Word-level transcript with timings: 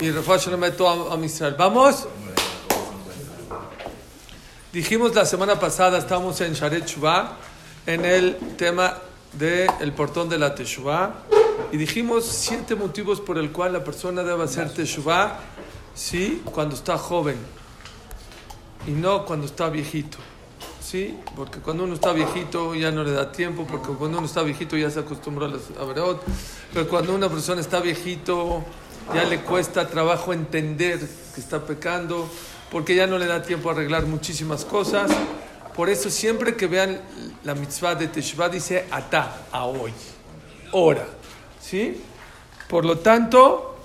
Y 0.00 0.10
a. 0.10 1.50
¿Vamos? 1.56 2.08
Dijimos 4.72 5.14
la 5.14 5.24
semana 5.24 5.58
pasada, 5.58 5.98
estamos 5.98 6.40
en 6.42 6.52
Sharet 6.52 6.86
Shuvah, 6.86 7.36
en 7.86 8.04
el 8.04 8.36
tema 8.56 8.98
del 9.32 9.70
el 9.80 9.92
portón 9.92 10.28
de 10.28 10.38
la 10.38 10.54
Teshuvah, 10.54 11.14
y 11.72 11.76
dijimos 11.78 12.26
siete 12.26 12.74
motivos 12.74 13.20
por 13.20 13.38
el 13.38 13.52
cual 13.52 13.72
la 13.72 13.82
persona 13.82 14.22
debe 14.22 14.44
hacer 14.44 14.72
Teshuvah, 14.72 15.38
sí, 15.94 16.42
cuando 16.44 16.74
está 16.74 16.98
joven, 16.98 17.38
y 18.86 18.90
no 18.90 19.24
cuando 19.24 19.46
está 19.46 19.70
viejito. 19.70 20.18
¿Sí? 20.86 21.18
Porque 21.34 21.58
cuando 21.58 21.84
uno 21.84 21.94
está 21.94 22.12
viejito 22.12 22.74
ya 22.74 22.92
no 22.92 23.02
le 23.02 23.10
da 23.10 23.32
tiempo, 23.32 23.66
porque 23.68 23.88
cuando 23.88 24.18
uno 24.18 24.26
está 24.26 24.42
viejito 24.42 24.76
ya 24.76 24.88
se 24.88 25.00
acostumbró 25.00 25.46
a 25.46 25.48
las 25.48 25.62
averot, 25.80 26.22
pero 26.72 26.88
cuando 26.88 27.14
una 27.14 27.28
persona 27.28 27.60
está 27.60 27.80
viejito 27.80 28.64
ya 29.12 29.24
le 29.24 29.40
cuesta 29.40 29.88
trabajo 29.88 30.32
entender 30.32 31.00
que 31.34 31.40
está 31.40 31.64
pecando, 31.64 32.28
porque 32.70 32.94
ya 32.94 33.06
no 33.06 33.18
le 33.18 33.26
da 33.26 33.42
tiempo 33.42 33.68
a 33.68 33.72
arreglar 33.72 34.06
muchísimas 34.06 34.64
cosas. 34.64 35.10
Por 35.74 35.90
eso 35.90 36.08
siempre 36.08 36.56
que 36.56 36.66
vean 36.66 37.00
la 37.44 37.54
mitzvah 37.54 37.94
de 37.94 38.08
Teshuvah 38.08 38.48
dice 38.48 38.86
ata, 38.90 39.46
a 39.52 39.66
hoy, 39.66 39.92
hora, 40.72 41.06
¿sí? 41.60 42.00
Por 42.68 42.84
lo 42.84 42.98
tanto, 42.98 43.76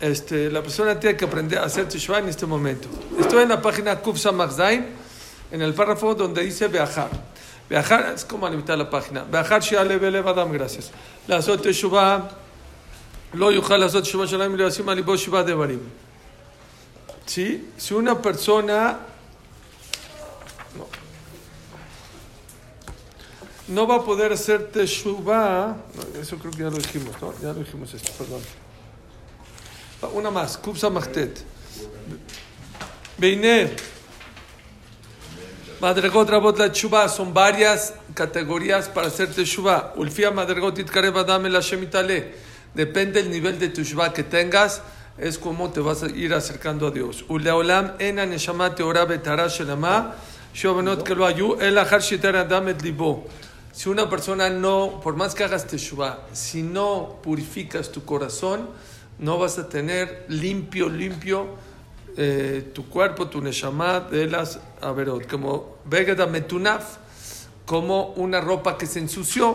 este, 0.00 0.50
la 0.50 0.62
persona 0.62 0.98
tiene 0.98 1.16
que 1.16 1.24
aprender 1.24 1.58
a 1.58 1.64
hacer 1.64 1.88
Teshuvah 1.88 2.20
en 2.20 2.28
este 2.28 2.46
momento. 2.46 2.88
Estoy 3.18 3.42
en 3.42 3.50
la 3.50 3.60
página 3.60 3.96
Kufsa 3.96 4.32
Magzain, 4.32 5.05
en 5.50 5.62
el 5.62 5.74
párrafo 5.74 6.14
donde 6.14 6.42
dice 6.42 6.68
Beajar. 6.68 7.10
Beajar 7.68 8.12
es 8.14 8.24
como 8.24 8.46
a 8.46 8.50
la 8.50 8.56
mitad 8.56 8.74
de 8.74 8.84
la 8.84 8.90
página. 8.90 9.24
Beajar 9.24 9.62
Shiale 9.62 9.98
Belev 9.98 10.26
Adam, 10.28 10.52
gracias. 10.52 10.90
La 11.26 11.38
Azot 11.38 11.62
Teshuvah, 11.62 12.28
lo 13.32 13.50
yuchal 13.50 13.82
Azot 13.82 14.04
Teshuvah 14.04 14.26
Shalom 14.26 14.54
y 14.54 14.56
Levasim 14.56 14.88
Alibo 14.88 15.16
Shuvah 15.16 15.42
Devarim. 15.42 15.80
¿Sí? 17.26 17.70
Si 17.76 17.92
una 17.92 18.22
persona 18.22 18.98
no, 20.76 20.86
no 23.68 23.86
va 23.86 23.96
a 23.96 24.04
poder 24.04 24.32
hacer 24.32 24.70
Teshuvah, 24.70 25.76
no, 25.94 26.20
eso 26.20 26.38
creo 26.38 26.52
que 26.52 26.58
ya 26.58 26.70
lo 26.70 26.78
dijimos, 26.78 27.20
¿no? 27.20 27.34
Ya 27.40 27.48
lo 27.48 27.54
dijimos 27.54 27.92
esto, 27.92 28.12
perdón. 28.12 28.42
Una 30.14 30.30
más, 30.30 30.56
Kupsa 30.58 30.88
Machtet. 30.88 31.42
Beiner. 33.18 33.95
Madregot 35.78 36.30
Rabot 36.30 36.58
la 36.58 36.72
Tshuva 36.72 37.06
son 37.06 37.34
varias 37.34 37.92
categorías 38.14 38.88
para 38.88 39.08
hacer 39.08 39.28
Teshuvah. 39.28 39.92
Ulfia 39.96 40.30
Madregot 40.30 40.78
Itkareb 40.78 41.18
Adam 41.18 41.44
el 41.44 41.52
Hashem 41.52 41.82
Itale. 41.82 42.34
Depende 42.72 43.22
del 43.22 43.30
nivel 43.30 43.58
de 43.58 43.68
Teshuvah 43.68 44.14
que 44.14 44.22
tengas, 44.22 44.80
es 45.18 45.36
como 45.36 45.70
te 45.70 45.80
vas 45.80 46.02
a 46.02 46.06
ir 46.06 46.32
acercando 46.32 46.86
a 46.86 46.90
Dios. 46.90 47.26
Uleolam 47.28 47.92
ena 47.98 48.24
neshama 48.24 48.74
teora 48.74 49.04
betara 49.04 49.48
shelama 49.48 50.14
shobenot 50.54 51.02
que 51.02 51.14
lo 51.14 51.26
ayu 51.26 51.60
el 51.60 51.76
achar 51.76 52.00
shitar 52.00 52.36
adam 52.36 52.68
et 52.68 52.80
libo. 52.82 53.26
Si 53.72 53.90
una 53.90 54.08
persona 54.08 54.48
no, 54.48 55.02
por 55.02 55.14
más 55.14 55.34
que 55.34 55.44
hagas 55.44 55.66
Teshuvah, 55.66 56.20
si 56.32 56.62
no 56.62 57.18
purificas 57.22 57.92
tu 57.92 58.02
corazón, 58.02 58.70
no 59.18 59.36
vas 59.36 59.58
a 59.58 59.68
tener 59.68 60.24
limpio, 60.28 60.88
limpio 60.88 61.48
eh, 62.16 62.70
tu 62.72 62.88
cuerpo, 62.88 63.28
tu 63.28 63.40
neshama 63.40 64.00
de 64.00 64.26
las 64.26 64.58
averot, 64.80 65.26
como 65.28 65.76
vegada 65.84 66.26
metunaf, 66.26 66.96
como 67.64 68.08
una 68.14 68.40
ropa 68.40 68.78
que 68.78 68.86
se 68.86 69.00
ensució. 69.00 69.54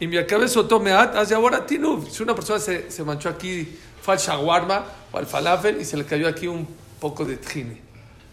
Y 0.00 0.06
mi 0.06 0.24
cabeza 0.26 0.66
tomeat, 0.66 1.16
hace 1.16 1.34
ahora 1.34 1.66
tinuv. 1.66 2.08
Si 2.10 2.22
una 2.22 2.34
persona 2.34 2.60
se, 2.60 2.90
se 2.90 3.02
manchó 3.02 3.28
aquí, 3.28 3.76
fue 4.00 4.14
al 4.14 4.20
shawarma 4.20 4.84
o 5.12 5.18
al 5.18 5.26
falafel 5.26 5.80
y 5.80 5.84
se 5.84 5.96
le 5.96 6.04
cayó 6.04 6.28
aquí 6.28 6.46
un 6.46 6.66
poco 7.00 7.24
de 7.24 7.36
tjine. 7.36 7.80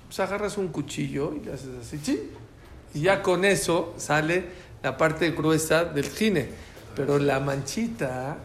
Pues 0.08 0.20
agarras 0.20 0.58
un 0.58 0.68
cuchillo 0.70 1.34
y 1.36 1.46
le 1.46 1.54
haces 1.54 1.70
así, 1.82 2.00
¿sí? 2.04 2.32
y 2.94 3.02
ya 3.02 3.22
con 3.22 3.44
eso 3.44 3.94
sale 3.98 4.46
la 4.82 4.96
parte 4.96 5.32
gruesa 5.32 5.84
del 5.84 6.10
tjine. 6.10 6.50
Pero 6.96 7.20
la 7.20 7.42
manchita, 7.42 8.38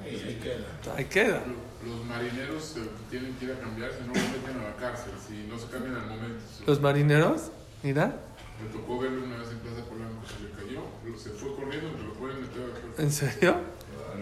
ahí 0.96 1.04
queda 1.04 1.40
Los 1.85 2.03
marineros 2.05 2.75
eh, 2.77 2.89
tienen 3.09 3.35
que 3.35 3.45
ir 3.45 3.51
a 3.51 3.59
cambiarse, 3.59 3.99
no 4.01 4.13
los 4.13 4.23
meten 4.23 4.57
a 4.59 4.69
la 4.69 4.75
cárcel, 4.75 5.13
si 5.25 5.45
no 5.49 5.59
se 5.59 5.67
cambian 5.67 5.95
al 5.95 6.07
momento. 6.07 6.43
Los 6.65 6.81
marineros, 6.81 7.51
mira, 7.83 8.15
Me 8.61 8.69
tocó 8.69 8.99
verlo 8.99 9.23
una 9.23 9.37
vez 9.37 9.49
en 9.51 9.59
Plaza 9.59 9.83
Polanco, 9.89 10.23
se 10.25 10.43
le 10.43 10.49
cayó, 10.57 10.81
se 11.17 11.29
fue 11.31 11.55
corriendo, 11.55 11.91
me 11.97 12.07
lo 12.07 12.13
pueden 12.13 12.41
meter 12.41 12.63
a 12.63 12.67
la 12.67 12.73
cárcel. 12.73 13.05
¿en 13.05 13.11
serio? 13.11 13.55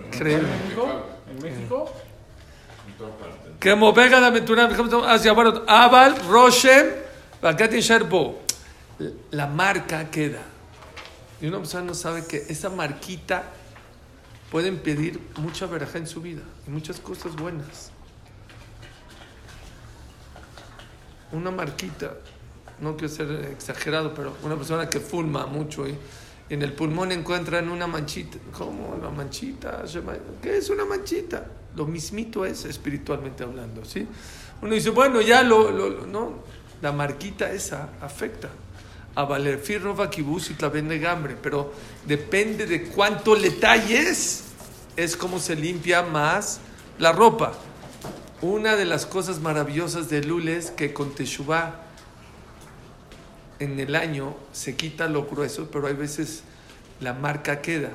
Increíble. 0.07 0.47
¿En 1.29 1.43
México? 1.43 1.91
En 2.87 2.93
toda 2.97 3.11
parte. 3.11 3.49
כמו 3.61 3.91
בגד 3.91 4.23
המתונה, 4.23 4.67
אז 5.05 5.25
יעבור 5.25 5.43
אבל 5.67 6.11
רושם 6.27 6.85
והגת 7.43 7.71
יישאר 7.73 8.03
בו. 8.03 8.39
La 9.31 9.47
marca 9.47 10.09
queda. 10.11 10.43
Y 11.41 11.47
una 11.47 11.57
persona 11.57 11.83
no 11.83 11.93
sabe 11.93 12.25
que 12.25 12.37
esa 12.47 12.69
marquita 12.69 13.43
puede 14.50 14.68
impedir 14.68 15.20
mucha 15.36 15.66
veraja 15.66 15.98
en 15.98 16.06
su 16.06 16.20
vida 16.22 16.42
y 16.66 16.70
muchas 16.70 17.00
cosas 17.00 17.36
buenas. 17.36 17.90
Una 21.32 21.50
marquita, 21.50 22.14
no 22.80 22.96
quiero 22.96 23.12
ser 23.12 23.30
exagerado, 23.52 24.14
pero 24.14 24.34
una 24.42 24.56
persona 24.56 24.88
que 24.88 24.98
fulma 25.00 25.46
mucho 25.46 25.86
y 25.86 25.94
en 26.48 26.62
el 26.62 26.72
pulmón 26.72 27.12
encuentran 27.12 27.68
una 27.68 27.86
manchita. 27.86 28.38
¿Cómo? 28.56 28.88
Una 28.98 29.10
manchita. 29.10 29.84
¿Qué 30.42 30.56
es 30.56 30.70
una 30.70 30.86
manchita? 30.86 31.46
Lo 31.76 31.84
mismito 31.84 32.46
es 32.46 32.64
espiritualmente 32.64 33.44
hablando, 33.44 33.84
¿sí? 33.84 34.06
Uno 34.62 34.72
dice, 34.74 34.90
bueno, 34.90 35.20
ya 35.20 35.42
lo, 35.42 35.70
lo- 35.70 35.90
lo- 35.90 36.06
no, 36.06 36.42
la 36.80 36.92
marquita 36.92 37.52
esa 37.52 37.90
afecta. 38.00 38.48
A 39.14 39.24
valer 39.24 39.58
firrova 39.58 40.10
kibus 40.10 40.50
y 40.50 40.54
tlaven 40.54 40.88
de 40.88 40.98
gambre, 40.98 41.36
pero 41.40 41.72
depende 42.06 42.66
de 42.66 42.84
cuánto 42.84 43.34
le 43.34 43.50
talles, 43.50 44.44
es 44.96 45.16
como 45.16 45.38
se 45.38 45.56
limpia 45.56 46.02
más 46.02 46.60
la 46.98 47.12
ropa. 47.12 47.54
Una 48.40 48.76
de 48.76 48.84
las 48.84 49.06
cosas 49.06 49.40
maravillosas 49.40 50.08
de 50.08 50.22
Lul 50.22 50.48
es 50.48 50.70
que 50.70 50.92
con 50.92 51.14
Teshuvah 51.14 51.80
en 53.58 53.80
el 53.80 53.96
año 53.96 54.36
se 54.52 54.76
quita 54.76 55.08
lo 55.08 55.26
grueso, 55.26 55.68
pero 55.70 55.88
hay 55.88 55.94
veces 55.94 56.42
la 57.00 57.14
marca 57.14 57.60
queda. 57.60 57.90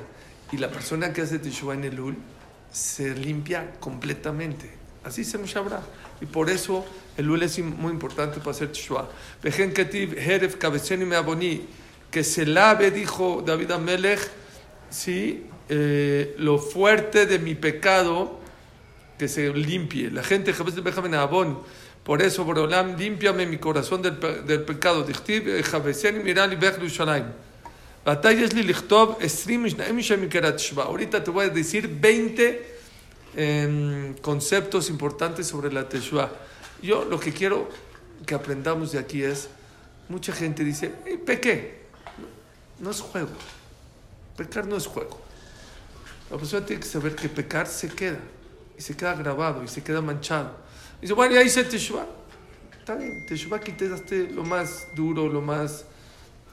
Y 0.52 0.58
la 0.58 0.70
persona 0.70 1.12
que 1.12 1.22
hace 1.22 1.38
Teshuvah 1.38 1.74
en 1.74 1.84
el 1.84 1.96
Lul 1.96 2.16
se 2.70 3.14
limpia 3.14 3.72
completamente. 3.80 4.83
Así 5.04 5.22
se 5.22 5.36
nos 5.36 5.54
habrá. 5.54 5.82
Y 6.20 6.26
por 6.26 6.48
eso 6.48 6.84
el 7.16 7.26
Lul 7.26 7.42
es 7.42 7.58
muy 7.58 7.92
importante 7.92 8.38
para 8.38 8.52
hacer 8.52 8.72
Teshuvah. 8.72 9.08
Vejen 9.42 9.72
ketiv 9.72 10.18
heref 10.18 10.56
kabetseni 10.56 11.04
meaboni, 11.04 11.62
que 12.10 12.24
se 12.24 12.46
lave, 12.46 12.90
dijo 12.90 13.42
David 13.44 13.72
Amelech, 13.72 14.20
sí, 14.88 15.46
eh, 15.68 16.34
lo 16.38 16.58
fuerte 16.58 17.26
de 17.26 17.38
mi 17.38 17.54
pecado, 17.54 18.40
que 19.18 19.28
se 19.28 19.52
limpie. 19.52 20.10
La 20.10 20.22
gente, 20.22 20.52
déjame 20.52 21.16
abón. 21.16 21.60
Por 22.02 22.20
eso, 22.20 22.44
Borolam, 22.44 22.96
límpiame 22.96 23.46
mi 23.46 23.58
corazón 23.58 24.02
del, 24.02 24.18
del 24.46 24.62
pecado. 24.62 25.04
Dichtiv, 25.04 25.48
eh, 25.48 25.62
Javeseni, 25.62 26.20
mirali, 26.20 26.56
bech 26.56 26.74
Yerushalayim. 26.74 27.26
Batallas 28.04 28.52
li 28.52 28.62
lichtov, 28.62 29.16
esrim, 29.20 29.66
shnaim, 29.66 29.98
shem, 30.00 30.28
kerat, 30.28 30.58
shva. 30.58 30.84
Ahorita 30.84 31.22
te 31.22 31.30
voy 31.30 31.46
a 31.46 31.48
decir 31.48 31.88
20 31.88 32.73
em, 33.36 34.14
conceptos 34.22 34.90
importantes 34.90 35.46
sobre 35.46 35.72
la 35.72 35.88
Teshuvah. 35.88 36.30
Yo 36.82 37.04
lo 37.04 37.18
que 37.18 37.32
quiero 37.32 37.68
que 38.26 38.34
aprendamos 38.34 38.92
de 38.92 38.98
aquí 38.98 39.22
es, 39.22 39.48
mucha 40.08 40.32
gente 40.32 40.64
dice, 40.64 40.92
"Ey, 41.06 41.16
pequé. 41.16 41.84
No, 42.78 42.90
es 42.90 43.00
juego. 43.00 43.30
Pecar 44.36 44.66
no 44.66 44.76
es 44.76 44.86
juego. 44.86 45.20
La 46.30 46.36
persona 46.36 46.66
tiene 46.66 46.82
que 46.82 46.88
saber 46.88 47.14
que 47.14 47.28
pecar 47.28 47.66
se 47.66 47.88
queda. 47.88 48.18
Y 48.76 48.82
se 48.82 48.96
queda 48.96 49.14
grabado 49.14 49.62
y 49.62 49.68
se 49.68 49.82
queda 49.82 50.00
manchado. 50.00 50.56
Dice, 51.00 51.12
bueno, 51.12 51.34
ya 51.34 51.42
hice 51.42 51.64
Teshuvah. 51.64 52.06
Está 52.78 52.96
bien, 52.96 53.24
Teshuvah 53.26 53.60
quitaste 53.60 54.30
lo 54.30 54.42
más 54.42 54.88
duro, 54.96 55.28
lo 55.28 55.40
más 55.40 55.84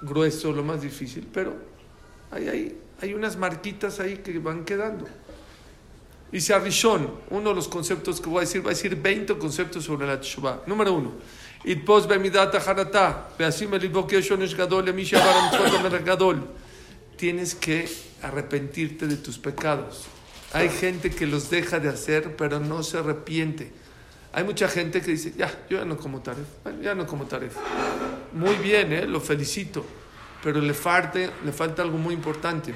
grueso, 0.01 0.51
lo 0.51 0.63
más 0.63 0.81
difícil, 0.81 1.27
pero 1.31 1.55
hay, 2.31 2.77
hay 3.01 3.13
unas 3.13 3.37
marquitas 3.37 3.99
ahí 3.99 4.17
que 4.17 4.37
van 4.39 4.63
quedando. 4.63 5.07
Dice 6.31 6.53
Arishon, 6.53 7.11
uno 7.29 7.49
de 7.49 7.55
los 7.55 7.67
conceptos 7.67 8.21
que 8.21 8.29
voy 8.29 8.37
a 8.37 8.41
decir, 8.41 8.65
va 8.65 8.71
a 8.71 8.73
decir 8.73 8.95
20 8.95 9.37
conceptos 9.37 9.83
sobre 9.83 10.07
la 10.07 10.19
Teshuvah. 10.19 10.63
Número 10.65 10.93
uno, 10.93 11.11
Itpos 11.63 12.07
bemidat 12.07 12.55
acharata, 12.55 13.29
beasim 13.37 13.73
elibok 13.73 14.13
yeshonesh 14.13 14.55
gadol, 14.55 14.93
mitzvot 14.93 15.75
amer 15.77 16.03
gadol. 16.03 16.47
Tienes 17.17 17.53
que 17.53 17.87
arrepentirte 18.21 19.07
de 19.07 19.17
tus 19.17 19.37
pecados. 19.37 20.05
Hay 20.53 20.69
gente 20.69 21.11
que 21.11 21.27
los 21.27 21.49
deja 21.49 21.79
de 21.79 21.89
hacer, 21.89 22.35
pero 22.35 22.59
no 22.59 22.81
se 22.81 22.97
arrepiente. 22.97 23.71
Hay 24.33 24.43
mucha 24.43 24.67
gente 24.67 25.01
que 25.01 25.11
dice, 25.11 25.33
ya, 25.37 25.51
yo 25.69 25.77
ya 25.79 25.85
no 25.85 25.97
como 25.97 26.21
taref, 26.21 26.47
ya 26.81 26.95
no 26.95 27.05
como 27.05 27.25
taref. 27.25 27.55
Muy 28.33 28.55
bien, 28.55 28.93
¿eh? 28.93 29.05
lo 29.05 29.19
felicito, 29.19 29.85
pero 30.41 30.61
le 30.61 30.73
falta, 30.73 31.19
le 31.19 31.51
falta 31.51 31.81
algo 31.81 31.97
muy 31.97 32.13
importante. 32.13 32.73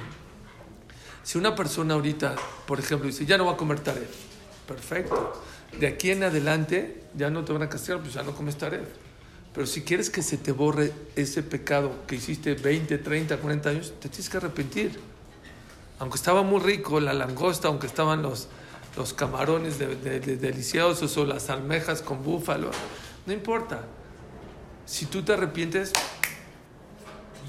Si 1.25 1.39
una 1.39 1.55
persona 1.55 1.95
ahorita, 1.95 2.35
por 2.67 2.79
ejemplo, 2.79 3.07
dice, 3.07 3.25
ya 3.25 3.35
no 3.39 3.45
va 3.47 3.53
a 3.53 3.57
comer 3.57 3.79
taref, 3.79 4.09
perfecto. 4.67 5.33
De 5.79 5.87
aquí 5.87 6.11
en 6.11 6.23
adelante 6.23 7.01
ya 7.17 7.31
no 7.31 7.43
te 7.43 7.51
van 7.51 7.63
a 7.63 7.67
castigar, 7.69 7.99
pues 7.99 8.13
ya 8.13 8.21
no 8.21 8.33
comes 8.35 8.55
taref. 8.57 8.87
Pero 9.51 9.65
si 9.65 9.81
quieres 9.81 10.11
que 10.11 10.21
se 10.21 10.37
te 10.37 10.51
borre 10.51 10.93
ese 11.15 11.41
pecado 11.41 12.05
que 12.05 12.15
hiciste 12.17 12.53
20, 12.53 12.99
30, 12.99 13.37
40 13.37 13.69
años, 13.71 13.93
te 13.99 14.07
tienes 14.07 14.29
que 14.29 14.37
arrepentir. 14.37 14.99
Aunque 15.97 16.17
estaba 16.17 16.43
muy 16.43 16.59
rico 16.59 16.99
la 16.99 17.13
langosta, 17.13 17.69
aunque 17.69 17.87
estaban 17.87 18.21
los, 18.21 18.47
los 18.95 19.13
camarones 19.13 19.79
de- 19.79 19.95
de- 19.95 20.19
de- 20.19 20.37
deliciosos 20.37 21.17
o 21.17 21.25
las 21.25 21.49
almejas 21.49 22.03
con 22.03 22.21
búfalo, 22.23 22.69
no 23.25 23.33
importa. 23.33 23.81
Si 24.85 25.07
tú 25.07 25.23
te 25.23 25.33
arrepientes, 25.33 25.91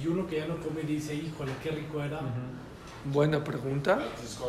Y 0.03 0.07
uno 0.09 0.27
que 0.27 0.37
ya 0.37 0.47
no 0.47 0.57
come 0.61 0.83
dice, 0.83 1.15
híjole, 1.15 1.53
qué 1.63 1.71
rico 1.73 2.03
era. 2.03 2.21
Buena 3.13 3.43
pregunta. 3.45 3.97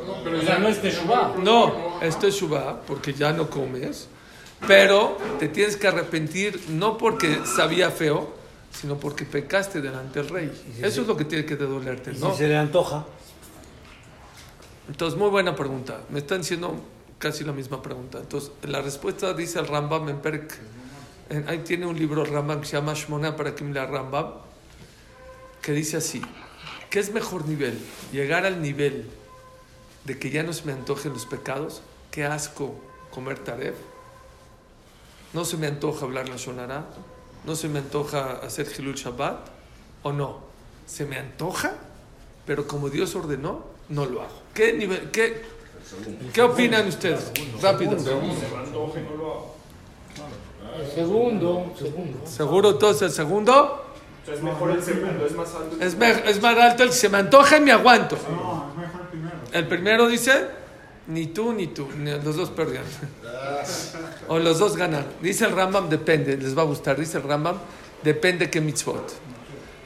No, 0.06 0.24
pero 0.24 0.42
sea, 0.42 0.59
no 0.59 0.68
es 0.68 0.81
Teshuvah. 0.81 1.36
No, 1.44 2.01
es 2.01 2.18
Shubá, 2.19 2.81
porque 2.81 3.13
ya 3.13 3.31
no 3.33 3.50
comes. 3.50 4.07
Pero 4.68 5.18
te 5.39 5.48
tienes 5.50 5.75
que 5.77 5.88
arrepentir 5.88 6.59
no 6.69 6.98
porque 6.98 7.42
sabía 7.45 7.92
feo, 7.92 8.33
sino 8.71 8.98
porque 8.98 9.24
pecaste 9.25 9.81
delante 9.81 10.21
del 10.21 10.30
rey. 10.30 10.63
Eso 10.81 11.01
es 11.01 11.07
lo 11.07 11.15
que 11.15 11.25
tiene 11.25 11.45
que 11.45 11.56
dolerte, 11.56 12.12
¿no? 12.13 12.31
si 12.31 12.38
se 12.39 12.48
le 12.48 12.57
antoja, 12.57 13.06
Entonces, 14.89 15.19
muy 15.19 15.30
buena 15.30 15.56
pregunta. 15.56 16.00
Me 16.09 16.19
están 16.19 16.39
diciendo 16.42 16.75
casi 17.19 17.44
la 17.44 17.51
misma 17.51 17.81
pregunta. 17.81 18.19
Entonces, 18.19 18.51
la 18.63 18.81
respuesta 18.81 19.33
dice 19.33 19.59
el 19.59 19.68
Rambam 19.68 20.07
en 20.09 20.18
Perk. 20.19 20.54
en- 21.30 21.48
ahí 21.50 21.59
tiene 21.59 21.86
un 21.86 21.98
libro 21.98 22.24
Rambam 22.24 22.62
que 22.62 22.68
se 22.68 22.77
llama 22.77 22.94
Shmona 22.94 23.36
para 23.36 23.54
la 23.74 23.86
Rambam, 23.86 24.27
que 25.62 25.74
dice 25.74 25.98
así: 25.98 26.21
¿Qué 26.89 26.99
es 26.99 27.11
mejor 27.11 27.47
nivel? 27.47 27.77
Llegar 28.11 28.45
al 28.45 28.61
nivel 28.61 29.09
de 30.05 30.17
que 30.17 30.29
ya 30.29 30.43
no 30.43 30.53
se 30.53 30.65
me 30.65 30.71
antojen 30.71 31.13
los 31.13 31.25
pecados. 31.25 31.81
Qué 32.11 32.23
asco 32.23 32.75
comer 33.11 33.39
taref. 33.39 33.75
No 35.33 35.43
se 35.43 35.57
me 35.57 35.67
antoja 35.67 36.05
hablar 36.05 36.29
la 36.29 36.37
Shonara. 36.37 36.85
No 37.45 37.55
se 37.55 37.67
me 37.67 37.79
antoja 37.79 38.39
hacer 38.43 38.67
Hilul 38.77 38.95
Shabbat. 38.95 39.47
¿O 40.03 40.13
no? 40.13 40.39
Se 40.85 41.05
me 41.05 41.17
antoja, 41.17 41.73
pero 42.45 42.65
como 42.67 42.89
Dios 42.89 43.15
ordenó, 43.15 43.65
no 43.89 44.05
lo 44.05 44.21
hago. 44.21 44.41
¿Qué, 44.53 44.71
nivel, 44.73 45.11
qué, 45.11 45.43
¿qué 46.33 46.41
opinan 46.41 46.87
ustedes? 46.87 47.31
Rápido. 47.61 47.99
Segundo, 50.93 51.73
segundo. 51.77 52.25
¿Seguro 52.25 52.69
entonces 52.71 53.01
el 53.03 53.11
segundo? 53.11 53.86
Es 54.31 54.41
mejor 54.44 54.71
el 54.71 54.83
segundo, 54.83 55.25
es 55.25 55.31
más 55.33 55.53
alto. 55.56 55.77
Es, 55.79 55.95
me- 55.95 56.29
es 56.29 56.41
más 56.41 56.57
alto 56.57 56.83
el 56.83 56.89
que 56.89 56.95
se 56.95 57.09
me 57.09 57.18
antoja 57.18 57.57
y 57.57 57.62
me 57.62 57.71
aguanto. 57.71 58.18
No, 58.29 58.69
es 58.71 58.77
mejor 58.77 59.01
el 59.01 59.07
primero. 59.07 59.35
El 59.53 59.68
primero 59.68 60.07
dice, 60.07 60.47
ni 61.07 61.27
tú 61.27 61.53
ni 61.53 61.68
tú, 61.68 61.88
ni 61.97 62.12
los 62.12 62.35
dos 62.35 62.50
perdieron. 62.51 62.88
O 64.27 64.39
los 64.39 64.59
dos 64.59 64.75
ganan. 64.75 65.06
Dice 65.21 65.45
el 65.45 65.53
Rambam, 65.53 65.88
depende, 65.89 66.35
les 66.38 66.57
va 66.57 66.63
a 66.63 66.65
gustar. 66.65 66.97
Dice 67.00 67.18
el 67.18 67.24
Rambam, 67.24 67.57
depende 68.03 68.50
qué 68.50 68.59
mitzvot. 68.59 69.13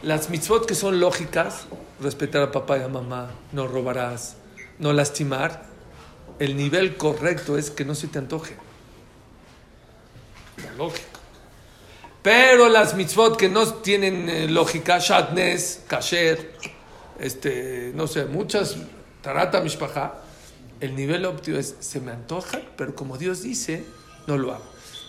Las 0.01 0.29
mitzvot 0.31 0.65
que 0.65 0.73
son 0.73 0.99
lógicas, 0.99 1.67
respetar 2.01 2.41
a 2.41 2.51
papá 2.51 2.79
y 2.79 2.81
a 2.81 2.87
mamá, 2.87 3.29
no 3.51 3.67
robarás, 3.67 4.37
no 4.79 4.93
lastimar, 4.93 5.65
el 6.39 6.57
nivel 6.57 6.97
correcto 6.97 7.55
es 7.57 7.69
que 7.69 7.85
no 7.85 7.93
se 7.93 8.07
te 8.07 8.17
antoje. 8.17 8.55
La 10.65 10.71
lógica. 10.73 11.10
Pero 12.21 12.69
las 12.69 12.95
mitzvot 12.95 13.35
que 13.35 13.49
no 13.49 13.65
tienen 13.75 14.29
eh, 14.29 14.47
lógica, 14.47 14.99
shatnes, 14.99 15.83
kasher, 15.87 16.53
este, 17.19 17.91
no 17.95 18.05
sé, 18.05 18.25
muchas, 18.25 18.77
tarata 19.21 19.61
mishpacha, 19.61 20.13
el 20.79 20.95
nivel 20.95 21.25
óptimo 21.25 21.57
es, 21.57 21.75
se 21.79 21.99
me 21.99 22.11
antoja, 22.11 22.61
pero 22.77 22.95
como 22.95 23.17
Dios 23.17 23.41
dice, 23.41 23.83
no 24.27 24.37
lo 24.37 24.53
hago. 24.53 24.65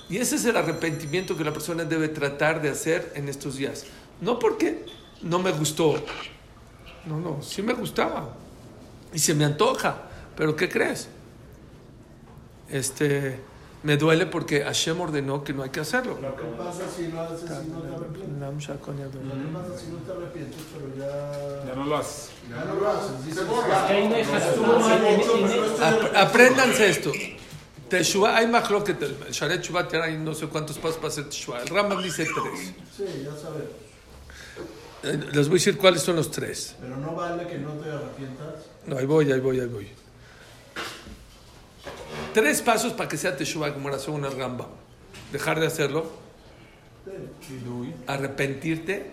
Y 0.09 0.19
ese 0.19 0.37
es 0.37 0.45
el 0.47 0.57
arrepentimiento 0.57 1.37
que 1.37 1.45
la 1.45 1.53
persona 1.53 1.85
debe 1.85 2.09
tratar 2.09 2.61
de 2.63 2.71
hacer 2.71 3.13
en 3.15 3.29
estos 3.29 3.57
días. 3.57 3.85
No 4.21 4.39
porque 4.39 4.85
no 5.23 5.39
me 5.39 5.53
gustó, 5.53 6.03
no, 7.07 7.19
no, 7.21 7.43
sí 7.43 7.63
me 7.63 7.75
gustaba. 7.75 8.35
Y 9.13 9.19
se 9.19 9.35
me 9.35 9.45
antoja, 9.45 10.03
pero 10.37 10.57
¿qué 10.57 10.69
crees? 10.69 11.09
Este, 12.69 13.39
me 13.83 13.97
duele 13.97 14.27
porque 14.27 14.63
Hashem 14.63 15.01
ordenó 15.01 15.43
que 15.43 15.53
no 15.53 15.63
hay 15.63 15.71
que 15.71 15.81
hacerlo. 15.81 16.19
Lo 16.21 16.37
que 16.37 16.45
pasa 16.57 16.83
si 16.95 17.09
lo 17.09 17.21
haces 17.21 17.43
y 17.43 17.69
no 17.69 17.81
te 17.81 17.95
arrepientes. 17.95 18.39
Lo 18.39 18.51
que 18.51 18.57
pasa 19.53 19.79
si 19.79 19.87
no 19.91 19.99
te 19.99 20.13
arrepientes, 20.13 20.61
pero 20.73 20.87
ya... 20.97 21.65
Ya 21.67 21.75
no 21.75 21.87
lo 21.87 21.97
haces. 21.97 22.31
Ya 22.49 22.65
no 22.65 22.75
lo 22.75 22.89
haces. 22.89 23.39
Apréndanse 26.15 26.91
esto. 26.91 27.13
Teshuvah, 27.89 28.37
hay 28.37 28.47
más 28.47 28.67
que 28.69 28.93
el 28.93 29.33
Sharet 29.33 29.61
Teshuvah 29.61 29.87
tiene 29.87 30.05
ahí 30.07 30.17
no 30.17 30.33
sé 30.35 30.47
cuántos 30.47 30.79
pasos 30.79 30.97
para 30.97 31.09
hacer 31.09 31.25
Teshuvah. 31.25 31.63
El 31.63 31.69
Rambam 31.69 32.03
dice 32.03 32.25
tres. 32.25 32.73
Sí, 32.97 33.05
ya 33.25 33.37
sabemos. 33.37 33.83
Eh, 35.03 35.19
Les 35.33 35.49
voy 35.49 35.57
a 35.57 35.59
decir 35.59 35.77
cuáles 35.77 36.03
son 36.03 36.17
los 36.17 36.31
tres. 36.31 36.77
Pero 36.81 36.97
no 36.97 37.15
vale 37.15 37.47
que 37.47 37.59
no 37.59 37.73
te 37.73 37.91
arrepientas. 37.91 38.65
No, 38.87 38.97
ahí 38.97 39.05
voy, 39.05 39.31
ahí 39.31 39.41
voy, 39.41 39.61
ahí 39.61 39.67
voy. 39.67 39.89
Tres 42.35 42.63
pasos 42.63 42.93
para 42.93 43.09
que 43.09 43.17
sea 43.17 43.37
Teshuvah 43.37 43.73
como 43.75 43.89
la 43.91 43.99
según 43.99 44.25
el 44.25 44.33
Rambam. 44.37 44.69
Dejar 45.33 45.61
de 45.61 45.67
hacerlo, 45.67 46.07
arrepentirte 48.07 49.11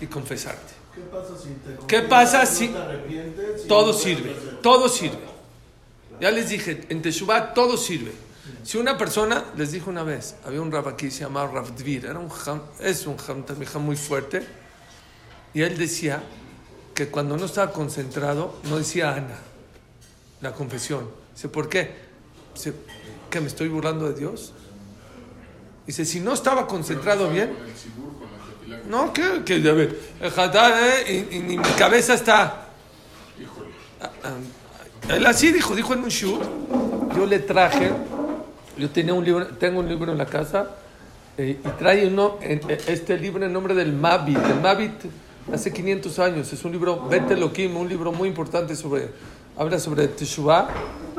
y 0.00 0.06
confesarte. 0.06 0.72
¿Qué 0.94 1.00
pasa 1.02 1.30
si 1.38 1.48
te 1.50 1.86
¿Qué 1.86 2.00
pasa 2.02 2.40
no 2.40 2.46
si- 2.50 2.68
te 2.68 2.78
arrepientes 2.78 3.64
y 3.64 3.68
Todo 3.68 3.92
no 3.92 3.98
sirve, 3.98 4.36
todo 4.62 4.88
sirve. 4.88 5.32
Ya 6.20 6.30
les 6.30 6.48
dije, 6.50 6.86
en 6.90 7.02
Teshuvah 7.02 7.54
todo 7.54 7.76
sirve. 7.76 8.12
Si 8.62 8.76
una 8.76 8.98
persona, 8.98 9.44
les 9.56 9.72
dije 9.72 9.88
una 9.88 10.02
vez, 10.02 10.36
había 10.44 10.60
un 10.60 10.70
rab 10.70 10.88
aquí, 10.88 11.10
se 11.10 11.20
llamaba 11.20 11.50
Rav 11.52 11.74
Dvir, 11.76 12.06
era 12.06 12.18
un 12.18 12.28
jam, 12.28 12.60
es 12.80 13.06
un 13.06 13.16
también 13.16 13.70
jam 13.70 13.82
muy 13.82 13.96
fuerte, 13.96 14.44
y 15.54 15.62
él 15.62 15.78
decía 15.78 16.22
que 16.94 17.08
cuando 17.08 17.36
no 17.36 17.46
estaba 17.46 17.72
concentrado, 17.72 18.56
no 18.68 18.78
decía 18.78 19.14
Ana, 19.14 19.38
la 20.40 20.52
confesión. 20.52 21.08
Dice, 21.34 21.48
¿por 21.48 21.68
qué? 21.68 22.11
Dice, 22.54 22.72
¿que 23.30 23.40
me 23.40 23.46
estoy 23.46 23.68
burlando 23.68 24.08
de 24.10 24.18
Dios? 24.18 24.52
Dice, 25.86 26.04
si 26.04 26.20
no 26.20 26.32
estaba 26.32 26.66
concentrado 26.66 27.28
bien, 27.30 27.50
Con 27.54 28.90
no, 28.90 29.12
que, 29.12 29.42
que 29.44 29.68
a 29.68 29.72
ver, 29.72 29.98
jatá, 30.34 31.00
eh, 31.06 31.28
y, 31.30 31.36
y 31.36 31.40
ni 31.40 31.56
mi 31.58 31.68
cabeza 31.76 32.14
está. 32.14 32.68
Híjole. 33.40 33.68
Ah, 34.00 34.10
ah, 34.24 35.14
Él 35.14 35.26
así 35.26 35.50
dijo, 35.52 35.74
dijo 35.74 35.92
en 35.94 36.00
un 36.04 36.08
shiur, 36.08 36.40
yo 37.16 37.26
le 37.26 37.40
traje, 37.40 37.90
yo 38.78 38.90
tenía 38.90 39.14
un 39.14 39.24
libro, 39.24 39.46
tengo 39.58 39.80
un 39.80 39.88
libro 39.88 40.12
en 40.12 40.18
la 40.18 40.26
casa, 40.26 40.70
eh, 41.36 41.58
y 41.64 41.68
trae 41.78 42.06
uno, 42.06 42.38
en- 42.40 42.60
eh, 42.68 42.78
este 42.86 43.18
libro 43.18 43.44
en 43.44 43.52
nombre 43.52 43.74
del 43.74 43.92
Mavit, 43.92 44.38
el 44.38 44.60
Mavit 44.60 44.92
hace 45.52 45.72
500 45.72 46.18
años, 46.20 46.52
es 46.52 46.64
un 46.64 46.72
libro, 46.72 47.08
Vete 47.08 47.36
Loquim, 47.36 47.76
un 47.76 47.88
libro 47.88 48.12
muy 48.12 48.28
importante 48.28 48.76
sobre, 48.76 49.08
habla 49.56 49.78
sobre 49.80 50.06
Teshuvah, 50.08 50.68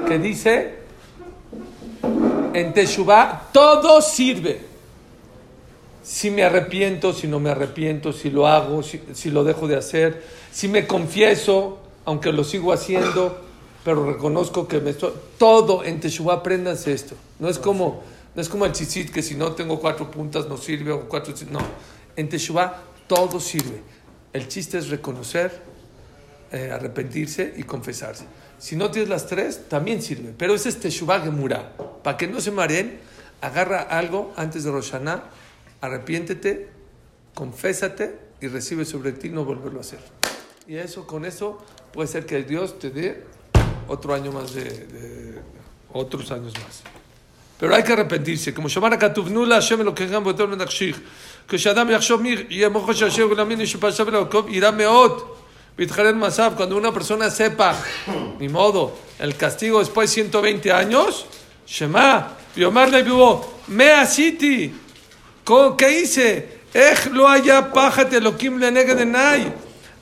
que 0.07 0.17
dice, 0.17 0.82
en 2.53 2.73
Teshuvah 2.73 3.49
todo 3.51 4.01
sirve. 4.01 4.61
Si 6.03 6.29
me 6.29 6.43
arrepiento, 6.43 7.13
si 7.13 7.27
no 7.27 7.39
me 7.39 7.49
arrepiento, 7.49 8.11
si 8.11 8.29
lo 8.29 8.47
hago, 8.47 8.83
si, 8.83 9.31
lo 9.31 9.43
dejo 9.43 9.67
de 9.67 9.77
hacer, 9.77 10.23
si 10.51 10.67
me 10.67 10.85
confieso, 10.85 11.79
aunque 12.03 12.33
lo 12.33 12.43
sigo 12.43 12.73
haciendo, 12.73 13.39
pero 13.85 14.05
reconozco 14.05 14.67
que 14.67 14.81
me 14.81 14.89
estoy... 14.89 15.13
Todo 15.37 15.83
en 15.83 16.01
Teshuvah, 16.01 16.35
apréndanse 16.35 16.91
esto. 16.91 17.15
No 17.39 17.47
es 17.47 17.57
como, 17.57 18.03
no 18.35 18.41
es 18.41 18.49
como 18.49 18.65
el 18.65 18.73
chichit, 18.73 19.11
que 19.11 19.21
si 19.21 19.35
no 19.35 19.53
tengo 19.53 19.79
cuatro 19.79 20.11
puntas 20.11 20.47
no 20.47 20.57
sirve, 20.57 20.91
o 20.91 21.07
cuatro... 21.07 21.33
No, 21.49 21.59
en 22.17 22.27
Teshuvah 22.27 22.83
todo 23.07 23.39
sirve. 23.39 23.81
El 24.33 24.47
chiste 24.49 24.77
es 24.79 24.89
reconocer, 24.89 25.61
eh, 26.51 26.69
arrepentirse 26.71 27.53
y 27.55 27.63
confesarse. 27.63 28.25
Si 28.62 28.74
no 28.76 28.90
tienes 28.90 29.08
las 29.08 29.26
tres, 29.26 29.68
también 29.68 30.02
sirve. 30.02 30.34
Pero 30.36 30.54
ese 30.54 30.68
es 30.68 30.80
Teshuvah 30.80 31.20
Gemurah. 31.20 31.72
Para 32.02 32.16
que 32.16 32.26
no 32.26 32.40
se 32.40 32.50
mareen, 32.50 32.98
agarra 33.40 33.82
algo 33.82 34.32
antes 34.36 34.64
de 34.64 34.70
Rosh 34.70 34.90
Hashanah, 34.90 35.22
arrepiéntete, 35.80 36.68
confésate 37.34 38.18
y 38.40 38.48
recibe 38.48 38.84
sobre 38.84 39.12
ti 39.12 39.28
no 39.28 39.44
volverlo 39.44 39.78
a 39.78 39.82
hacer. 39.82 40.00
Y 40.66 40.76
eso, 40.76 41.06
con 41.06 41.24
eso, 41.24 41.58
puede 41.92 42.08
ser 42.08 42.26
que 42.26 42.42
Dios 42.42 42.78
te 42.78 42.90
dé 42.90 43.24
otro 43.88 44.14
año 44.14 44.32
más 44.32 44.52
de, 44.54 44.64
de- 44.64 45.38
otros 45.92 46.30
años 46.30 46.52
más. 46.64 46.82
pero 47.58 47.74
hay 47.74 47.82
que 47.82 47.92
arrepentirse. 47.92 48.52
כמו 48.54 48.68
שאמר 48.68 48.92
הכתוב, 48.94 49.28
תנו 49.28 49.44
להשם 49.44 49.80
אלוקיכם 49.80 50.24
ביותר 50.24 50.46
מן 50.46 50.60
החשיך. 50.60 51.00
כשאדם 51.48 51.90
יחשוב 51.90 52.22
מי 52.22 52.36
יהיה 52.48 52.68
מוחו 52.68 52.94
של 52.94 53.06
השם 53.06 53.28
ולהאמין 53.30 53.66
שפרשת 53.66 54.00
ולעקוב, 54.06 54.48
יירא 54.48 54.70
מאוד. 54.70 55.22
Bitjaren 55.75 56.17
Masaf, 56.17 56.53
cuando 56.55 56.77
una 56.77 56.91
persona 56.91 57.31
sepa, 57.31 57.75
ni 58.39 58.47
modo, 58.47 58.95
el 59.19 59.35
castigo 59.35 59.79
después 59.79 60.09
de 60.09 60.13
120 60.15 60.71
años, 60.71 61.25
Shema, 61.65 62.37
Yomar 62.55 62.89
le 62.89 63.01
vivo, 63.01 63.59
Mea 63.67 64.05
City, 64.05 64.73
¿qué 65.77 65.99
hice? 65.99 66.61
Ej 66.73 67.11
lo 67.11 67.27
haya 67.27 67.71
pájate 67.71 68.19
lo 68.19 68.37
kim 68.37 68.59
le 68.59 68.71
de 68.71 69.05
nay. 69.05 69.53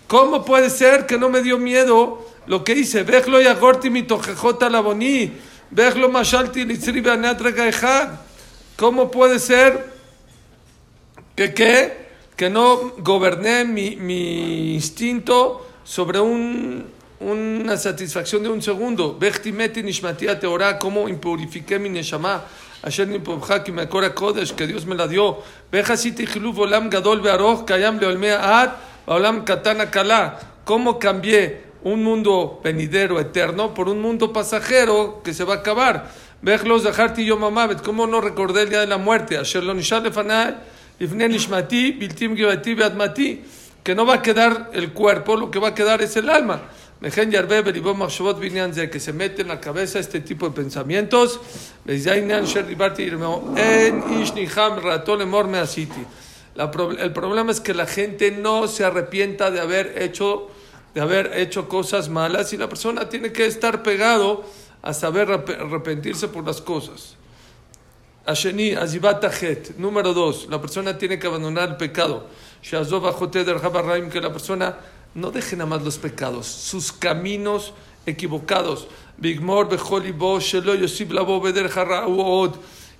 ¿Cómo 0.07 0.43
puede 0.43 0.69
ser 0.69 1.05
que 1.05 1.17
no 1.17 1.29
me 1.29 1.41
dio 1.41 1.57
miedo 1.57 2.25
lo 2.47 2.63
que 2.63 2.73
hice? 2.73 3.03
Vejlo 3.03 3.41
ya 3.41 3.53
gorti 3.53 3.89
mi 3.89 4.03
tojejota 4.03 4.69
la 4.69 4.81
boní. 4.81 5.31
Vejlo 5.69 6.09
mashalti 6.09 6.65
litzri 6.65 7.01
beaneatra 7.01 8.19
¿Cómo 8.77 9.09
puede 9.09 9.39
ser 9.39 9.85
que 11.35 11.53
qué? 11.53 12.10
Que 12.35 12.49
no 12.49 12.93
goberné 12.97 13.65
mi, 13.65 13.95
mi 13.95 14.73
instinto 14.73 15.67
sobre 15.83 16.19
un, 16.19 16.85
una 17.19 17.77
satisfacción 17.77 18.43
de 18.43 18.49
un 18.49 18.61
segundo. 18.61 19.17
Vechti 19.17 19.51
meti 19.51 19.83
nishmati 19.83 20.25
teorá, 20.39 20.79
cómo 20.79 21.07
impurifiqué 21.07 21.77
mi 21.77 21.89
neshama. 21.89 22.43
Asher 22.83 23.07
nipobja 23.07 23.63
ki 23.63 23.71
me 23.71 23.83
akora 23.83 24.15
kodesh, 24.15 24.55
que 24.55 24.65
Dios 24.65 24.85
me 24.85 24.95
la 24.95 25.07
dio. 25.07 25.37
Veja 25.71 25.95
siti 25.95 26.25
chiluf 26.25 26.57
olam 26.57 26.89
gadol 26.89 27.21
bearoch, 27.21 27.63
kayam 27.63 27.99
leolmea 27.99 28.61
ad, 28.61 28.71
olam 29.05 29.45
katana 29.45 29.91
kala. 29.91 30.39
¿Cómo 30.65 30.97
cambié 30.97 31.61
un 31.83 32.03
mundo 32.03 32.59
venidero 32.63 33.19
eterno 33.19 33.73
por 33.73 33.87
un 33.87 34.01
mundo 34.01 34.33
pasajero 34.33 35.21
que 35.23 35.33
se 35.33 35.43
va 35.43 35.55
a 35.55 35.57
acabar? 35.57 36.11
Vejlos 36.41 36.83
dejarti 36.83 37.23
yo 37.23 37.37
mamavet, 37.37 37.83
¿cómo 37.83 38.07
no 38.07 38.19
recordé 38.19 38.63
el 38.63 38.69
día 38.69 38.79
de 38.79 38.87
la 38.87 38.97
muerte? 38.97 39.37
Asher 39.37 39.63
lo 39.63 39.75
nishal 39.75 40.01
lefanai, 40.01 40.55
Que 43.83 43.95
no 43.95 44.05
va 44.05 44.15
a 44.15 44.21
quedar 44.21 44.69
el 44.73 44.93
cuerpo, 44.93 45.35
lo 45.35 45.49
que 45.49 45.57
va 45.59 45.69
a 45.69 45.73
quedar 45.75 46.01
es 46.01 46.15
el 46.15 46.29
alma. 46.29 46.61
Que 47.01 48.99
se 48.99 49.11
mete 49.11 49.41
en 49.41 49.47
la 49.47 49.59
cabeza 49.59 49.97
este 49.97 50.19
tipo 50.19 50.47
de 50.47 50.55
pensamientos. 50.55 51.39
El 56.99 57.11
problema 57.13 57.51
es 57.51 57.59
que 57.59 57.73
la 57.73 57.87
gente 57.87 58.29
no 58.31 58.67
se 58.67 58.83
arrepienta 58.85 59.49
de 59.49 59.59
haber 59.61 60.01
hecho 60.01 60.49
de 60.93 60.99
haber 60.99 61.31
hecho 61.37 61.69
cosas 61.69 62.09
malas 62.09 62.51
y 62.51 62.57
la 62.57 62.67
persona 62.67 63.07
tiene 63.07 63.31
que 63.31 63.45
estar 63.45 63.81
pegado 63.81 64.43
a 64.81 64.93
saber 64.93 65.29
arrep- 65.29 65.57
arrepentirse 65.61 66.27
por 66.27 66.45
las 66.45 66.59
cosas. 66.59 67.15
Asheni, 68.25 68.73
Azibat. 68.73 69.23
Número 69.77 70.13
dos, 70.13 70.47
la 70.49 70.59
persona 70.61 70.97
tiene 70.97 71.17
que 71.17 71.27
abandonar 71.27 71.69
el 71.69 71.77
pecado. 71.77 72.27
Shazov 72.61 73.07
Ajote 73.07 73.43
der 73.43 73.57
Habarraim, 73.57 74.09
que 74.09 74.21
la 74.21 74.31
persona 74.31 74.77
no 75.15 75.31
deje 75.31 75.55
nada 75.55 75.69
más 75.69 75.83
los 75.83 75.97
pecados, 75.97 76.45
sus 76.45 76.91
caminos 76.91 77.73
equivocados. 78.05 78.87
Bigmor 79.17 79.69
Bejolibo, 79.69 80.39
Shelo 80.39 80.75
Yosib 80.75 81.11
Labo 81.11 81.39
Beder. 81.41 81.69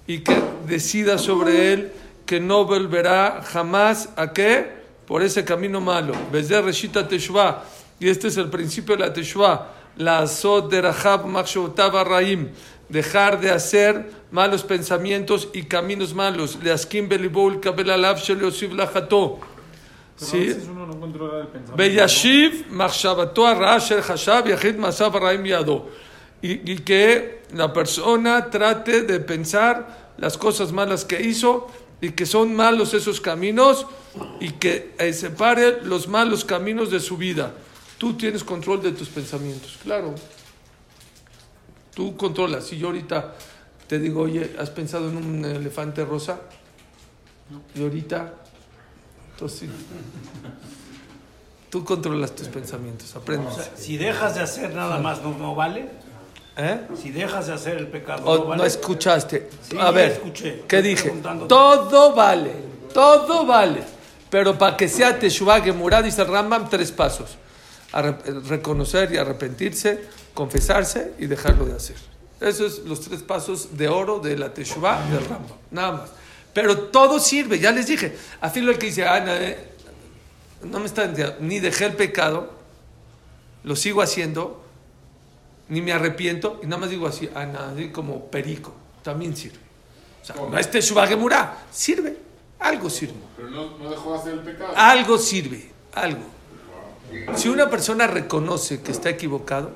Y 0.08 0.20
que 0.20 0.36
decida 0.68 1.18
sobre 1.18 1.74
él 1.74 1.92
que 2.25 2.40
no 2.40 2.66
volverá 2.66 3.42
jamás 3.44 4.10
a 4.16 4.34
qué? 4.34 4.82
Por 5.06 5.22
ese 5.22 5.46
camino 5.46 5.82
malo. 5.82 6.13
Bezer 6.32 6.63
Reshita 6.63 7.08
Teshuvah. 7.08 7.63
Y 8.00 8.10
este 8.10 8.28
es 8.30 8.38
el 8.38 8.50
principio 8.50 8.96
de 8.96 9.06
la 9.06 9.13
Teshuvah. 9.13 9.68
La 9.98 10.20
Azot 10.20 10.70
de 10.70 10.82
Rahab 10.82 11.25
Machshotav 11.25 11.94
Raim. 12.08 12.50
Dejar 12.91 13.39
de 13.39 13.51
hacer 13.51 14.12
malos 14.31 14.63
pensamientos 14.63 15.48
y 15.53 15.63
caminos 15.63 16.13
malos. 16.13 16.60
Leaskim 16.62 17.07
belibol 17.07 17.62
kabel 17.62 17.89
alav 17.89 18.17
shel 18.17 18.41
yosif 18.41 18.74
lachato. 18.74 19.39
Sí. 20.17 20.55
Beyashiv 21.75 22.67
machshavato 22.69 23.48
arra 23.48 23.79
shel 23.79 24.01
chashav 24.03 24.45
yachid 24.45 24.75
masav 24.77 25.13
raim 25.13 25.43
yado. 25.45 25.89
Y 26.41 26.71
y 26.71 26.79
que 26.79 27.43
la 27.53 27.71
persona 27.71 28.50
trate 28.50 29.03
de 29.03 29.19
pensar 29.21 30.13
las 30.17 30.38
cosas 30.38 30.71
malas 30.71 31.05
que 31.05 31.21
hizo 31.21 31.67
y 32.01 32.12
que 32.12 32.25
son 32.25 32.55
malos 32.55 32.93
esos 32.93 33.21
caminos 33.21 33.86
y 34.39 34.51
que 34.51 34.93
eh, 34.98 35.13
separe 35.13 35.81
los 35.83 36.07
malos 36.07 36.43
caminos 36.43 36.91
de 36.91 37.00
su 37.00 37.15
vida. 37.15 37.53
Tú 37.98 38.15
tienes 38.15 38.43
control 38.43 38.81
de 38.81 38.91
tus 38.91 39.07
pensamientos, 39.07 39.77
claro. 39.83 40.15
Tú 42.01 42.17
controlas. 42.17 42.65
Si 42.65 42.79
yo 42.79 42.88
ahorita 42.88 43.36
te 43.88 44.00
digo, 44.00 44.22
oye, 44.24 44.55
¿has 44.58 44.72
pensado 44.72 45.08
en 45.08 45.17
un 45.17 45.46
elefante 45.46 46.03
rosa? 46.03 46.39
Y 47.75 47.84
ahorita, 47.84 48.34
entonces 49.34 49.60
sí. 49.60 49.70
Tú 51.70 51.86
controlas 51.86 52.31
tus 52.36 52.48
pensamientos, 52.48 53.15
aprendes. 53.15 53.53
O 53.53 53.55
sea, 53.55 53.72
si 53.75 53.98
dejas 53.98 54.34
de 54.34 54.41
hacer 54.41 54.74
nada 54.74 54.98
más, 54.98 55.22
¿no, 55.22 55.38
no 55.38 55.53
vale? 55.53 55.89
¿Eh? 56.58 56.88
Si 57.00 57.12
dejas 57.12 57.46
de 57.46 57.53
hacer 57.53 57.77
el 57.77 57.86
pecado, 57.86 58.24
O 58.25 58.36
¿no 58.36 58.46
vale? 58.46 58.62
no 58.63 58.65
escuchaste. 58.65 59.48
Sí, 59.62 59.77
A 59.79 59.91
ver, 59.91 60.13
escuché. 60.13 60.63
¿qué 60.67 60.81
dije? 60.81 61.13
Todo 61.48 62.15
vale, 62.15 62.51
todo 62.96 63.46
vale. 63.46 63.84
Pero 64.31 64.58
para 64.58 64.75
que 64.75 64.89
sea 64.89 65.20
Teshuvah 65.20 65.62
Gemurah, 65.62 66.01
dice 66.01 66.24
Rambam, 66.24 66.67
tres 66.67 66.91
pasos. 66.91 67.38
Arre- 67.93 68.43
reconocer 68.48 69.12
y 69.12 69.17
arrepentirse, 69.17 70.05
confesarse 70.33 71.13
y 71.19 71.25
dejarlo 71.27 71.65
de 71.65 71.75
hacer. 71.75 71.98
Esos 72.39 72.77
son 72.77 72.89
los 72.89 73.01
tres 73.01 73.21
pasos 73.21 73.77
de 73.77 73.88
oro 73.88 74.19
de 74.19 74.38
la 74.38 74.53
Teshuvah 74.53 75.05
del 75.10 75.21
Rambam. 75.25 75.57
Nada 75.71 75.91
más. 75.91 76.10
Pero 76.53 76.77
todo 76.88 77.19
sirve, 77.19 77.60
ya 77.60 77.71
les 77.71 77.88
dije. 77.88 78.15
A 78.41 78.50
fin 78.50 78.65
lo 78.65 78.77
que 78.77 78.88
dice, 78.88 79.05
ah, 79.05 79.19
no, 79.19 79.33
eh, 79.33 79.57
no 80.63 80.79
me 80.79 80.86
está 80.86 81.03
entendiendo, 81.03 81.36
ni 81.41 81.60
dejé 81.60 81.86
el 81.86 81.93
pecado, 81.93 82.51
lo 83.63 83.75
sigo 83.75 84.01
haciendo, 84.01 84.63
ni 85.69 85.81
me 85.81 85.93
arrepiento, 85.93 86.60
y 86.62 86.65
nada 86.65 86.77
más 86.79 86.89
digo 86.89 87.07
así, 87.07 87.29
ah, 87.36 87.45
nada, 87.45 87.71
así 87.71 87.89
como 87.89 88.25
perico, 88.25 88.74
también 89.03 89.36
sirve. 89.36 89.60
O 90.21 90.25
sea, 90.25 90.36
no 90.36 90.57
es 90.57 90.69
Teshuvah 90.69 91.07
Gemurah, 91.07 91.65
sirve, 91.71 92.17
algo 92.60 92.89
sirve. 92.89 93.15
Pero 93.38 93.50
no, 93.50 93.77
no 93.77 93.89
dejó 93.89 94.13
de 94.13 94.19
hacer 94.19 94.33
el 94.33 94.39
pecado. 94.41 94.74
Algo 94.75 95.17
sirve, 95.17 95.71
algo. 95.93 96.24
Si 97.36 97.50
una 97.50 97.70
persona 97.70 98.08
reconoce 98.08 98.82
que 98.82 98.91
está 98.91 99.10
equivocado, 99.10 99.72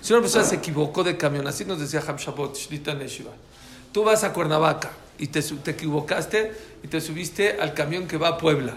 si 0.00 0.12
una 0.12 0.22
persona 0.22 0.44
se 0.44 0.56
equivocó 0.56 1.04
de 1.04 1.16
camión, 1.16 1.46
así 1.46 1.64
nos 1.64 1.78
decía 1.78 2.02
Ham 2.06 2.16
Shabbat, 2.16 2.56
Shlita 2.56 2.94
Neshiva. 2.94 3.30
Tú 3.92 4.04
vas 4.04 4.24
a 4.24 4.32
Cuernavaca 4.32 4.90
y 5.18 5.28
te, 5.28 5.42
te 5.42 5.70
equivocaste 5.72 6.52
y 6.82 6.88
te 6.88 7.00
subiste 7.00 7.60
al 7.60 7.74
camión 7.74 8.06
que 8.06 8.16
va 8.16 8.28
a 8.28 8.38
Puebla. 8.38 8.74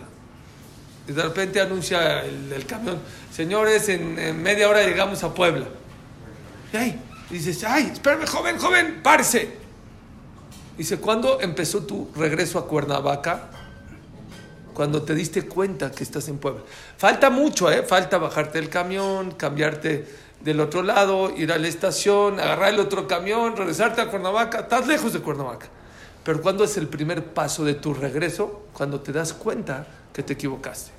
Y 1.07 1.11
de 1.11 1.21
repente 1.21 1.61
anuncia 1.61 2.21
el, 2.21 2.51
el 2.51 2.65
camión, 2.65 2.99
señores, 3.31 3.89
en, 3.89 4.17
en 4.19 4.41
media 4.41 4.69
hora 4.69 4.83
llegamos 4.83 5.23
a 5.23 5.33
Puebla. 5.33 5.67
Y 6.73 6.77
ahí 6.77 7.01
dices, 7.29 7.63
ay, 7.63 7.91
espérame, 7.93 8.25
joven, 8.27 8.57
joven, 8.57 8.99
párese. 9.01 9.65
Dice, 10.77 10.97
¿cuándo 10.97 11.39
empezó 11.39 11.83
tu 11.83 12.09
regreso 12.15 12.59
a 12.59 12.67
Cuernavaca? 12.67 13.49
Cuando 14.75 15.01
te 15.01 15.15
diste 15.15 15.47
cuenta 15.47 15.89
que 15.89 16.03
estás 16.03 16.27
en 16.27 16.37
Puebla. 16.37 16.61
Falta 16.97 17.29
mucho, 17.29 17.71
¿eh? 17.71 17.81
Falta 17.81 18.17
bajarte 18.17 18.59
del 18.59 18.69
camión, 18.69 19.31
cambiarte 19.31 20.05
del 20.41 20.59
otro 20.59 20.83
lado, 20.83 21.31
ir 21.35 21.51
a 21.53 21.57
la 21.57 21.67
estación, 21.67 22.41
agarrar 22.41 22.73
el 22.73 22.79
otro 22.81 23.07
camión, 23.07 23.55
regresarte 23.55 24.01
a 24.01 24.09
Cuernavaca. 24.11 24.59
Estás 24.59 24.85
lejos 24.85 25.13
de 25.13 25.21
Cuernavaca. 25.21 25.67
Pero 26.25 26.41
¿cuándo 26.41 26.65
es 26.65 26.75
el 26.75 26.89
primer 26.89 27.23
paso 27.23 27.63
de 27.63 27.75
tu 27.75 27.93
regreso? 27.93 28.65
Cuando 28.73 28.99
te 28.99 29.13
das 29.13 29.31
cuenta 29.31 29.87
que 30.11 30.23
te 30.23 30.33
equivocaste, 30.33 30.91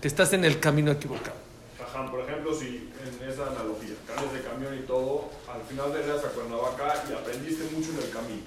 que 0.00 0.06
estás 0.06 0.32
en 0.32 0.44
el 0.44 0.60
camino 0.60 0.92
equivocado. 0.92 1.36
Ajá, 1.82 2.08
por 2.08 2.20
ejemplo, 2.20 2.54
si 2.54 2.92
en 3.02 3.28
esa 3.28 3.42
analogía, 3.48 3.96
cambias 4.06 4.32
de 4.32 4.42
camión 4.42 4.78
y 4.78 4.86
todo, 4.86 5.30
al 5.52 5.62
final 5.62 5.92
regresas 5.92 6.26
a 6.26 6.28
Cuernavaca 6.28 7.02
y 7.10 7.12
aprendiste 7.12 7.64
mucho 7.74 7.90
en 7.90 8.06
el 8.06 8.10
camino. 8.10 8.42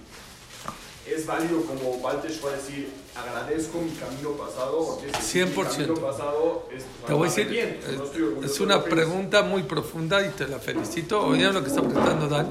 ¿Es 1.05 1.25
válido 1.25 1.63
como 1.65 1.99
Baltesh 1.99 2.43
va 2.43 2.51
a 2.51 2.55
decir, 2.55 2.89
agradezco 3.15 3.81
mi 3.81 3.91
camino 3.91 4.31
pasado? 4.31 4.99
Decir, 5.01 5.47
100%. 5.47 5.55
Mi 5.55 5.63
camino 5.63 5.95
pasado 5.95 6.69
es, 6.73 6.83
Te 7.05 7.13
voy 7.13 7.27
a 7.27 7.29
decir, 7.29 7.45
arrepiento, 7.45 7.91
no 7.97 8.03
estoy 8.05 8.45
es, 8.45 8.59
una 8.61 8.83
pregunta 8.83 9.43
muy 9.43 9.63
profunda 9.63 10.25
y 10.25 10.29
te 10.29 10.47
la 10.47 10.59
felicito. 10.59 11.25
Oyeron 11.25 11.55
lo 11.55 11.61
que 11.61 11.69
está 11.69 11.81
preguntando 11.81 12.27
Dan. 12.27 12.49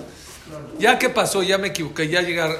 Ya 0.78 0.98
que 0.98 1.08
pasó, 1.08 1.42
ya 1.42 1.56
me 1.56 1.68
equivoqué, 1.68 2.08
ya 2.08 2.20
llegar, 2.20 2.50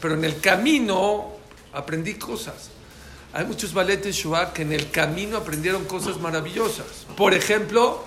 pero 0.00 0.14
en 0.14 0.24
el 0.24 0.40
camino 0.40 1.32
aprendí 1.72 2.14
cosas. 2.14 2.70
Hay 3.32 3.44
muchos 3.46 3.74
baletes 3.74 4.14
Shua 4.14 4.52
que 4.52 4.62
en 4.62 4.72
el 4.72 4.92
camino 4.92 5.38
aprendieron 5.38 5.84
cosas 5.86 6.20
maravillosas. 6.20 6.86
Por 7.16 7.34
ejemplo, 7.34 8.04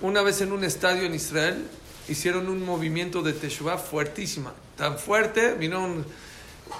una 0.00 0.22
vez 0.22 0.40
en 0.40 0.52
un 0.52 0.64
estadio 0.64 1.02
en 1.02 1.14
Israel 1.14 1.66
hicieron 2.08 2.48
un 2.48 2.64
movimiento 2.64 3.20
de 3.22 3.34
Teshuvah 3.34 3.76
fuertísima, 3.76 4.54
tan 4.76 4.98
fuerte, 4.98 5.52
vinieron, 5.52 6.06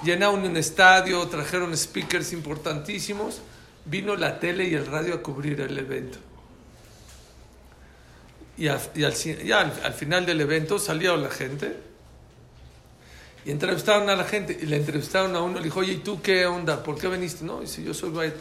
llenaron 0.03 0.43
un 0.43 0.57
estadio, 0.57 1.25
trajeron 1.27 1.75
speakers 1.77 2.33
importantísimos, 2.33 3.41
vino 3.85 4.15
la 4.15 4.39
tele 4.39 4.67
y 4.67 4.73
el 4.75 4.85
radio 4.85 5.15
a 5.15 5.21
cubrir 5.23 5.61
el 5.61 5.77
evento. 5.77 6.17
Y, 8.57 8.67
al, 8.67 8.79
y 8.95 9.03
al- 9.03 9.13
al- 9.53 9.81
al 9.83 9.93
final 9.93 10.25
del 10.25 10.41
evento 10.41 10.77
salió 10.77 11.15
la 11.17 11.29
gente 11.29 11.77
y 13.43 13.49
entrevistaron 13.49 14.07
a 14.09 14.15
la 14.15 14.23
gente 14.23 14.57
y 14.61 14.65
le 14.67 14.77
entrevistaron 14.77 15.35
a 15.35 15.41
uno, 15.41 15.57
le 15.57 15.63
dijo, 15.63 15.79
oye, 15.79 15.93
¿y 15.93 15.97
tú 15.97 16.21
qué 16.21 16.45
onda? 16.45 16.83
¿Por 16.83 16.97
qué 16.99 17.07
viniste? 17.07 17.43
No, 17.43 17.61
dice, 17.61 17.81
yo 17.83 17.93
soy 17.93 18.11
Baet. 18.11 18.35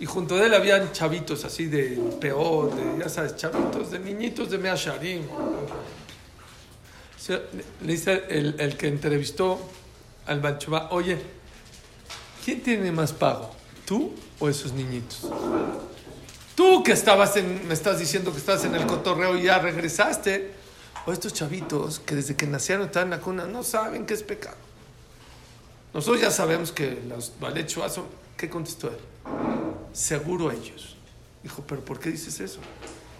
Y 0.00 0.06
junto 0.06 0.36
a 0.36 0.44
él 0.44 0.54
habían 0.54 0.90
chavitos 0.92 1.44
así 1.44 1.66
de 1.66 2.00
peor, 2.20 2.74
de, 2.74 3.02
ya 3.04 3.08
sabes, 3.08 3.36
chavitos, 3.36 3.90
de 3.92 3.98
niñitos 4.00 4.50
de 4.50 4.58
Measharim. 4.58 5.22
Le 7.82 7.92
dice 7.92 8.24
el, 8.30 8.56
el 8.58 8.76
que 8.76 8.88
entrevistó 8.88 9.60
al 10.28 10.40
Balchubá, 10.40 10.88
oye, 10.90 11.18
¿quién 12.44 12.62
tiene 12.62 12.92
más 12.92 13.12
pago? 13.12 13.50
¿Tú 13.86 14.12
o 14.38 14.48
esos 14.48 14.72
niñitos? 14.72 15.26
Tú 16.54 16.82
que 16.82 16.92
estabas 16.92 17.36
en, 17.36 17.66
me 17.66 17.74
estás 17.74 17.98
diciendo 17.98 18.30
que 18.30 18.38
estás 18.38 18.64
en 18.64 18.74
el 18.74 18.86
cotorreo 18.86 19.36
y 19.36 19.44
ya 19.44 19.58
regresaste, 19.58 20.52
O 21.06 21.12
estos 21.12 21.32
chavitos 21.32 22.00
que 22.00 22.14
desde 22.14 22.36
que 22.36 22.46
nacieron 22.46 22.86
están 22.86 23.04
en 23.04 23.10
la 23.10 23.20
cuna 23.20 23.46
no 23.46 23.62
saben 23.62 24.04
qué 24.04 24.12
es 24.14 24.22
pecado. 24.22 24.56
Nosotros 25.94 26.20
ya 26.20 26.30
sabemos 26.30 26.70
que 26.70 27.00
los 27.08 27.32
balechos 27.40 27.92
son. 27.94 28.06
¿Qué 28.36 28.50
contestó 28.50 28.88
él? 28.88 28.98
Seguro 29.92 30.52
ellos. 30.52 30.96
Dijo, 31.42 31.64
¿pero 31.66 31.82
por 31.82 31.98
qué 31.98 32.10
dices 32.10 32.40
eso? 32.40 32.60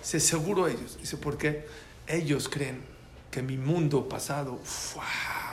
Dice, 0.03 0.21
seguro 0.21 0.69
ellos. 0.69 0.99
Dice, 1.00 1.17
¿por 1.17 1.38
qué? 1.38 1.67
Ellos 2.07 2.49
creen 2.49 2.83
que 3.31 3.41
mi 3.41 3.57
mundo 3.57 4.09
pasado, 4.09 4.61
¡fua! 4.62 5.48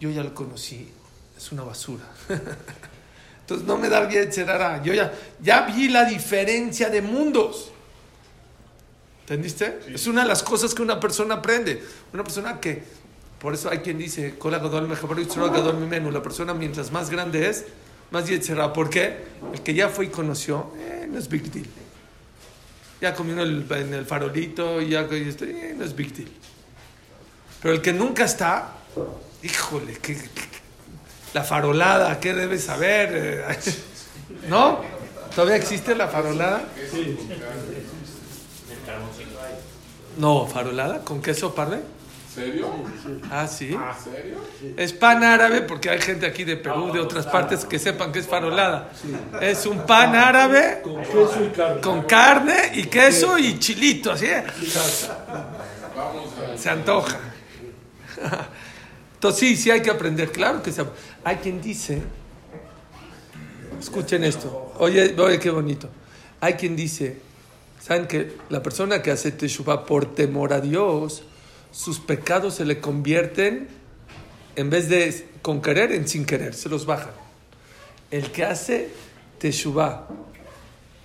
Yo 0.00 0.10
ya 0.10 0.22
lo 0.22 0.34
conocí, 0.34 0.88
es 1.36 1.52
una 1.52 1.62
basura. 1.62 2.04
Entonces 3.40 3.66
no 3.66 3.78
me 3.78 3.88
da 3.88 4.04
bien 4.04 4.30
Cherara. 4.30 4.82
Yo 4.82 4.92
ya, 4.92 5.10
ya 5.40 5.62
vi 5.62 5.88
la 5.88 6.04
diferencia 6.04 6.90
de 6.90 7.00
mundos. 7.00 7.72
¿Entendiste? 9.22 9.80
Es 9.88 10.06
una 10.06 10.22
de 10.22 10.28
las 10.28 10.42
cosas 10.42 10.74
que 10.74 10.82
una 10.82 11.00
persona 11.00 11.36
aprende. 11.36 11.82
Una 12.12 12.22
persona 12.22 12.60
que, 12.60 12.82
por 13.40 13.54
eso 13.54 13.70
hay 13.70 13.78
quien 13.78 13.96
dice, 13.96 14.34
la 14.50 16.22
persona 16.22 16.52
mientras 16.54 16.92
más 16.92 17.08
grande 17.08 17.48
es, 17.48 17.64
más 18.10 18.26
Yetzerá. 18.28 18.72
¿Por 18.72 18.90
qué? 18.90 19.16
El 19.52 19.62
que 19.62 19.72
ya 19.72 19.88
fue 19.88 20.06
y 20.06 20.08
conoció, 20.08 20.72
eh, 20.76 21.06
no 21.10 21.18
es 21.18 21.28
big 21.28 21.50
deal. 21.50 21.66
Ya 23.00 23.14
comió 23.14 23.32
en 23.34 23.40
el, 23.40 23.66
en 23.70 23.94
el 23.94 24.04
farolito, 24.04 24.80
ya 24.82 25.06
eh, 25.10 25.74
no 25.76 25.84
es 25.84 25.96
big 25.96 26.14
deal. 26.14 26.30
Pero 27.62 27.74
el 27.74 27.80
que 27.80 27.92
nunca 27.92 28.24
está, 28.24 28.76
híjole, 29.42 29.94
que, 29.94 30.18
la 31.34 31.44
farolada, 31.44 32.18
¿qué 32.20 32.34
debes 32.34 32.64
saber? 32.64 33.44
¿No? 34.48 34.80
¿Todavía 35.34 35.56
existe 35.56 35.94
la 35.94 36.08
farolada? 36.08 36.64
No, 40.16 40.46
farolada, 40.46 41.04
¿con 41.04 41.22
queso 41.22 41.54
parle? 41.54 41.80
¿Serio? 42.34 42.70
Ah, 43.30 43.46
sí. 43.48 43.76
¿Serio? 44.04 44.38
Es 44.76 44.92
pan 44.92 45.24
árabe 45.24 45.62
porque 45.62 45.90
hay 45.90 46.00
gente 46.00 46.26
aquí 46.26 46.44
de 46.44 46.56
Perú, 46.56 46.92
de 46.92 47.00
otras 47.00 47.26
partes 47.26 47.64
que 47.64 47.78
sepan 47.78 48.12
que 48.12 48.20
es 48.20 48.26
farolada. 48.26 48.90
Es 49.40 49.66
un 49.66 49.84
pan 49.86 50.14
árabe 50.14 50.80
Con 50.82 51.02
queso 51.02 51.44
y 51.44 51.48
carne. 51.56 51.80
con 51.80 52.02
carne 52.02 52.70
y 52.74 52.84
queso 52.84 53.38
y 53.38 53.58
chilito, 53.58 54.12
así. 54.12 54.26
Vamos 55.96 56.32
a... 56.38 56.56
Se 56.56 56.70
antoja. 56.70 57.18
Entonces 59.18 59.40
sí, 59.40 59.56
sí 59.56 59.70
hay 59.72 59.82
que 59.82 59.90
aprender, 59.90 60.30
claro 60.30 60.62
que 60.62 60.70
se 60.70 60.84
Hay 61.24 61.38
quien 61.38 61.60
dice, 61.60 62.00
escuchen 63.80 64.22
esto, 64.22 64.72
oye, 64.78 65.12
oye 65.18 65.40
qué 65.40 65.50
bonito. 65.50 65.88
Hay 66.40 66.52
quien 66.54 66.76
dice, 66.76 67.18
¿saben 67.80 68.06
que 68.06 68.36
la 68.48 68.62
persona 68.62 69.02
que 69.02 69.10
hace 69.10 69.32
teshuva 69.32 69.86
por 69.86 70.14
temor 70.14 70.52
a 70.52 70.60
Dios, 70.60 71.24
sus 71.72 71.98
pecados 71.98 72.54
se 72.54 72.64
le 72.64 72.80
convierten, 72.80 73.66
en 74.54 74.70
vez 74.70 74.88
de 74.88 75.26
con 75.42 75.60
querer, 75.60 75.90
en 75.90 76.06
sin 76.06 76.24
querer, 76.24 76.54
se 76.54 76.68
los 76.68 76.86
bajan. 76.86 77.10
El 78.12 78.30
que 78.30 78.44
hace 78.44 78.88
teshuva 79.40 80.06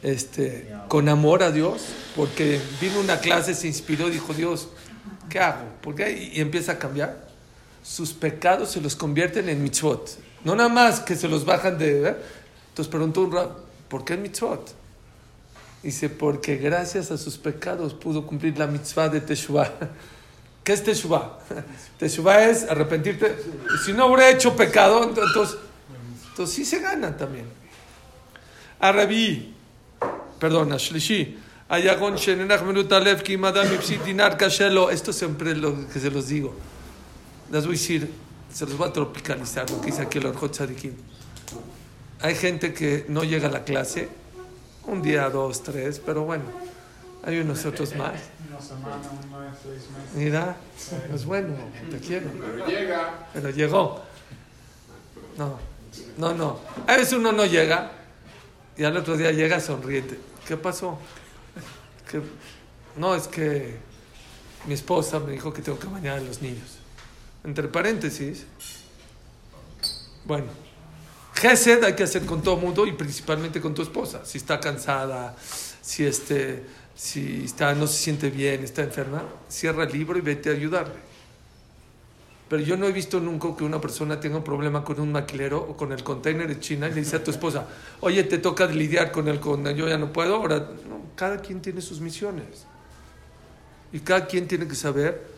este, 0.03 0.71
con 0.87 1.09
amor 1.09 1.41
a 1.41 1.51
Dios, 1.51 1.85
porque 2.15 2.61
vino 2.79 2.99
una 2.99 3.19
clase, 3.19 3.55
se 3.55 3.65
inspiró 3.65 4.11
dijo, 4.11 4.35
Dios, 4.35 4.69
¿qué 5.29 5.39
hago? 5.39 5.65
¿Por? 5.81 5.99
Y 5.99 6.39
empieza 6.39 6.73
a 6.73 6.77
cambiar. 6.77 7.22
Sus 7.83 8.13
pecados 8.13 8.71
se 8.71 8.81
los 8.81 8.95
convierten 8.95 9.49
en 9.49 9.61
mitzvot. 9.61 10.17
No 10.43 10.55
nada 10.55 10.69
más 10.69 11.01
que 11.01 11.15
se 11.15 11.27
los 11.27 11.45
bajan 11.45 11.77
de... 11.77 12.09
¿eh? 12.09 12.15
Entonces 12.69 12.89
preguntó 12.89 13.21
un 13.21 13.31
rab, 13.31 13.49
¿por 13.89 14.03
qué 14.03 14.17
mitzvot? 14.17 14.73
Dice, 15.83 16.09
porque 16.09 16.55
gracias 16.55 17.11
a 17.11 17.17
sus 17.17 17.37
pecados 17.37 17.93
pudo 17.93 18.25
cumplir 18.25 18.57
la 18.57 18.67
mitzvah 18.67 19.09
de 19.09 19.19
Teshuvah. 19.19 19.69
¿Qué 20.63 20.71
es 20.71 20.81
Teshuvah? 20.81 21.39
Teshuvah 21.99 22.45
es 22.45 22.63
arrepentirte. 22.63 23.35
Si 23.85 23.91
no 23.91 24.07
hubiera 24.07 24.29
hecho 24.29 24.55
pecado, 24.55 25.03
entonces, 25.03 25.57
entonces 26.29 26.55
sí 26.55 26.63
se 26.63 26.79
gana 26.79 27.17
también. 27.17 27.45
Arabi, 28.79 29.53
perdón, 30.39 30.71
dinar 34.05 34.37
kashelo. 34.37 34.89
Esto 34.89 35.11
siempre 35.11 35.51
es 35.51 35.57
lo 35.57 35.87
que 35.89 35.99
se 35.99 36.09
los 36.09 36.29
digo. 36.29 36.55
Les 37.53 37.67
voy 37.67 37.75
a 37.75 37.77
decir, 37.77 38.09
se 38.51 38.65
los 38.65 38.75
voy 38.79 38.89
a 38.89 38.93
tropicalizar, 38.93 39.69
lo 39.69 39.79
que 39.79 39.91
dice 39.91 40.01
aquí 40.01 40.17
el 40.17 40.25
Orjot. 40.25 40.59
Hay 42.21 42.33
gente 42.33 42.73
que 42.73 43.05
no 43.09 43.23
llega 43.23 43.47
a 43.47 43.51
la 43.51 43.63
clase, 43.63 44.09
un 44.87 45.03
día, 45.03 45.29
dos, 45.29 45.61
tres, 45.61 46.01
pero 46.03 46.23
bueno, 46.23 46.45
hay 47.23 47.37
unos 47.37 47.63
otros 47.63 47.95
más. 47.95 48.15
Una 48.49 48.59
semana, 48.59 48.95
un 48.95 49.39
mes, 49.39 49.53
seis 49.61 49.83
meses. 49.91 50.15
Mira, 50.15 50.57
es 51.13 51.25
bueno, 51.25 51.53
te 51.91 51.99
quiero. 51.99 52.31
Pero 52.31 52.65
llega. 52.65 53.29
Pero 53.31 53.49
llegó. 53.51 54.01
No, 55.37 55.59
no, 56.17 56.33
no. 56.33 56.59
A 56.87 56.97
veces 56.97 57.13
uno 57.13 57.31
no 57.31 57.45
llega 57.45 57.91
y 58.75 58.83
al 58.83 58.97
otro 58.97 59.15
día 59.15 59.31
llega 59.31 59.59
sonriente. 59.59 60.19
¿Qué 60.47 60.57
pasó? 60.57 60.97
No, 62.97 63.13
es 63.13 63.27
que 63.27 63.77
mi 64.65 64.73
esposa 64.73 65.19
me 65.19 65.33
dijo 65.33 65.53
que 65.53 65.61
tengo 65.61 65.77
que 65.77 65.85
bañar 65.85 66.17
a 66.17 66.21
los 66.21 66.41
niños. 66.41 66.79
Entre 67.43 67.67
paréntesis. 67.67 68.45
Bueno, 70.25 70.47
Gesed 71.35 71.83
hay 71.83 71.93
que 71.93 72.03
hacer 72.03 72.25
con 72.25 72.41
todo 72.41 72.55
mundo 72.55 72.85
y 72.85 72.93
principalmente 72.93 73.59
con 73.59 73.73
tu 73.73 73.81
esposa. 73.81 74.23
Si 74.23 74.37
está 74.37 74.59
cansada, 74.59 75.35
si, 75.81 76.05
este, 76.05 76.63
si 76.95 77.43
está, 77.43 77.73
no 77.75 77.87
se 77.87 77.97
siente 78.01 78.29
bien, 78.29 78.63
está 78.63 78.83
enferma, 78.83 79.23
cierra 79.49 79.83
el 79.83 79.91
libro 79.91 80.17
y 80.17 80.21
vete 80.21 80.49
a 80.49 80.53
ayudarle. 80.53 81.13
Pero 82.47 82.63
yo 82.63 82.77
no 82.77 82.85
he 82.85 82.91
visto 82.91 83.19
nunca 83.19 83.55
que 83.57 83.63
una 83.63 83.81
persona 83.81 84.19
tenga 84.19 84.37
un 84.37 84.43
problema 84.43 84.83
con 84.83 84.99
un 84.99 85.11
maquilero 85.11 85.57
o 85.57 85.75
con 85.75 85.91
el 85.91 86.03
container 86.03 86.47
de 86.47 86.59
China 86.59 86.87
y 86.87 86.93
le 86.93 87.01
dice 87.01 87.15
a 87.15 87.23
tu 87.23 87.31
esposa, 87.31 87.67
oye, 87.99 88.23
te 88.23 88.37
toca 88.37 88.67
lidiar 88.67 89.11
con 89.11 89.27
el 89.27 89.39
con 89.39 89.65
yo 89.75 89.89
ya 89.89 89.97
no 89.97 90.13
puedo. 90.13 90.35
Ahora, 90.35 90.59
no, 90.59 91.01
cada 91.15 91.39
quien 91.39 91.61
tiene 91.61 91.81
sus 91.81 91.99
misiones. 91.99 92.67
Y 93.91 93.99
cada 93.99 94.27
quien 94.27 94.47
tiene 94.47 94.67
que 94.67 94.75
saber 94.75 95.32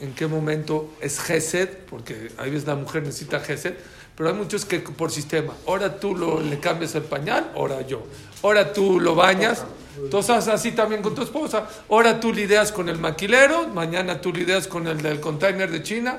en 0.00 0.14
qué 0.14 0.26
momento 0.26 0.90
es 1.00 1.20
Gesed, 1.20 1.68
porque 1.88 2.32
a 2.38 2.44
veces 2.44 2.66
la 2.66 2.74
mujer 2.74 3.02
necesita 3.02 3.40
Gesed, 3.40 3.74
pero 4.16 4.30
hay 4.30 4.34
muchos 4.34 4.64
que 4.64 4.80
por 4.80 5.10
sistema, 5.10 5.54
ahora 5.66 5.98
tú 5.98 6.14
lo, 6.14 6.40
le 6.40 6.58
cambias 6.58 6.94
el 6.94 7.04
pañal, 7.04 7.52
ahora 7.54 7.80
yo. 7.82 8.02
Ahora 8.42 8.72
tú 8.72 9.00
lo 9.00 9.14
bañas, 9.14 9.64
entonces 10.02 10.48
así 10.48 10.72
también 10.72 11.02
con 11.02 11.14
tu 11.14 11.22
esposa. 11.22 11.68
Ahora 11.88 12.20
tú 12.20 12.32
lidias 12.32 12.72
con 12.72 12.88
el 12.88 12.98
maquilero, 12.98 13.68
mañana 13.68 14.20
tú 14.20 14.32
lidias 14.32 14.66
con 14.66 14.86
el 14.86 15.00
del 15.00 15.20
container 15.20 15.70
de 15.70 15.82
China. 15.82 16.18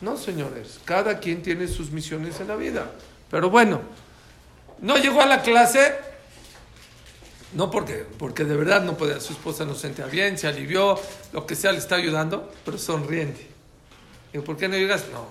No, 0.00 0.16
señores, 0.16 0.80
cada 0.84 1.18
quien 1.18 1.42
tiene 1.42 1.68
sus 1.68 1.90
misiones 1.90 2.40
en 2.40 2.48
la 2.48 2.56
vida. 2.56 2.90
Pero 3.30 3.50
bueno, 3.50 3.80
no 4.80 4.96
llegó 4.96 5.20
a 5.20 5.26
la 5.26 5.42
clase, 5.42 5.94
no 7.52 7.70
porque, 7.70 8.04
porque 8.18 8.44
de 8.44 8.56
verdad 8.56 8.82
no 8.82 8.96
podía, 8.96 9.20
su 9.20 9.32
esposa 9.32 9.64
no 9.64 9.74
se 9.74 9.82
sentía 9.82 10.06
bien, 10.06 10.38
se 10.38 10.46
alivió, 10.46 10.98
lo 11.32 11.46
que 11.46 11.56
sea, 11.56 11.72
le 11.72 11.78
está 11.78 11.96
ayudando, 11.96 12.52
pero 12.64 12.78
sonriente. 12.78 13.48
Digo, 14.32 14.44
¿por 14.44 14.56
qué 14.56 14.68
no 14.68 14.76
llegas? 14.76 15.06
No, 15.12 15.26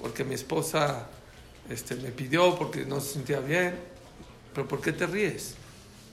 porque 0.00 0.24
mi 0.24 0.34
esposa 0.34 1.08
este, 1.68 1.96
me 1.96 2.10
pidió, 2.10 2.56
porque 2.56 2.84
no 2.84 3.00
se 3.00 3.14
sentía 3.14 3.40
bien. 3.40 3.74
¿Pero 4.54 4.66
por 4.66 4.80
qué 4.80 4.92
te 4.92 5.06
ríes? 5.06 5.54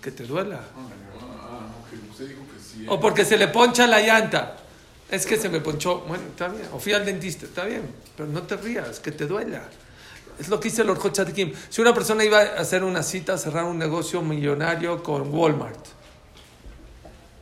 Que 0.01 0.11
te 0.11 0.25
duela. 0.25 0.61
Ah, 0.75 1.67
sí. 2.17 2.85
O 2.87 2.99
porque 2.99 3.25
se 3.25 3.37
le 3.37 3.47
poncha 3.47 3.87
la 3.87 4.01
llanta. 4.01 4.57
Es 5.09 5.25
que 5.25 5.37
se 5.37 5.49
me 5.49 5.61
ponchó. 5.61 5.99
Bueno, 6.01 6.25
está 6.29 6.47
bien. 6.47 6.67
O 6.73 6.79
fui 6.79 6.93
al 6.93 7.05
dentista. 7.05 7.45
Está 7.45 7.65
bien. 7.65 7.83
Pero 8.17 8.29
no 8.29 8.43
te 8.43 8.57
rías, 8.57 8.99
que 8.99 9.11
te 9.11 9.25
duela. 9.25 9.63
Es 10.39 10.49
lo 10.49 10.59
que 10.59 10.69
dice 10.69 10.81
el 10.81 10.89
Orjot 10.89 11.13
Tzadikim. 11.13 11.53
Si 11.69 11.81
una 11.81 11.93
persona 11.93 12.23
iba 12.23 12.39
a 12.39 12.59
hacer 12.59 12.83
una 12.83 13.03
cita, 13.03 13.33
a 13.33 13.37
cerrar 13.37 13.65
un 13.65 13.77
negocio 13.77 14.21
millonario 14.21 15.01
con 15.01 15.33
Walmart 15.33 15.85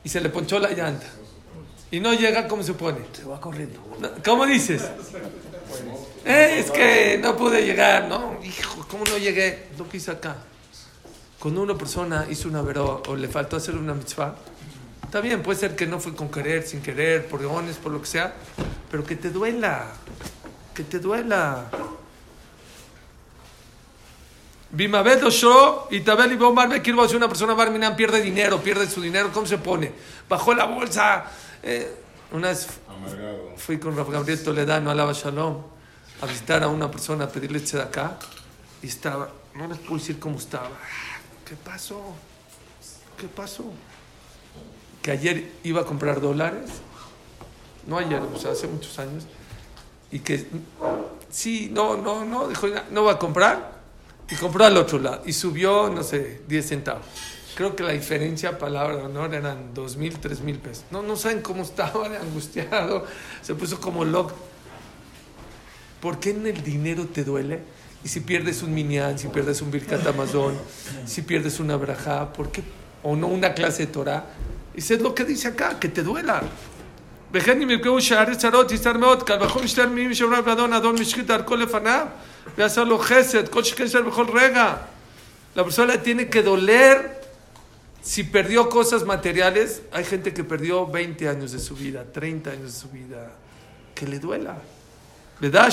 y 0.04 0.10
se 0.10 0.22
le 0.22 0.30
ponchó 0.30 0.60
la 0.60 0.72
llanta 0.72 1.08
y 1.94 2.00
no 2.00 2.14
llega, 2.14 2.48
¿cómo 2.48 2.64
se 2.64 2.74
pone? 2.74 3.00
Se 3.14 3.24
va 3.24 3.40
corriendo. 3.40 3.80
¿Cómo 4.26 4.46
dices? 4.46 4.82
Eh, 6.26 6.56
es 6.60 6.72
que 6.72 7.20
no 7.22 7.38
pude 7.38 7.66
llegar, 7.66 8.08
¿no? 8.08 8.40
Hijo, 8.44 8.86
¿cómo 8.90 9.04
no 9.06 9.18
llegué? 9.18 9.68
Lo 9.78 9.88
que 9.88 9.98
hice 9.98 10.12
acá. 10.12 10.38
Cuando 11.40 11.62
una 11.62 11.78
persona 11.78 12.26
hizo 12.30 12.48
una 12.48 12.62
veró 12.62 13.04
o 13.08 13.16
le 13.16 13.28
faltó 13.28 13.58
hacer 13.58 13.76
una 13.76 13.94
mitzvah, 13.94 14.36
está 15.04 15.20
bien, 15.22 15.44
puede 15.44 15.60
ser 15.60 15.76
que 15.76 15.86
no 15.86 16.00
fue 16.00 16.16
con 16.16 16.30
querer, 16.30 16.64
sin 16.64 16.82
querer, 16.82 17.28
por 17.28 17.42
leones, 17.42 17.76
por 17.76 17.92
lo 17.92 18.02
que 18.02 18.08
sea, 18.08 18.34
pero 18.90 19.04
que 19.04 19.16
te 19.16 19.30
duela, 19.30 19.92
que 20.74 20.84
te 20.84 21.00
duela. 21.00 21.70
Bimabed 24.74 25.24
Oshro 25.24 25.88
y 25.92 26.02
Tabel 26.02 26.34
y 26.34 26.36
Bomar 26.36 26.68
Bekir 26.68 26.96
si 27.08 27.16
una 27.16 27.28
persona 27.28 27.54
Barminan 27.54 27.96
pierde 27.96 28.22
dinero, 28.22 28.60
pierde 28.62 28.90
su 28.90 29.02
dinero, 29.02 29.32
¿cómo 29.32 29.46
se 29.46 29.58
pone? 29.60 29.94
Bajó 30.28 30.54
la 30.54 30.66
bolsa. 30.66 31.26
Eh, 31.62 31.96
una 32.32 32.50
vez 32.50 32.68
Amargado. 32.90 33.54
fui 33.56 33.78
con 33.78 33.96
Rafa 33.96 34.12
Gabriel 34.12 34.44
Toledano 34.44 34.90
a 34.90 34.96
Lava 34.96 35.14
Shalom 35.14 35.58
a 36.22 36.26
visitar 36.26 36.64
a 36.64 36.68
una 36.68 36.90
persona, 36.90 37.26
a 37.26 37.28
pedirle 37.30 37.60
de 37.60 37.82
acá 37.82 38.18
y 38.82 38.88
estaba, 38.88 39.30
no 39.54 39.68
les 39.68 39.78
puedo 39.78 39.98
decir 39.98 40.20
cómo 40.20 40.38
estaba. 40.38 40.72
¿Qué 41.48 41.56
pasó? 41.56 42.02
¿Qué 43.18 43.28
pasó? 43.28 43.66
Que 45.02 45.12
ayer 45.12 45.52
iba 45.64 45.82
a 45.82 45.86
comprar 45.86 46.20
dólares 46.20 46.72
no 47.88 47.98
ayer, 47.98 48.22
o 48.22 48.40
sea, 48.40 48.52
hace 48.52 48.68
muchos 48.68 48.98
años, 49.00 49.26
y 50.12 50.20
que 50.20 50.48
sí, 51.30 51.70
no, 51.72 51.98
no, 51.98 52.24
no, 52.24 52.48
dijo, 52.48 52.68
no 52.92 53.04
va 53.04 53.14
a 53.14 53.20
comprar, 53.20 53.73
y 54.34 54.36
compró 54.36 54.66
al 54.66 54.76
otro 54.78 54.98
lado, 54.98 55.22
y 55.26 55.34
subió, 55.34 55.90
no 55.90 56.02
sé, 56.02 56.42
10 56.48 56.66
centavos. 56.68 57.06
Creo 57.54 57.76
que 57.76 57.84
la 57.84 57.92
diferencia, 57.92 58.58
palabra 58.58 58.96
de 58.98 59.04
honor, 59.04 59.32
eran 59.36 59.76
dos 59.76 59.96
mil, 59.96 60.18
tres 60.18 60.42
mil 60.42 60.58
pesos. 60.58 60.86
No, 60.90 61.04
no 61.04 61.16
saben 61.16 61.42
cómo 61.42 61.62
estaba 61.62 62.08
angustiado, 62.20 63.06
se 63.44 63.54
puso 63.54 63.80
como 63.80 64.04
loco. 64.04 64.34
¿Por 66.02 66.20
qué 66.20 66.32
en 66.32 66.48
el 66.48 66.64
dinero 66.64 67.06
te 67.06 67.24
duele? 67.24 67.60
Y 68.04 68.08
si 68.08 68.22
pierdes 68.22 68.64
un 68.64 68.74
minyan, 68.74 69.20
si 69.20 69.28
pierdes 69.28 69.62
un 69.62 69.70
birkat 69.70 70.06
amazon, 70.08 70.58
si 71.06 71.22
pierdes 71.22 71.60
una 71.60 71.76
braja, 71.76 72.34
¿por 72.34 72.52
qué? 72.52 72.64
O 73.04 73.16
no 73.16 73.28
una 73.28 73.54
clase 73.54 73.86
de 73.86 73.92
Torah. 73.92 74.26
Y 74.74 74.80
es 74.80 75.00
lo 75.00 75.14
que 75.14 75.26
dice 75.26 75.50
acá, 75.50 75.80
que 75.80 75.90
te 75.90 76.02
duela. 76.02 76.42
וכן 77.33 77.63
אם 77.63 77.71
יפגעו 77.71 78.01
שערי 78.01 78.37
צרות 78.37 78.73
יסתר 78.73 78.93
מאוד, 78.93 79.23
קל 79.23 79.43
וחומר 79.43 79.65
משתר 79.65 79.89
מי 79.89 80.15
שאומר 80.15 80.41
באדון 80.41 80.73
אדון 80.73 80.95
משחית 81.01 81.27
דרכו 81.27 81.57
לפניו 81.57 82.07
ועשה 82.57 82.85
לו 82.85 82.99
חסד, 82.99 83.49
כל 83.49 83.65
שכן 83.65 83.85
יסתר 83.85 84.03
בכל 84.03 84.27
רגע. 84.35 84.77
La 85.57 85.65
persona 85.65 86.01
tiene 86.01 86.29
que 86.29 86.43
doler 86.43 87.21
si 88.01 88.23
perdió 88.23 88.69
cosas 88.69 89.05
materiales. 89.05 89.83
Hay 89.93 90.05
gente 90.05 90.33
que 90.33 90.45
perdió 90.45 90.87
20 90.87 91.29
años 91.29 91.51
de 91.53 91.59
su 91.59 91.75
vida, 91.75 92.05
30 92.05 92.51
años 92.51 92.73
de 92.75 92.79
su 92.79 92.89
vida. 92.91 93.33
Que 93.95 94.07
le 94.07 94.21
duela. 94.21 94.57
¿Verdad? 95.41 95.69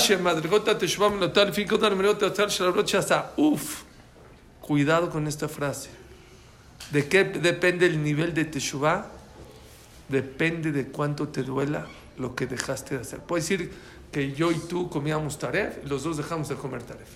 Uf, 3.36 3.82
cuidado 4.60 5.10
con 5.10 5.26
esta 5.26 5.48
frase. 5.48 5.90
¿De 6.90 7.08
qué 7.08 7.24
depende 7.24 7.86
el 7.86 8.02
nivel 8.02 8.34
de 8.34 8.44
Teshuvah? 8.44 9.06
Depende 10.11 10.71
de 10.71 10.87
cuánto 10.87 11.29
te 11.29 11.43
duela 11.43 11.87
lo 12.17 12.35
que 12.35 12.45
dejaste 12.45 12.95
de 12.95 13.01
hacer. 13.01 13.19
Puede 13.19 13.41
decir 13.41 13.71
que 14.11 14.33
yo 14.33 14.51
y 14.51 14.55
tú 14.55 14.89
comíamos 14.89 15.39
taref 15.39 15.83
los 15.85 16.03
dos 16.03 16.17
dejamos 16.17 16.49
de 16.49 16.55
comer 16.55 16.83
taref. 16.83 17.07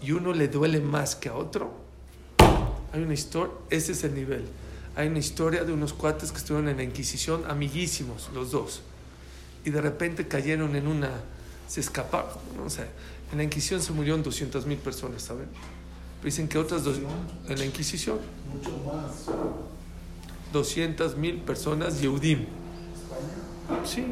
Y 0.00 0.12
uno 0.12 0.32
le 0.32 0.48
duele 0.48 0.80
más 0.80 1.16
que 1.16 1.28
a 1.28 1.34
otro. 1.34 1.74
Hay 2.92 3.02
una 3.02 3.14
historia, 3.14 3.52
ese 3.70 3.92
es 3.92 4.04
el 4.04 4.14
nivel. 4.14 4.44
Hay 4.96 5.08
una 5.08 5.18
historia 5.18 5.64
de 5.64 5.72
unos 5.72 5.92
cuates 5.92 6.30
que 6.30 6.38
estuvieron 6.38 6.68
en 6.68 6.76
la 6.76 6.84
Inquisición, 6.84 7.44
amiguísimos 7.48 8.30
los 8.32 8.52
dos. 8.52 8.82
Y 9.64 9.70
de 9.70 9.80
repente 9.80 10.28
cayeron 10.28 10.76
en 10.76 10.86
una, 10.86 11.10
se 11.66 11.80
escaparon. 11.80 12.30
No 12.56 12.70
sé, 12.70 12.86
en 13.32 13.38
la 13.38 13.44
Inquisición 13.44 13.82
se 13.82 13.92
murieron 13.92 14.22
200 14.22 14.66
mil 14.66 14.78
personas, 14.78 15.22
¿saben? 15.22 15.48
dicen 16.22 16.48
que 16.48 16.58
otras 16.58 16.84
dos, 16.84 16.98
en 17.48 17.58
la 17.58 17.64
Inquisición. 17.64 18.18
Mucho 18.52 18.70
más. 18.86 19.26
200 20.54 21.18
mil 21.18 21.40
personas, 21.42 22.00
Yehudim. 22.00 22.46
Sí. 23.84 24.06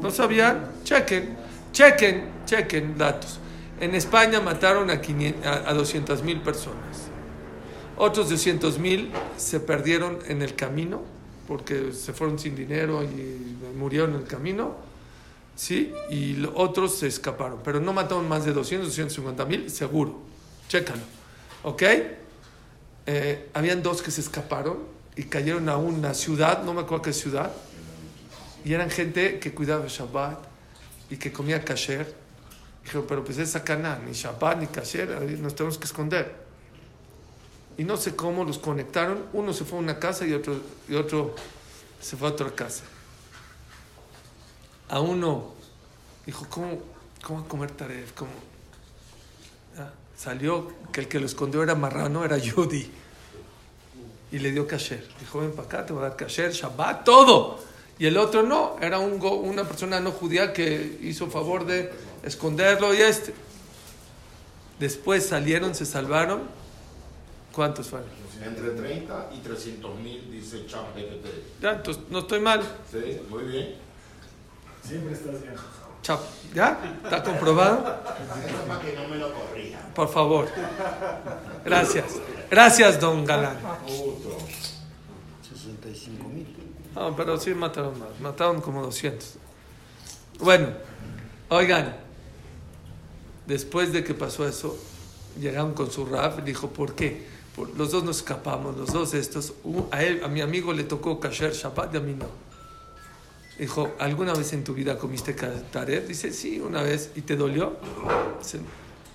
¿No 0.00 0.12
sabían? 0.12 0.70
Chequen, 0.84 1.36
chequen, 1.72 2.28
chequen 2.44 2.96
datos. 2.96 3.40
En 3.80 3.94
España 3.94 4.40
mataron 4.40 4.90
a, 4.90 5.00
500, 5.00 5.44
a 5.44 5.74
200 5.74 6.22
mil 6.22 6.40
personas. 6.40 7.08
Otros 7.96 8.30
200 8.30 8.78
mil 8.78 9.10
se 9.36 9.58
perdieron 9.58 10.18
en 10.28 10.42
el 10.42 10.54
camino 10.54 11.02
porque 11.48 11.92
se 11.92 12.12
fueron 12.12 12.38
sin 12.38 12.54
dinero 12.54 13.02
y 13.02 13.56
murieron 13.76 14.10
en 14.14 14.20
el 14.20 14.26
camino. 14.26 14.76
¿Sí? 15.54 15.94
Y 16.10 16.44
otros 16.54 16.98
se 16.98 17.06
escaparon. 17.06 17.60
Pero 17.64 17.80
no 17.80 17.94
mataron 17.94 18.28
más 18.28 18.44
de 18.44 18.52
200, 18.52 18.88
250 18.88 19.44
mil, 19.46 19.70
seguro. 19.70 20.20
Chécalo. 20.68 21.00
¿Ok? 21.62 21.82
Eh, 23.06 23.48
habían 23.54 23.82
dos 23.82 24.02
que 24.02 24.10
se 24.10 24.20
escaparon 24.20 24.95
y 25.16 25.24
cayeron 25.24 25.68
a 25.70 25.78
una 25.78 26.12
ciudad, 26.12 26.62
no 26.62 26.74
me 26.74 26.82
acuerdo 26.82 27.02
qué 27.02 27.12
ciudad, 27.14 27.50
y 28.64 28.74
eran 28.74 28.90
gente 28.90 29.38
que 29.38 29.54
cuidaba 29.54 29.84
el 29.84 29.90
Shabbat 29.90 30.38
y 31.08 31.16
que 31.16 31.32
comía 31.32 31.64
kasher. 31.64 32.14
Dijeron, 32.84 33.06
pero 33.08 33.24
pues 33.24 33.38
es 33.38 33.50
sacana, 33.50 33.98
ni 34.04 34.12
Shabbat 34.12 34.58
ni 34.58 34.66
kasher, 34.66 35.08
nos 35.40 35.54
tenemos 35.54 35.78
que 35.78 35.86
esconder. 35.86 36.44
Y 37.78 37.84
no 37.84 37.96
sé 37.96 38.14
cómo 38.14 38.44
los 38.44 38.58
conectaron, 38.58 39.24
uno 39.32 39.52
se 39.52 39.64
fue 39.64 39.78
a 39.78 39.82
una 39.82 39.98
casa 39.98 40.26
y 40.26 40.34
otro, 40.34 40.60
y 40.88 40.94
otro 40.94 41.34
se 42.00 42.16
fue 42.16 42.28
a 42.28 42.32
otra 42.32 42.50
casa. 42.50 42.84
A 44.88 45.00
uno 45.00 45.54
dijo, 46.26 46.46
¿cómo, 46.50 46.78
cómo 47.22 47.40
a 47.40 47.48
comer 47.48 47.70
taref? 47.70 48.12
¿Cómo? 48.12 48.30
Ah, 49.78 49.90
salió 50.16 50.72
que 50.92 51.00
el 51.00 51.08
que 51.08 51.20
lo 51.20 51.26
escondió 51.26 51.62
era 51.62 51.74
marrano, 51.74 52.24
era 52.24 52.38
Judy 52.38 52.90
y 54.36 54.38
le 54.38 54.52
dio 54.52 54.66
kasher. 54.66 55.02
Dijo, 55.18 55.40
ven 55.40 55.52
para 55.52 55.66
acá, 55.66 55.86
te 55.86 55.94
voy 55.94 56.04
a 56.04 56.08
dar 56.08 56.16
kasher, 56.16 56.52
Shabbat, 56.52 57.04
todo. 57.04 57.58
Y 57.98 58.04
el 58.04 58.18
otro 58.18 58.42
no, 58.42 58.76
era 58.82 58.98
un 58.98 59.18
una 59.24 59.64
persona 59.64 59.98
no 59.98 60.12
judía 60.12 60.52
que 60.52 60.98
hizo 61.00 61.28
favor 61.28 61.64
de 61.64 61.90
esconderlo 62.22 62.92
y 62.92 62.98
este. 62.98 63.32
Después 64.78 65.26
salieron, 65.26 65.74
se 65.74 65.86
salvaron. 65.86 66.42
¿Cuántos 67.50 67.88
fueron? 67.88 68.10
Entre 68.44 68.68
30 68.68 69.30
y 69.34 69.38
300 69.38 69.98
mil, 70.00 70.30
dice 70.30 70.66
Champ 70.66 70.88
Ya, 71.62 71.72
entonces 71.72 72.02
no 72.10 72.18
estoy 72.18 72.40
mal. 72.40 72.60
Sí, 72.92 73.18
muy 73.30 73.44
bien. 73.44 73.76
Siempre 74.86 75.14
estás 75.14 75.40
bien. 75.40 75.54
Chap, 76.02 76.20
¿ya? 76.54 76.78
¿Está 77.02 77.22
comprobado? 77.22 77.82
para 78.68 78.80
que 78.82 78.92
no 78.92 79.08
me 79.08 79.16
lo 79.16 79.32
corrija. 79.32 79.78
Por 79.94 80.08
favor. 80.10 80.46
Gracias. 81.64 82.20
Gracias, 82.50 83.00
don 83.00 83.24
Galán. 83.24 83.58
65 85.42 86.28
mil. 86.28 86.46
No, 86.94 87.14
pero 87.16 87.38
sí 87.38 87.54
mataron 87.54 87.98
más. 87.98 88.08
Mataron 88.20 88.60
como 88.60 88.82
200. 88.82 89.34
Bueno, 90.40 90.68
oigan. 91.48 91.96
Después 93.46 93.92
de 93.92 94.02
que 94.02 94.12
pasó 94.14 94.46
eso, 94.48 94.76
llegaron 95.40 95.72
con 95.74 95.90
su 95.90 96.04
rap 96.04 96.40
y 96.40 96.42
dijo, 96.42 96.68
¿por 96.68 96.94
qué? 96.94 97.36
los 97.76 97.90
dos 97.90 98.04
nos 98.04 98.18
escapamos, 98.18 98.76
los 98.76 98.92
dos 98.92 99.14
estos. 99.14 99.54
A, 99.90 100.02
él, 100.02 100.22
a 100.22 100.28
mi 100.28 100.40
amigo 100.40 100.72
le 100.72 100.84
tocó 100.84 101.18
kasher 101.18 101.52
Shabbat 101.52 101.94
y 101.94 101.96
a 101.96 102.00
mí 102.00 102.14
no. 102.14 102.26
Dijo, 103.58 103.94
¿alguna 103.98 104.34
vez 104.34 104.52
en 104.52 104.64
tu 104.64 104.74
vida 104.74 104.98
comiste 104.98 105.32
taref? 105.32 106.06
Dice, 106.06 106.32
sí, 106.32 106.60
una 106.60 106.82
vez. 106.82 107.12
¿Y 107.16 107.22
te 107.22 107.36
dolió? 107.36 107.76
Dice, 108.38 108.60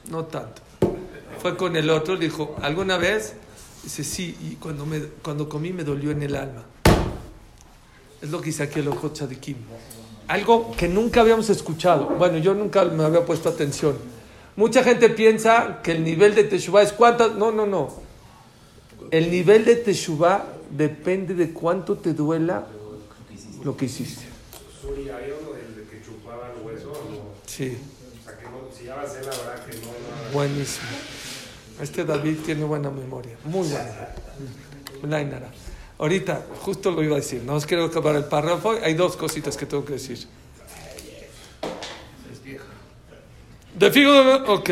no 0.09 0.25
tanto. 0.25 0.63
Fue 1.39 1.57
con 1.57 1.75
el 1.75 1.89
otro, 1.89 2.15
le 2.15 2.25
dijo, 2.25 2.55
¿alguna 2.61 2.97
vez? 2.97 3.33
Dice, 3.83 4.03
sí, 4.03 4.37
y 4.41 4.55
cuando, 4.55 4.85
me, 4.85 4.99
cuando 5.23 5.49
comí 5.49 5.73
me 5.73 5.83
dolió 5.83 6.11
en 6.11 6.21
el 6.23 6.35
alma. 6.35 6.65
Es 8.21 8.29
lo 8.29 8.39
que 8.39 8.47
dice 8.47 8.63
aquí 8.63 8.79
el 8.79 8.87
ojo 8.87 9.09
Tzadikim. 9.09 9.57
Algo 10.27 10.71
que 10.77 10.87
nunca 10.87 11.21
habíamos 11.21 11.49
escuchado. 11.49 12.05
Bueno, 12.17 12.37
yo 12.37 12.53
nunca 12.53 12.85
me 12.85 13.03
había 13.03 13.25
puesto 13.25 13.49
atención. 13.49 13.97
Mucha 14.55 14.83
gente 14.83 15.09
piensa 15.09 15.81
que 15.81 15.93
el 15.93 16.03
nivel 16.03 16.35
de 16.35 16.43
Teshuvah 16.43 16.83
es 16.83 16.93
cuántas. 16.93 17.33
No, 17.35 17.51
no, 17.51 17.65
no. 17.65 17.89
El 19.09 19.31
nivel 19.31 19.65
de 19.65 19.75
Teshuvah 19.75 20.45
depende 20.69 21.33
de 21.33 21.51
cuánto 21.51 21.97
te 21.97 22.13
duela 22.13 22.67
lo 23.63 23.75
que 23.75 23.85
hiciste. 23.85 24.25
Sí. 27.47 27.77
Buenísimo. 30.33 30.87
Este 31.81 32.05
David 32.05 32.37
tiene 32.45 32.63
buena 32.63 32.89
memoria. 32.89 33.35
Muy 33.45 33.67
buena. 33.67 35.27
Ahorita, 35.97 36.45
justo 36.61 36.91
lo 36.91 37.03
iba 37.03 37.15
a 37.15 37.19
decir. 37.19 37.41
No 37.43 37.55
os 37.55 37.65
quiero 37.65 37.85
acabar 37.85 38.15
el 38.15 38.25
párrafo. 38.25 38.75
Hay 38.83 38.93
dos 38.93 39.17
cositas 39.17 39.57
que 39.57 39.65
tengo 39.65 39.83
que 39.83 39.93
decir. 39.93 40.27
De 43.75 43.91
figo, 43.91 44.11
ok. 44.47 44.69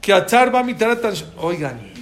Que 0.00 0.12
atar 0.12 0.54
va 0.54 0.64
Oigan, 1.38 1.92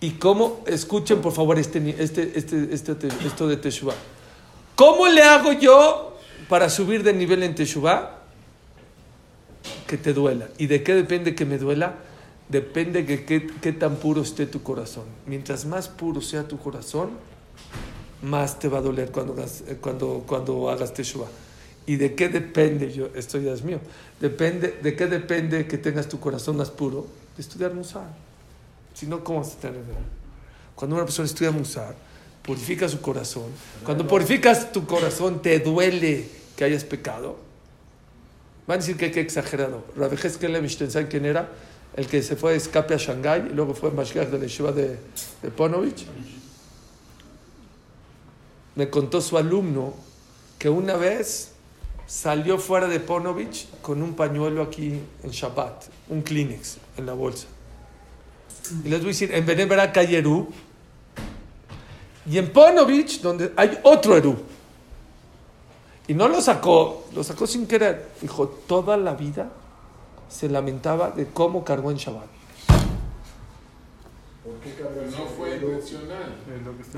y 0.00 0.12
cómo, 0.12 0.62
escuchen 0.66 1.20
por 1.20 1.32
favor 1.32 1.58
este, 1.58 1.78
este, 1.98 2.32
este, 2.36 2.72
este, 2.72 3.08
esto 3.26 3.48
de 3.48 3.56
Teshuvah. 3.56 3.94
¿Cómo 4.76 5.08
le 5.08 5.22
hago 5.22 5.52
yo 5.52 6.16
para 6.48 6.70
subir 6.70 7.02
de 7.02 7.12
nivel 7.12 7.42
en 7.42 7.54
Teshuvah? 7.54 8.17
Que 9.88 9.96
te 9.96 10.12
duela. 10.12 10.48
¿Y 10.58 10.68
de 10.68 10.84
qué 10.84 10.94
depende 10.94 11.34
que 11.34 11.44
me 11.44 11.58
duela? 11.58 11.96
Depende 12.48 13.02
de 13.02 13.24
qué, 13.24 13.50
qué 13.60 13.72
tan 13.72 13.96
puro 13.96 14.22
esté 14.22 14.46
tu 14.46 14.62
corazón. 14.62 15.04
Mientras 15.26 15.64
más 15.64 15.88
puro 15.88 16.20
sea 16.20 16.46
tu 16.46 16.58
corazón, 16.58 17.10
más 18.22 18.58
te 18.58 18.68
va 18.68 18.78
a 18.78 18.80
doler 18.80 19.10
cuando 19.10 19.32
hagas, 19.32 19.62
eh, 19.66 19.78
cuando, 19.80 20.24
cuando 20.26 20.70
hagas 20.70 20.94
Teshuvah. 20.94 21.28
¿Y 21.86 21.96
de 21.96 22.14
qué 22.14 22.28
depende? 22.28 22.92
Yo, 22.92 23.08
esto 23.14 23.38
ya 23.38 23.52
es 23.52 23.62
mío. 23.62 23.80
Depende, 24.20 24.78
¿De 24.82 24.94
qué 24.94 25.06
depende 25.06 25.66
que 25.66 25.78
tengas 25.78 26.08
tu 26.08 26.20
corazón 26.20 26.56
más 26.56 26.70
puro? 26.70 27.06
De 27.36 27.42
estudiar 27.42 27.72
Musar. 27.72 28.08
Si 28.94 29.06
no, 29.06 29.22
¿cómo 29.24 29.38
vas 29.38 29.54
a 29.54 29.56
tener 29.58 29.80
Cuando 30.74 30.96
una 30.96 31.04
persona 31.04 31.26
estudia 31.26 31.50
Musar, 31.50 31.94
purifica 32.42 32.88
su 32.88 33.00
corazón. 33.00 33.46
Cuando 33.84 34.06
purificas 34.06 34.72
tu 34.72 34.86
corazón, 34.86 35.40
te 35.40 35.58
duele 35.60 36.28
que 36.56 36.64
hayas 36.64 36.84
pecado. 36.84 37.47
Van 38.68 38.74
a 38.74 38.78
decir 38.80 38.98
que 38.98 39.10
qué 39.10 39.20
exagerado. 39.20 39.82
Rabbi 39.96 40.18
¿saben 40.18 41.08
quién 41.08 41.24
era? 41.24 41.48
El 41.96 42.06
que 42.06 42.22
se 42.22 42.36
fue 42.36 42.52
de 42.52 42.58
escape 42.58 42.92
a 42.92 42.98
Shanghái 42.98 43.48
y 43.50 43.54
luego 43.54 43.74
fue 43.74 43.88
en 43.88 43.96
Mashgiach 43.96 44.28
de 44.28 44.38
la 44.38 44.72
de, 44.72 44.98
Ponovich. 45.56 46.04
me 48.74 48.90
contó 48.90 49.22
su 49.22 49.38
alumno 49.38 49.94
que 50.58 50.68
una 50.68 50.96
vez 50.96 51.52
salió 52.06 52.58
fuera 52.58 52.88
de 52.88 53.00
Ponovich 53.00 53.68
con 53.80 54.02
un 54.02 54.12
pañuelo 54.14 54.60
aquí 54.62 55.00
en 55.22 55.30
Shabbat, 55.30 55.86
un 56.10 56.20
Kleenex 56.20 56.76
en 56.98 57.06
la 57.06 57.14
bolsa. 57.14 57.46
Y 58.84 58.90
les 58.90 59.00
voy 59.00 59.08
a 59.08 59.12
decir, 59.12 59.32
en 59.32 59.98
hay 59.98 60.14
Eru, 60.14 60.46
y 62.26 62.36
en 62.36 62.52
Ponovich, 62.52 63.22
donde 63.22 63.50
hay 63.56 63.78
otro 63.82 64.14
Eru. 64.14 64.36
Y 66.08 66.14
no 66.14 66.26
lo 66.28 66.40
sacó, 66.40 67.04
lo 67.14 67.22
sacó 67.22 67.46
sin 67.46 67.66
querer. 67.66 68.08
Dijo, 68.20 68.48
toda 68.48 68.96
la 68.96 69.14
vida 69.14 69.50
se 70.28 70.48
lamentaba 70.48 71.10
de 71.10 71.26
cómo 71.26 71.64
cargó 71.64 71.90
en 71.90 71.98
Shabbat. 71.98 72.26
No 74.44 75.26
fue 75.36 75.50
intencional. 75.54 76.34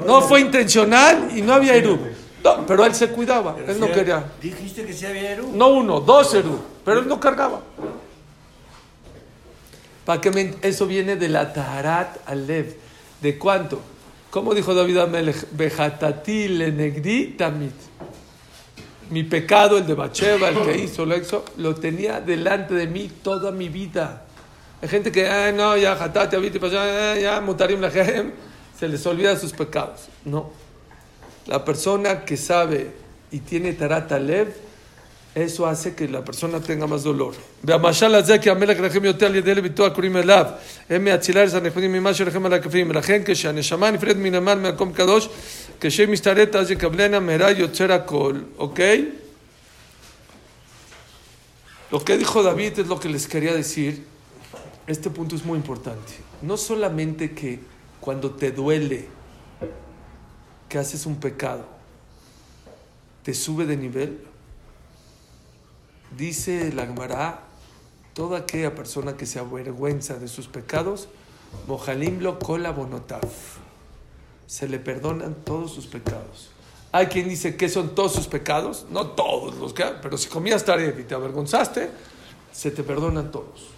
No 0.07 0.21
fue 0.23 0.41
intencional 0.41 1.29
y 1.37 1.43
no 1.43 1.53
había 1.55 1.75
Eru. 1.75 1.99
No, 2.45 2.65
pero 2.67 2.85
él 2.87 2.95
se 2.95 3.09
cuidaba, 3.11 3.57
él 3.67 3.79
no 3.81 3.91
quería. 3.91 4.25
Dijiste 4.41 4.87
que 4.87 4.93
sí 4.95 5.05
había 5.05 5.33
Eru. 5.33 5.51
No 5.53 5.69
uno, 5.69 6.01
dos 6.01 6.33
Eru, 6.35 6.59
pero 6.85 7.01
él 7.01 7.09
no 7.09 7.19
cargaba. 7.21 7.61
Para 10.05 10.21
que 10.21 10.31
me- 10.31 10.55
eso 10.63 10.87
viene 10.87 11.17
de 11.17 11.29
la 11.29 11.53
Taharat 11.53 12.19
Alev. 12.27 12.77
¿De 13.21 13.39
cuánto? 13.39 13.81
¿Cómo 14.31 14.55
dijo 14.55 14.73
David 14.75 14.99
Amelech? 14.99 15.47
Bejatati 15.53 16.49
lenegdi 16.49 17.35
tamit 17.37 17.75
Mi 19.10 19.24
pecado, 19.24 19.78
el 19.78 19.86
de 19.86 19.94
Bacheva, 19.94 20.50
el 20.50 20.60
que 20.66 20.78
hizo, 20.78 21.06
lo 21.06 21.16
hizo, 21.16 21.46
lo 21.58 21.76
tenía 21.76 22.22
delante 22.22 22.74
de 22.74 22.88
mí 22.88 23.10
toda 23.22 23.52
mi 23.52 23.70
vida. 23.70 24.24
Hay 24.82 24.90
gente 24.90 25.12
que, 25.12 25.28
ah, 25.28 25.52
no, 25.52 25.78
ya, 25.78 25.96
jatati, 25.96 26.36
abiti, 26.36 26.60
ya, 26.60 27.16
ya, 27.16 27.42
mutarim 27.42 27.82
lahem, 27.82 28.32
se 28.78 28.88
les 28.88 29.06
olvida 29.06 29.38
sus 29.38 29.54
pecados. 29.54 30.08
No. 30.26 30.52
La 31.48 31.64
persona 31.64 32.26
que 32.26 32.36
sabe 32.36 32.92
y 33.32 33.40
tiene 33.40 33.74
tarat 33.74 34.12
alev, 34.12 34.48
eso 35.36 35.68
hace 35.68 35.94
que 35.94 36.08
la 36.08 36.24
persona 36.24 36.60
tenga 36.60 36.88
más 36.88 37.04
dolor. 37.04 37.36
והמשל 37.64 38.16
הזה 38.16 38.38
כי 38.38 38.50
המלך 38.50 38.80
רחם 38.80 39.06
יותר 39.06 39.26
על 39.26 39.36
ידי 39.36 39.56
לביתו 39.56 39.86
הקוראים 39.86 40.18
אליו. 40.18 40.46
הם 40.90 41.04
מאצילה 41.04 41.44
את 41.44 41.54
הנכבדים 41.54 41.94
ממה 41.94 42.14
שרחם 42.14 42.46
על 42.46 42.54
הכפים. 42.54 42.92
לכן 42.92 43.22
כשהנשמה 43.26 43.92
נפרדת 43.92 44.16
מנמל 44.16 44.54
ממקום 44.54 44.94
קדוש, 44.94 45.30
que 45.81 45.89
de 45.89 48.05
Kol, 48.07 48.47
¿ok? 48.59 48.81
Lo 51.91 52.05
que 52.05 52.19
dijo 52.19 52.43
David 52.43 52.81
es 52.81 52.87
lo 52.87 53.01
que 53.01 53.09
les 53.09 53.27
quería 53.27 53.55
decir. 53.55 54.05
Este 54.87 55.09
punto 55.09 55.35
es 55.35 55.45
muy 55.45 55.57
importante. 55.57 56.13
No 56.43 56.57
solamente 56.57 57.35
que 57.35 57.61
cuando 58.01 58.33
te 58.33 58.53
duele 58.53 59.09
que 60.69 60.79
haces 60.79 61.07
un 61.07 61.17
pecado, 61.17 61.67
te 63.23 63.33
sube 63.33 63.65
de 63.65 63.77
nivel. 63.77 64.21
Dice 66.17 66.73
la 66.75 66.87
Gemara, 66.87 67.45
toda 68.13 68.39
aquella 68.39 68.75
persona 68.75 69.17
que 69.17 69.25
se 69.25 69.39
avergüenza 69.39 70.19
de 70.19 70.29
sus 70.29 70.47
pecados, 70.47 71.09
Mojalim 71.67 72.21
lo 72.21 72.39
cola 72.39 72.71
bonotaf 72.71 73.60
se 74.51 74.67
le 74.67 74.81
perdonan 74.81 75.37
todos 75.45 75.73
sus 75.73 75.87
pecados. 75.87 76.51
Hay 76.91 77.07
quien 77.07 77.29
dice 77.29 77.55
que 77.55 77.69
son 77.69 77.95
todos 77.95 78.15
sus 78.15 78.27
pecados, 78.27 78.85
no 78.91 79.07
todos 79.07 79.55
los 79.55 79.73
que, 79.73 79.85
pero 80.03 80.19
si 80.19 80.29
comías 80.29 80.65
taref 80.65 80.99
y 80.99 81.05
te 81.05 81.15
avergonzaste, 81.15 81.89
se 82.51 82.73
te 82.73 82.83
perdonan 82.83 83.31
todos 83.31 83.69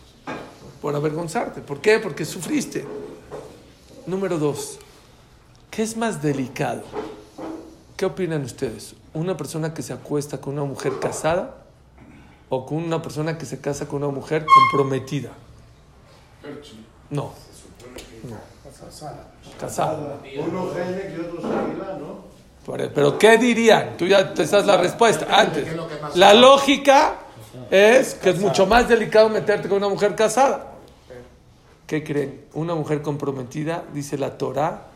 por 0.81 0.97
avergonzarte. 0.97 1.61
¿Por 1.61 1.83
qué? 1.83 1.99
Porque 1.99 2.25
sufriste. 2.25 2.87
Número 4.07 4.39
dos, 4.39 4.79
¿qué 5.71 5.83
es 5.83 5.95
más 5.95 6.23
delicado? 6.23 6.85
¿Qué 7.99 8.07
opinan 8.07 8.43
ustedes? 8.43 8.95
¿Una 9.13 9.37
persona 9.37 9.75
que 9.75 9.83
se 9.83 9.93
acuesta 9.93 10.41
con 10.41 10.55
una 10.55 10.65
mujer 10.65 10.99
casada 11.01 11.67
o 12.49 12.65
con 12.65 12.79
una 12.79 13.03
persona 13.03 13.37
que 13.37 13.45
se 13.45 13.61
casa 13.61 13.87
con 13.87 14.03
una 14.03 14.11
mujer 14.11 14.47
comprometida? 14.47 15.33
No. 17.11 17.35
No. 18.23 18.52
Casada. 19.59 20.18
Uno 20.38 20.71
gene 20.75 21.14
y 21.16 21.21
otro 21.21 21.49
¿no? 21.99 22.33
Pero 22.95 23.18
¿qué 23.18 23.38
dirían? 23.38 23.97
Tú 23.97 24.07
ya 24.07 24.33
te 24.35 24.47
sabes 24.47 24.66
la 24.66 24.77
respuesta 24.77 25.27
antes. 25.31 25.64
¿Qué 25.64 25.71
es 25.71 25.77
lo 25.77 25.88
que 25.88 25.97
más- 25.97 26.16
La 26.16 26.33
lógica 26.35 27.16
es 27.71 28.14
que 28.14 28.31
es 28.31 28.38
mucho 28.38 28.66
más 28.66 28.88
delicado 28.88 29.29
meterte 29.29 29.68
con 29.68 29.79
una 29.79 29.88
mujer 29.88 30.14
casada. 30.14 30.68
¿Qué 31.87 32.03
creen? 32.05 32.45
Una 32.55 32.75
mujer 32.75 33.03
comprometida, 33.03 33.83
dice 33.92 34.16
la 34.16 34.38
Torah, 34.38 34.87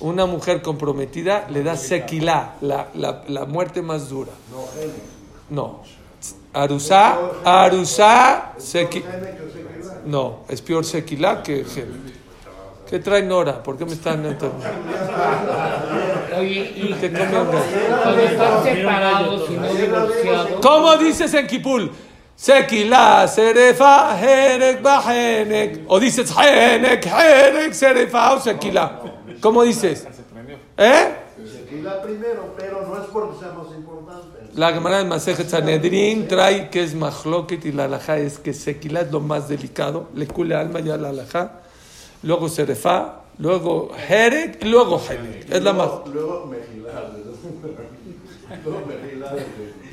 una 0.00 0.26
mujer 0.26 0.62
comprometida 0.62 1.46
le 1.50 1.62
da 1.62 1.76
sequilá, 1.76 2.54
la, 2.60 2.88
la, 2.94 3.24
la 3.26 3.44
muerte 3.44 3.82
más 3.82 4.08
dura. 4.08 4.30
No. 5.50 5.80
Arusá, 6.52 7.18
arusá, 7.44 8.52
sequi... 8.58 9.00
Gene 9.02 9.30
que 9.32 9.52
seguirá. 9.52 10.00
No, 10.06 10.40
es 10.48 10.62
peor 10.62 10.84
sequilá 10.84 11.42
que 11.42 11.64
gene. 11.64 12.17
¿Qué 12.88 12.98
trae 13.00 13.22
Nora? 13.22 13.62
¿Por 13.62 13.76
qué 13.76 13.84
me 13.84 13.92
están 13.92 14.24
entonces? 14.24 14.70
Oye, 16.38 16.72
y 16.74 16.94
¿Qué 16.98 17.10
cuando 17.10 18.20
están 18.20 18.64
separados 18.64 19.50
y 19.50 19.52
no 19.54 19.74
divorciados, 19.74 20.50
¿Cómo 20.62 20.96
dices 20.96 21.34
en 21.34 21.46
Kipul? 21.46 21.90
Sequilá, 22.34 23.28
serefa, 23.28 24.16
jerek, 24.16 24.80
bajenek. 24.80 25.84
O 25.88 26.00
dices 26.00 26.32
jenek, 26.32 27.04
jerek, 27.04 27.72
serefa 27.72 28.34
o 28.34 28.40
sequilá. 28.40 29.00
¿Cómo 29.40 29.64
dices? 29.64 30.06
¿Eh? 30.78 31.14
Seguirá 31.44 32.00
primero, 32.00 32.54
pero 32.56 32.86
no 32.86 33.02
es 33.02 33.08
porque 33.12 33.38
sea 33.38 33.52
más 33.52 33.66
importante. 33.76 34.38
La 34.54 34.72
Gemara 34.72 34.98
de 34.98 35.04
Masejet 35.04 35.48
Sanedrin 35.48 36.26
trae 36.26 36.70
que 36.70 36.82
es 36.82 36.94
mahloket 36.94 37.66
y 37.66 37.72
la 37.72 37.84
alajá 37.84 38.16
es 38.16 38.38
que 38.38 38.54
sequilá 38.54 39.02
es 39.02 39.12
lo 39.12 39.20
más 39.20 39.48
delicado. 39.48 40.08
Le 40.14 40.26
cule 40.26 40.54
alma 40.54 40.80
ya 40.80 40.96
la 40.96 41.10
alajá. 41.10 41.67
Luego 42.22 42.48
serefa, 42.48 43.20
luego 43.38 43.90
jerek 44.06 44.62
y 44.62 44.66
luego 44.66 44.98
jenek. 44.98 45.50
Es 45.52 45.62
la 45.62 45.72
más. 45.72 45.88
Luego 46.12 46.46
mejilar. 46.46 47.12
Luego 48.64 48.86
mejilar. 48.86 49.36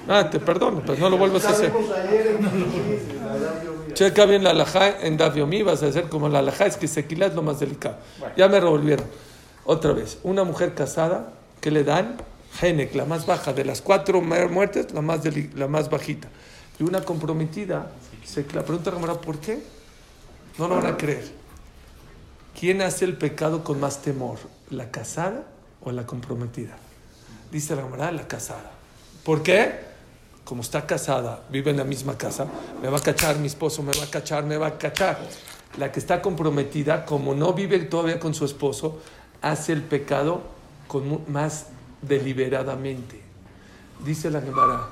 Ah, 0.07 0.29
te 0.29 0.39
perdono, 0.39 0.81
pues 0.85 0.97
no 0.97 1.09
lo 1.09 1.17
vuelvas 1.17 1.43
a 1.45 1.49
hacer. 1.49 1.71
Checa 3.93 4.25
bien 4.25 4.43
la 4.43 4.51
alajá 4.51 5.01
en 5.01 5.17
Daviomi, 5.17 5.61
vas 5.63 5.83
a 5.83 5.88
hacer 5.88 6.09
como 6.09 6.29
la 6.29 6.39
alajá, 6.39 6.65
es 6.65 6.77
que 6.77 6.88
sequilá 6.88 7.27
es 7.27 7.35
lo 7.35 7.41
más 7.41 7.59
delicado. 7.59 7.97
Ya 8.38 8.47
me 8.47 8.59
revolvieron. 8.59 9.05
Otra 9.65 9.93
vez, 9.93 10.19
una 10.23 10.43
mujer 10.43 10.73
casada 10.73 11.31
que 11.59 11.71
le 11.71 11.83
dan 11.83 12.17
Genek, 12.59 12.93
la 12.95 13.05
más 13.05 13.25
baja, 13.25 13.51
de 13.51 13.65
las 13.65 13.81
cuatro 13.81 14.21
mu- 14.21 14.49
muertes, 14.49 14.93
la 14.93 15.01
más, 15.01 15.23
deli- 15.23 15.51
la 15.55 15.67
más 15.67 15.89
bajita. 15.89 16.29
Y 16.79 16.83
una 16.83 17.01
comprometida, 17.01 17.91
se, 18.23 18.45
la 18.53 18.63
pregunta 18.63 18.91
Ramara, 18.91 19.15
¿por 19.15 19.39
qué? 19.39 19.59
No 20.57 20.67
lo 20.67 20.75
van 20.75 20.85
a 20.85 20.97
creer. 20.97 21.25
¿Quién 22.58 22.82
hace 22.82 23.04
el 23.04 23.18
pecado 23.18 23.65
con 23.65 23.82
más 23.82 24.02
temor? 24.02 24.38
¿La 24.70 24.89
casada 24.89 25.44
o 25.84 25.91
la 25.91 26.06
comprometida? 26.06 26.78
Dice 27.52 27.76
la 27.76 27.84
Gemara, 27.84 28.12
la 28.13 28.30
casada. 28.30 28.72
¿Por 29.26 29.44
qué? 29.44 29.74
Como 30.46 30.62
está 30.62 30.88
casada, 30.88 31.44
vive 31.50 31.72
en 31.72 31.78
la 31.78 31.84
misma 31.84 32.18
casa, 32.18 32.48
me 32.82 32.88
va 32.88 33.00
a 33.00 33.02
cachar 33.02 33.39
mi 33.39 33.48
esposo, 33.48 33.84
me 33.84 33.91
va 33.98 34.04
a 34.06 34.10
cachar, 34.10 34.46
me 34.46 34.56
va 34.56 34.68
a 34.68 34.78
cachar. 34.78 35.20
La 35.78 35.91
que 35.91 36.00
está 36.00 36.22
comprometida, 36.22 37.06
como 37.06 37.36
no 37.36 37.52
vive 37.52 37.78
todavía 37.80 38.20
con 38.20 38.34
su 38.34 38.46
esposo, 38.46 39.02
hace 39.41 39.74
el 39.74 39.82
pecado 39.82 40.41
con 40.88 41.24
más 41.28 41.68
deliberadamente. 42.04 43.22
Dice 44.06 44.30
la 44.30 44.39
Gemara, 44.41 44.88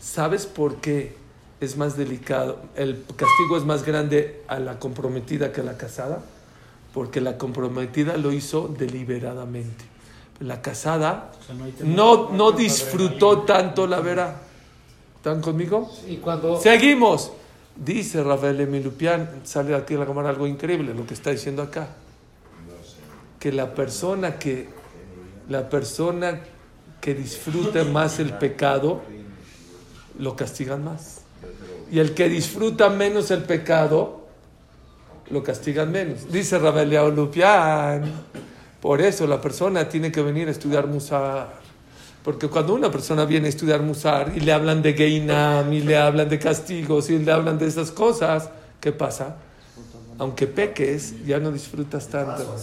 ¿sabes 0.00 0.44
por 0.44 0.76
qué 0.76 1.16
es 1.60 1.76
más 1.78 1.96
delicado? 1.96 2.60
El 2.76 3.02
castigo 3.16 3.56
es 3.56 3.64
más 3.64 3.84
grande 3.84 4.42
a 4.46 4.58
la 4.58 4.78
comprometida 4.78 5.52
que 5.52 5.62
a 5.62 5.64
la 5.64 5.78
casada, 5.78 6.20
porque 6.98 7.20
la 7.20 7.38
comprometida 7.38 8.16
lo 8.16 8.32
hizo 8.32 8.66
deliberadamente. 8.76 9.84
La 10.40 10.60
casada 10.60 11.30
no, 11.84 12.30
no 12.32 12.50
disfrutó 12.50 13.42
tanto 13.42 13.86
la 13.86 14.00
vera. 14.00 14.40
¿Están 15.14 15.40
conmigo? 15.40 15.88
y 16.08 16.16
cuando 16.16 16.60
Seguimos. 16.60 17.30
Dice 17.76 18.20
Rafael 18.24 18.60
Emilupian, 18.60 19.42
sale 19.44 19.76
aquí 19.76 19.94
a 19.94 19.98
la 19.98 20.06
cámara 20.06 20.30
algo 20.30 20.48
increíble, 20.48 20.92
lo 20.92 21.06
que 21.06 21.14
está 21.14 21.30
diciendo 21.30 21.62
acá. 21.62 21.90
Que 23.38 23.52
la 23.52 23.72
persona 23.76 24.36
que, 24.36 24.68
la 25.48 25.70
persona 25.70 26.40
que 27.00 27.14
disfruta 27.14 27.84
más 27.84 28.18
el 28.18 28.32
pecado, 28.32 29.02
lo 30.18 30.34
castigan 30.34 30.82
más. 30.82 31.20
Y 31.92 32.00
el 32.00 32.12
que 32.12 32.28
disfruta 32.28 32.90
menos 32.90 33.30
el 33.30 33.44
pecado, 33.44 34.17
lo 35.30 35.42
castigan 35.42 35.90
menos. 35.90 36.30
Dice 36.30 36.58
Rafael 36.58 37.14
Lupian. 37.14 38.02
Por 38.80 39.00
eso 39.00 39.26
la 39.26 39.40
persona 39.40 39.88
tiene 39.88 40.12
que 40.12 40.22
venir 40.22 40.48
a 40.48 40.52
estudiar 40.52 40.86
Musar. 40.86 41.58
Porque 42.22 42.48
cuando 42.48 42.74
una 42.74 42.90
persona 42.90 43.24
viene 43.24 43.46
a 43.46 43.48
estudiar 43.50 43.82
Musar 43.82 44.32
y 44.34 44.40
le 44.40 44.52
hablan 44.52 44.82
de 44.82 44.92
Geinam 44.94 45.72
y 45.72 45.80
le 45.80 45.96
hablan 45.96 46.28
de 46.28 46.38
castigos 46.38 47.10
y 47.10 47.18
le 47.18 47.32
hablan 47.32 47.58
de 47.58 47.66
esas 47.66 47.90
cosas, 47.90 48.50
¿qué 48.80 48.92
pasa? 48.92 49.36
Aunque 50.18 50.46
peques, 50.46 51.24
ya 51.24 51.38
no 51.38 51.50
disfrutas 51.50 52.08
tanto. 52.08 52.56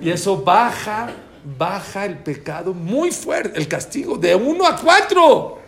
Y 0.00 0.10
eso 0.10 0.42
baja, 0.42 1.10
baja 1.58 2.06
el 2.06 2.18
pecado 2.18 2.74
muy 2.74 3.10
fuerte, 3.10 3.58
el 3.58 3.68
castigo 3.68 4.16
de 4.16 4.34
uno 4.34 4.66
a 4.66 4.76
cuatro. 4.76 5.58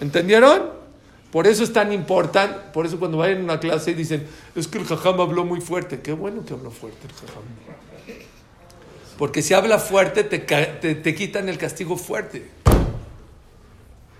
¿Entendieron? 0.00 0.79
Por 1.32 1.46
eso 1.46 1.62
es 1.62 1.72
tan 1.72 1.92
importante, 1.92 2.58
por 2.72 2.86
eso 2.86 2.98
cuando 2.98 3.18
vayan 3.18 3.38
a 3.38 3.44
una 3.44 3.60
clase 3.60 3.92
y 3.92 3.94
dicen, 3.94 4.26
es 4.56 4.66
que 4.66 4.78
el 4.78 4.84
jajam 4.84 5.20
habló 5.20 5.44
muy 5.44 5.60
fuerte. 5.60 6.00
Qué 6.00 6.12
bueno 6.12 6.44
que 6.44 6.54
habló 6.54 6.70
fuerte 6.72 7.06
el 7.06 7.12
jajam. 7.12 7.42
Porque 9.16 9.42
si 9.42 9.54
habla 9.54 9.78
fuerte, 9.78 10.24
te, 10.24 10.38
te- 10.40 10.94
te 10.94 11.14
quitan 11.14 11.48
el 11.48 11.56
castigo 11.58 11.96
fuerte. 11.96 12.48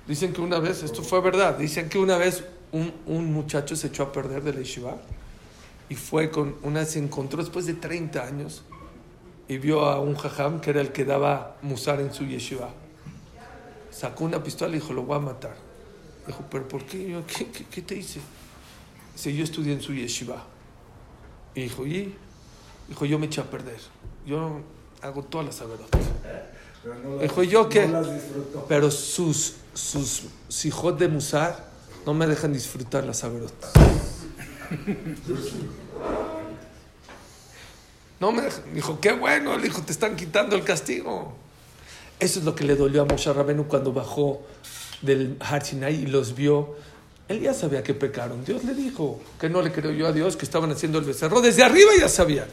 Dicen 0.06 0.32
que 0.32 0.40
una 0.40 0.58
vez, 0.58 0.82
esto 0.82 1.02
fue 1.02 1.20
verdad, 1.20 1.56
dicen 1.56 1.88
que 1.88 1.98
una 1.98 2.16
vez 2.16 2.44
un, 2.72 2.92
un 3.06 3.32
muchacho 3.32 3.76
se 3.76 3.88
echó 3.88 4.04
a 4.04 4.12
perder 4.12 4.42
de 4.42 4.52
la 4.52 4.58
yeshiva 4.60 4.96
y 5.88 5.94
fue 5.94 6.30
con 6.30 6.56
una, 6.62 6.84
se 6.84 6.98
encontró 6.98 7.42
después 7.42 7.66
de 7.66 7.74
30 7.74 8.22
años 8.24 8.62
y 9.48 9.58
vio 9.58 9.80
a 9.86 10.00
un 10.00 10.14
jajam 10.16 10.60
que 10.60 10.70
era 10.70 10.80
el 10.80 10.92
que 10.92 11.04
daba 11.04 11.56
musar 11.62 12.00
en 12.00 12.12
su 12.12 12.24
yeshiva. 12.24 12.70
Sacó 13.90 14.24
una 14.24 14.42
pistola 14.42 14.70
y 14.76 14.80
dijo, 14.80 14.92
lo 14.92 15.02
voy 15.02 15.16
a 15.16 15.20
matar. 15.20 15.69
Dijo, 16.30 16.44
pero 16.48 16.68
¿por 16.68 16.84
qué? 16.84 17.10
Yo, 17.10 17.26
¿qué, 17.26 17.50
qué, 17.50 17.64
qué 17.64 17.82
te 17.82 17.96
hice? 17.96 18.20
Dice, 19.14 19.34
yo 19.34 19.42
estudié 19.42 19.72
en 19.72 19.80
su 19.80 19.92
yeshiva. 19.92 20.44
Y 21.56 21.62
dijo, 21.62 21.84
¿y? 21.84 22.14
Dijo, 22.88 23.04
yo 23.04 23.18
me 23.18 23.26
eché 23.26 23.40
a 23.40 23.50
perder. 23.50 23.80
Yo 24.24 24.60
hago 25.02 25.24
todas 25.24 25.48
las 25.48 25.60
averotas. 25.60 26.00
Dijo, 27.20 27.42
¿yo 27.42 27.68
qué? 27.68 27.90
Pero 28.68 28.92
sus, 28.92 29.54
sus, 29.74 30.22
sus 30.46 30.64
hijos 30.66 30.96
de 31.00 31.08
musar 31.08 31.68
no 32.06 32.14
me 32.14 32.28
dejan 32.28 32.52
disfrutar 32.52 33.02
las 33.02 33.24
averotas. 33.24 33.72
No 38.20 38.30
me 38.30 38.42
dejan. 38.42 38.72
Dijo, 38.72 39.00
qué 39.00 39.10
bueno, 39.10 39.56
le 39.56 39.64
dijo, 39.64 39.82
te 39.82 39.90
están 39.90 40.14
quitando 40.14 40.54
el 40.54 40.62
castigo. 40.62 41.32
Eso 42.20 42.38
es 42.38 42.44
lo 42.44 42.54
que 42.54 42.62
le 42.62 42.76
dolió 42.76 43.02
a 43.02 43.04
Moshe 43.04 43.32
Rabenu 43.32 43.66
cuando 43.66 43.92
bajó 43.92 44.42
del 45.02 45.36
Har 45.40 45.64
Sinai 45.64 45.94
y 45.94 46.06
los 46.06 46.34
vio. 46.34 46.76
Él 47.28 47.40
ya 47.40 47.54
sabía 47.54 47.82
que 47.82 47.94
pecaron. 47.94 48.44
Dios 48.44 48.64
le 48.64 48.74
dijo 48.74 49.20
que 49.38 49.48
no 49.48 49.62
le 49.62 49.70
creyó 49.70 50.06
a 50.06 50.12
Dios, 50.12 50.36
que 50.36 50.44
estaban 50.44 50.70
haciendo 50.72 50.98
el 50.98 51.04
becerro. 51.04 51.40
Desde 51.40 51.62
arriba 51.62 51.90
ya 51.98 52.08
sabían. 52.08 52.48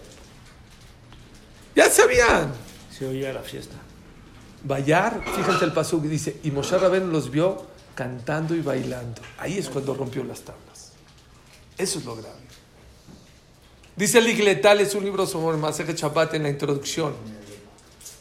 Ya 1.76 1.90
sabían. 1.90 2.54
Se 2.96 3.06
oía 3.06 3.34
la 3.34 3.42
fiesta. 3.42 3.76
Bayar, 4.64 5.24
fíjense 5.36 5.66
el 5.66 5.74
paso 5.74 6.02
que 6.02 6.08
dice, 6.08 6.40
y 6.44 6.52
Moshe 6.52 6.78
Rabenu 6.78 7.08
los 7.08 7.30
vio 7.32 7.66
cantando 7.96 8.56
y 8.56 8.62
bailando. 8.62 9.22
Ahí 9.38 9.58
es 9.58 9.70
cuando 9.70 9.94
rompió 9.94 10.24
las 10.24 10.42
tablas. 10.42 10.94
Eso 11.78 12.00
es 12.00 12.06
lo 12.06 12.16
grave. 12.16 12.36
Dice 13.96 14.20
el 14.20 14.28
Igletal, 14.28 14.80
es 14.80 14.94
un 14.94 15.04
libro 15.04 15.26
sobre 15.26 15.56
el 15.56 15.62
Maseje 15.62 15.94
Shabbat 15.94 16.36
en 16.36 16.44
la 16.44 16.50
introducción. 16.50 17.16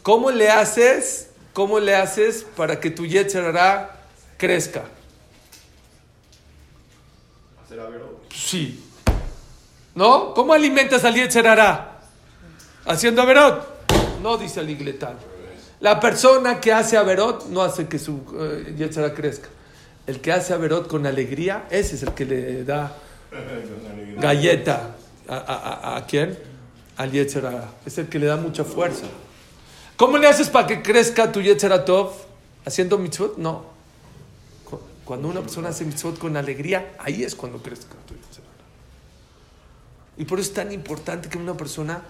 ¿Cómo 0.03 0.31
le 0.31 0.51
haces, 0.51 1.29
cómo 1.53 1.81
le 1.81 1.95
haces 1.97 2.47
para 2.57 2.81
que 2.81 2.91
tu 2.91 3.05
Yetzer 3.05 3.45
Hara 3.45 3.96
crezca? 4.37 4.85
Sí. 8.35 8.83
¿No? 9.95 10.35
¿Cómo 10.35 10.53
alimentas 10.53 11.05
al 11.05 11.15
Yetzer 11.15 11.47
Hara? 11.47 11.99
Haciendo 12.87 13.23
Averot. 13.23 14.21
No, 14.23 14.37
dice 14.37 14.61
el 14.61 14.71
Igletal. 14.71 15.17
La 15.81 15.99
persona 16.01 16.61
que 16.61 16.73
hace 16.73 16.97
Averot 16.97 17.47
no 17.49 17.63
hace 17.63 17.87
que 17.89 17.99
su 17.99 18.21
eh, 18.39 19.13
crezca. 19.15 19.49
El 20.07 20.21
que 20.21 20.33
hace 20.33 20.53
Averot 20.55 20.87
con 20.87 21.07
alegría, 21.07 21.67
ese 21.71 21.97
es 21.97 22.03
el 22.03 22.15
que 22.15 22.25
le 22.25 22.65
da 22.65 22.97
galleta. 24.19 24.95
¿A, 25.29 25.35
a, 25.37 25.39
a- 25.95 25.97
a 25.97 26.07
quién? 26.07 26.39
Al 26.97 27.11
Yetzer 27.11 27.45
Hara. 27.47 27.69
Es 27.85 27.99
el 27.99 28.09
que 28.09 28.19
le 28.19 28.27
da 28.27 28.37
mucha 28.37 28.65
fuerza. 28.65 29.07
¿Cómo 29.97 30.19
le 30.19 30.29
haces 30.29 30.49
para 30.49 30.67
que 30.67 30.83
crezca 30.83 31.33
tu 31.33 31.41
Yetzer 31.43 31.73
Hara 31.73 31.85
Tov? 31.85 32.13
¿Haciendo 32.65 32.97
mitzvot? 32.99 33.37
No. 33.39 33.76
Cu- 35.07 35.13
Cuando 35.15 35.29
una 35.29 35.41
persona 35.41 35.69
hace 35.71 35.85
mitzvot 35.85 36.19
con 36.19 36.37
alegría, 36.37 36.95
ahí 36.99 37.23
es 37.23 37.35
cuando 37.35 37.63
crezca 37.63 37.95
tu. 38.07 38.15
Y 40.19 40.25
por 40.25 40.41
eso 40.41 40.49
es 40.51 40.55
tan 40.55 40.73
importante 40.73 41.29
que 41.29 41.39
una 41.39 41.57
persona 41.57 42.03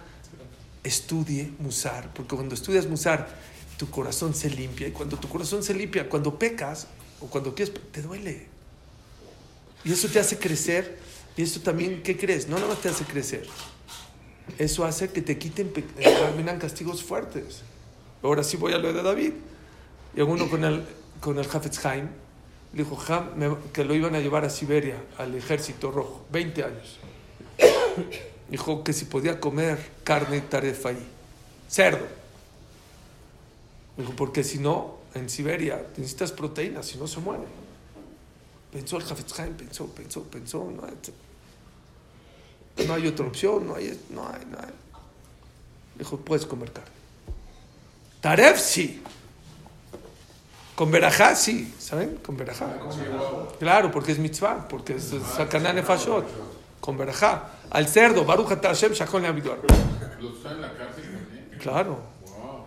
estudie 0.85 1.51
Musar, 1.59 2.13
porque 2.15 2.37
cuando 2.37 2.55
estudias 2.55 2.87
Musar, 2.87 3.29
tu 3.77 3.91
corazón 3.91 4.33
se 4.35 4.49
limpia. 4.49 4.89
Y 4.89 4.93
cuando 4.93 5.17
tu 5.19 5.29
corazón 5.29 5.63
se 5.63 5.75
limpia, 5.75 6.09
cuando 6.09 6.39
pecas 6.39 6.87
o 7.21 7.27
cuando 7.27 7.55
quieres, 7.55 7.75
te 7.93 8.03
duele. 8.03 8.47
Y 9.85 9.93
eso 9.93 10.09
te 10.09 10.21
hace 10.21 10.39
crecer. 10.39 10.99
Y 11.37 11.43
eso 11.43 11.61
también, 11.61 12.03
¿qué 12.03 12.17
crees? 12.17 12.49
No 12.49 12.57
nada 12.57 12.69
más 12.69 12.81
te 12.81 12.89
hace 12.89 13.05
crecer. 13.05 13.47
Eso 14.59 14.85
hace 14.85 15.09
que 15.11 15.21
te 15.21 15.37
quiten, 15.37 15.73
terminan 15.73 16.59
castigos 16.59 17.03
fuertes. 17.03 17.63
Ahora 18.23 18.43
sí 18.45 18.57
voy 18.57 18.73
a 18.73 18.79
lo 18.79 18.93
de 18.93 19.03
David. 19.03 19.33
Llegó 20.15 20.33
uno 20.33 20.49
con 20.49 20.65
el, 20.65 20.85
con 21.21 21.39
el 21.39 21.45
Hafetz 21.45 21.85
Haim. 21.85 22.09
Le 22.77 22.85
dijo 22.85 22.99
que 23.73 23.85
lo 23.85 23.95
iban 23.95 24.15
a 24.17 24.21
llevar 24.21 24.45
a 24.45 24.51
Siberia, 24.51 25.03
al 25.17 25.35
ejército 25.35 25.91
rojo, 25.91 26.27
20 26.31 26.62
años. 26.62 26.99
Dijo 28.51 28.85
que 28.85 28.93
si 28.93 29.07
podía 29.07 29.41
comer 29.41 29.79
carne 30.05 30.43
tarefa 30.43 30.91
ahí, 30.91 31.03
cerdo. 31.71 32.07
Dijo, 33.97 34.12
porque 34.15 34.45
si 34.45 34.59
no, 34.59 34.99
en 35.15 35.31
Siberia 35.31 35.87
necesitas 35.97 36.33
proteínas, 36.33 36.85
si 36.85 36.99
no 36.99 37.07
se 37.07 37.19
muere. 37.19 37.45
Pensó 38.71 38.99
el 38.99 39.05
Hafetz 39.05 39.41
Haim, 39.41 39.55
pensó, 39.55 39.87
pensó, 39.87 40.23
pensó. 40.25 40.71
No 40.71 40.85
hay, 40.85 42.87
no 42.87 42.93
hay 42.93 43.07
otra 43.07 43.27
opción, 43.27 43.67
no 43.67 43.77
hay, 43.77 43.99
no 44.11 44.29
hay, 44.29 44.45
no 44.51 44.59
hay. 44.59 44.75
Dijo, 45.97 46.19
puedes 46.19 46.45
comer 46.45 46.73
carne. 46.73 46.91
Taref 48.21 48.61
sí. 48.61 49.03
Con 50.77 50.91
verajá 50.91 51.35
sí, 51.35 51.75
¿saben? 51.79 52.19
Con 52.25 52.37
verajá. 52.37 52.67
Claro, 53.59 53.91
porque 53.91 54.12
es 54.12 54.19
mitzvah, 54.19 54.69
porque 54.69 54.97
es 54.97 55.12
sacaná 55.37 55.73
nefashot. 55.73 56.25
Con 56.81 56.97
verajá. 56.99 57.51
Al 57.71 57.89
cerdo, 57.89 58.25
Baruch 58.25 58.49
Hashem, 58.62 58.93
shakon 58.93 59.23
le 59.23 59.29
abidor. 59.29 59.59
¿Los 60.21 60.37
están 60.37 60.57
en 60.57 60.62
la 60.62 60.73
cárcel 60.75 61.05
también? 61.05 61.59
Claro. 61.61 61.99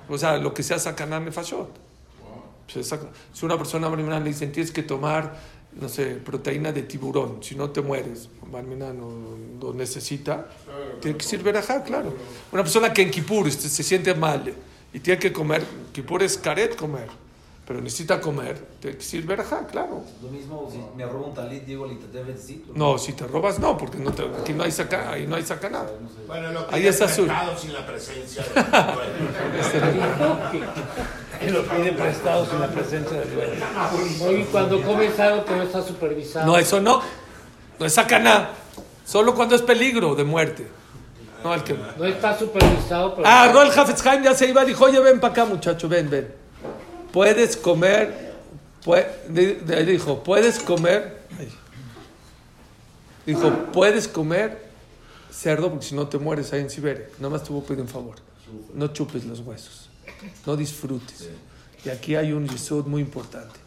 O 0.10 0.18
sea, 0.18 0.38
lo 0.38 0.54
que 0.54 0.64
sea 0.64 0.80
sacaná 0.80 1.20
nefashot. 1.20 1.70
Pues 2.66 2.78
es 2.78 2.88
saca- 2.88 3.10
Si 3.32 3.46
una 3.46 3.58
persona 3.58 3.88
le 4.20 4.30
dicen 4.30 4.52
tienes 4.52 4.72
que 4.72 4.82
tomar, 4.84 5.36
no 5.80 5.88
sé, 5.88 6.16
proteína 6.16 6.72
de 6.72 6.82
tiburón, 6.84 7.44
si 7.44 7.56
no 7.56 7.70
te 7.70 7.82
mueres, 7.82 8.28
barminan 8.52 8.98
no 9.00 9.12
lo 9.62 9.74
necesita, 9.74 10.48
tiene 11.00 11.16
que 11.18 11.24
ser 11.24 11.42
verajá, 11.44 11.84
claro. 11.84 12.14
Una 12.52 12.64
persona 12.64 12.92
que 12.92 13.04
en 13.04 13.12
Kipur 13.12 13.48
este, 13.48 13.70
se 13.70 13.84
siente 13.84 14.14
mal 14.16 14.52
y 14.94 15.00
tiene 15.00 15.20
que 15.20 15.32
comer, 15.32 15.64
Kipur 15.94 16.22
es 16.24 16.38
caret 16.38 16.76
comer, 16.76 17.08
pero 17.70 17.82
necesita 17.82 18.20
comer, 18.20 18.58
tiene 18.80 18.98
que 18.98 19.04
ser 19.04 19.22
verajá, 19.22 19.68
claro. 19.68 20.02
Lo 20.24 20.30
mismo 20.30 20.68
si 20.72 20.80
me 20.98 21.06
robo 21.06 21.28
un 21.28 21.34
talit, 21.36 21.66
digo, 21.66 21.86
le 21.86 21.94
intenté 21.94 22.24
decir. 22.24 22.64
No, 22.74 22.98
si 22.98 23.14
te 23.14 23.28
robas, 23.28 23.60
no, 23.60 23.78
porque 23.78 24.00
no 24.00 24.12
te- 24.12 24.28
aquí 24.42 24.54
no 24.54 24.64
hay 24.64 24.72
saca, 24.72 25.12
ahí 25.12 25.28
no 25.28 25.36
hay. 25.36 25.46
Bueno, 26.26 26.52
lo 26.52 26.66
que 26.68 26.76
Ahí 26.76 26.88
es 26.88 27.00
azul. 27.00 27.30
sin 27.60 27.74
la 27.74 27.86
presencia. 27.86 28.44
Él 31.42 31.54
lo 31.54 31.62
pide 31.64 31.92
prestado 31.92 32.44
sin 32.48 32.60
la 32.60 32.70
presencia 32.70 33.20
del 33.20 33.36
dueño. 33.36 33.64
Oye, 34.28 34.48
cuando 34.52 34.82
comes 34.82 35.20
algo 35.20 35.46
que 35.46 35.56
no 35.56 35.62
está 35.62 35.84
supervisado. 35.84 36.48
No, 36.48 36.58
eso 36.58 36.82
no, 36.82 37.04
no 37.80 37.86
es 37.86 37.94
sacaná, 37.94 38.50
solo 39.06 39.36
cuando 39.36 39.54
es 39.56 39.62
peligro 39.62 40.16
de 40.16 40.24
muerte. 40.24 40.68
No, 41.44 41.54
el 41.54 41.64
que... 41.64 41.76
No 42.00 42.04
está 42.04 42.36
supervisado, 42.36 43.14
pero. 43.14 43.28
Ah, 43.28 43.52
Rol 43.54 43.70
Hafetz 43.70 44.04
Haim 44.08 44.24
ya 44.24 44.34
se 44.34 44.48
iba, 44.48 44.66
dijo, 44.66 44.86
oye, 44.86 45.00
ven 45.00 45.20
para 45.20 45.34
acá, 45.34 45.46
muchacho, 45.46 45.88
ven, 45.88 46.10
ven. 46.10 46.40
Puedes 47.12 47.58
comer, 47.58 48.34
dijo, 49.86 50.24
puedes 50.24 50.60
comer, 50.60 51.22
dijo, 53.26 53.52
puedes 53.74 54.08
comer 54.08 54.70
cerdo 55.32 55.70
porque 55.70 55.86
si 55.88 55.96
no 55.96 56.08
te 56.08 56.18
mueres 56.18 56.54
ahí 56.54 56.62
en 56.62 56.70
Siberia. 56.70 57.08
Nada 57.18 57.30
más 57.30 57.44
te 57.44 57.52
voy 57.52 57.64
a 57.64 57.66
pedir 57.66 57.82
un 57.82 57.88
favor, 57.88 58.18
no 58.74 58.88
chupes 58.88 59.26
los 59.26 59.40
huesos, 59.40 59.90
no 60.46 60.56
disfrutes. 60.56 61.30
Y 61.84 61.90
aquí 61.90 62.16
hay 62.16 62.34
un 62.34 62.48
yesod 62.48 62.86
muy 62.86 63.02
importante. 63.02 63.60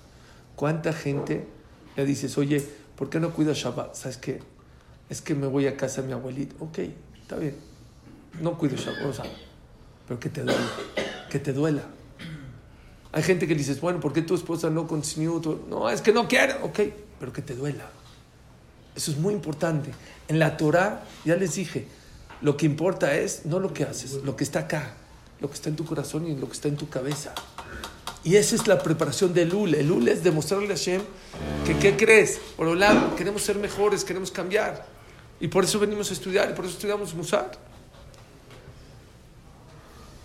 ¿Cuánta 0.55 0.93
gente 0.93 1.47
le 1.97 2.05
dices, 2.05 2.37
oye, 2.39 2.65
¿por 2.95 3.09
qué 3.09 3.19
no 3.19 3.33
cuidas 3.33 3.57
Shabbat? 3.57 3.95
¿Sabes 3.95 4.19
qué? 4.19 4.41
Es 5.09 5.23
que 5.23 5.35
me 5.35 5.47
voy 5.47 5.67
a 5.67 5.77
casa 5.77 6.03
de 6.03 6.09
mi 6.09 6.13
abuelito. 6.13 6.55
Ok, 6.61 6.79
está 7.21 7.37
bien. 7.37 7.57
No 8.41 8.57
cuido 8.57 8.77
Shabbat, 8.77 9.07
o 9.07 9.13
sea, 9.13 9.25
pero 10.07 10.21
que 10.21 10.29
te 10.29 10.43
duela, 10.43 10.71
que 11.31 11.39
te 11.39 11.53
duela. 11.53 11.83
Hay 13.13 13.23
gente 13.23 13.47
que 13.47 13.55
dices, 13.55 13.81
bueno, 13.81 14.01
¿por 14.01 14.13
qué 14.13 14.23
tu 14.23 14.35
esposa 14.35 14.71
no 14.71 14.87
consiguió? 14.87 15.41
tu-?" 15.41 15.61
No, 15.69 15.89
es 15.91 16.01
que 16.01 16.13
no 16.13 16.27
quiere, 16.27 16.55
ok, 16.63 16.81
pero 17.21 17.33
que 17.33 17.43
te 17.43 17.55
duela. 17.55 17.91
Eso 18.97 19.11
es 19.11 19.19
muy 19.19 19.35
importante. 19.35 19.91
En 20.29 20.39
la 20.39 20.57
Torah, 20.57 21.05
ya 21.25 21.37
les 21.37 21.55
dije, 21.55 21.87
lo 22.41 22.57
que 22.57 22.67
importa 22.67 23.15
es 23.17 23.47
no 23.47 23.61
lo 23.61 23.73
que 23.73 23.85
haces, 23.85 24.15
lo 24.25 24.37
que 24.37 24.45
está 24.45 24.61
acá, 24.61 24.95
lo 25.41 25.49
que 25.49 25.55
está 25.55 25.69
en 25.69 25.77
tu 25.77 25.85
corazón 25.85 26.27
y 26.27 26.37
lo 26.37 26.47
que 26.47 26.55
está 26.55 26.69
en 26.69 26.77
tu 26.77 26.89
cabeza. 26.89 27.35
Y 28.25 28.37
esa 28.37 28.55
es 28.55 28.67
la 28.67 28.83
preparación 28.83 29.35
del 29.35 29.49
Lul. 29.49 29.75
El 29.75 29.89
Lul 29.89 30.09
es 30.09 30.23
demostrarle 30.23 30.73
a 30.73 30.77
Hashem 30.77 31.03
que, 31.67 31.77
¿qué 31.79 31.97
crees? 31.97 32.41
Por 32.57 32.69
un 32.69 32.79
lado, 32.79 33.17
queremos 33.17 33.43
ser 33.43 33.57
mejores, 33.57 34.05
queremos 34.05 34.31
cambiar. 34.31 34.87
Y 35.41 35.49
por 35.49 35.65
eso 35.65 35.81
venimos 35.81 36.11
a 36.11 36.13
estudiar 36.13 36.51
y 36.51 36.55
por 36.55 36.65
eso 36.65 36.75
estudiamos 36.75 37.15
Musar. 37.15 37.51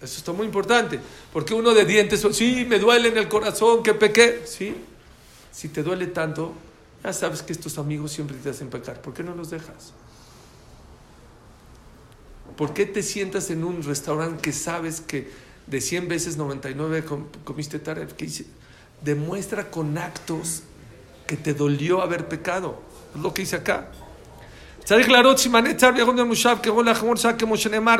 Eso 0.00 0.18
está 0.18 0.32
muy 0.32 0.46
importante. 0.46 0.98
Porque 1.32 1.54
uno 1.54 1.74
de 1.74 1.84
dientes, 1.84 2.26
sí, 2.32 2.64
me 2.68 2.78
duele 2.78 3.08
en 3.08 3.18
el 3.18 3.28
corazón, 3.28 3.82
que 3.82 3.94
pequé. 3.94 4.42
Sí. 4.46 4.74
Si 5.52 5.68
te 5.68 5.82
duele 5.82 6.06
tanto, 6.06 6.54
ya 7.04 7.12
sabes 7.12 7.42
que 7.42 7.52
estos 7.52 7.78
amigos 7.78 8.12
siempre 8.12 8.36
te 8.36 8.50
hacen 8.50 8.70
pecar. 8.70 9.00
¿Por 9.02 9.12
qué 9.12 9.22
no 9.22 9.34
los 9.34 9.50
dejas? 9.50 9.92
¿Por 12.56 12.72
qué 12.74 12.86
te 12.86 13.02
sientas 13.02 13.50
en 13.50 13.64
un 13.64 13.82
restaurante 13.82 14.42
que 14.42 14.52
sabes 14.52 15.00
que 15.00 15.30
de 15.66 15.80
100 15.80 16.08
veces 16.08 16.36
99 16.36 17.04
comiste 17.44 17.78
taref? 17.78 18.14
¿Qué 18.14 18.26
hice? 18.26 18.46
Demuestra 19.02 19.70
con 19.70 19.96
actos 19.98 20.62
que 21.26 21.36
te 21.36 21.54
dolió 21.54 22.02
haber 22.02 22.28
pecado. 22.28 22.80
Es 23.14 23.20
lo 23.20 23.32
que 23.32 23.42
hice 23.42 23.56
acá. 23.56 23.90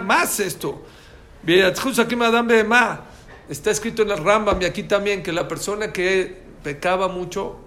Más 0.03 0.40
esto. 0.40 0.84
Está 3.49 3.70
escrito 3.70 4.03
en 4.03 4.11
el 4.11 4.18
Rambam 4.18 4.61
y 4.62 4.64
aquí 4.64 4.84
también 4.84 5.22
que 5.22 5.32
la 5.32 5.49
persona 5.49 5.93
que 5.93 6.41
pecaba 6.62 7.09
mucho 7.09 7.59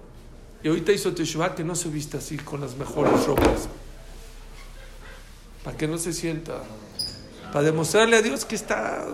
y 0.62 0.68
ahorita 0.68 0.92
hizo 0.92 1.14
Teshuvah 1.14 1.54
que 1.54 1.62
no 1.62 1.74
se 1.74 1.90
vista 1.90 2.18
así 2.18 2.38
con 2.38 2.60
las 2.60 2.76
mejores 2.76 3.26
ropas. 3.26 3.68
Para 5.62 5.76
que 5.76 5.86
no 5.86 5.98
se 5.98 6.12
sienta. 6.12 6.62
Para 7.52 7.66
demostrarle 7.66 8.16
a 8.16 8.22
Dios 8.22 8.44
que 8.44 8.54
está 8.54 9.06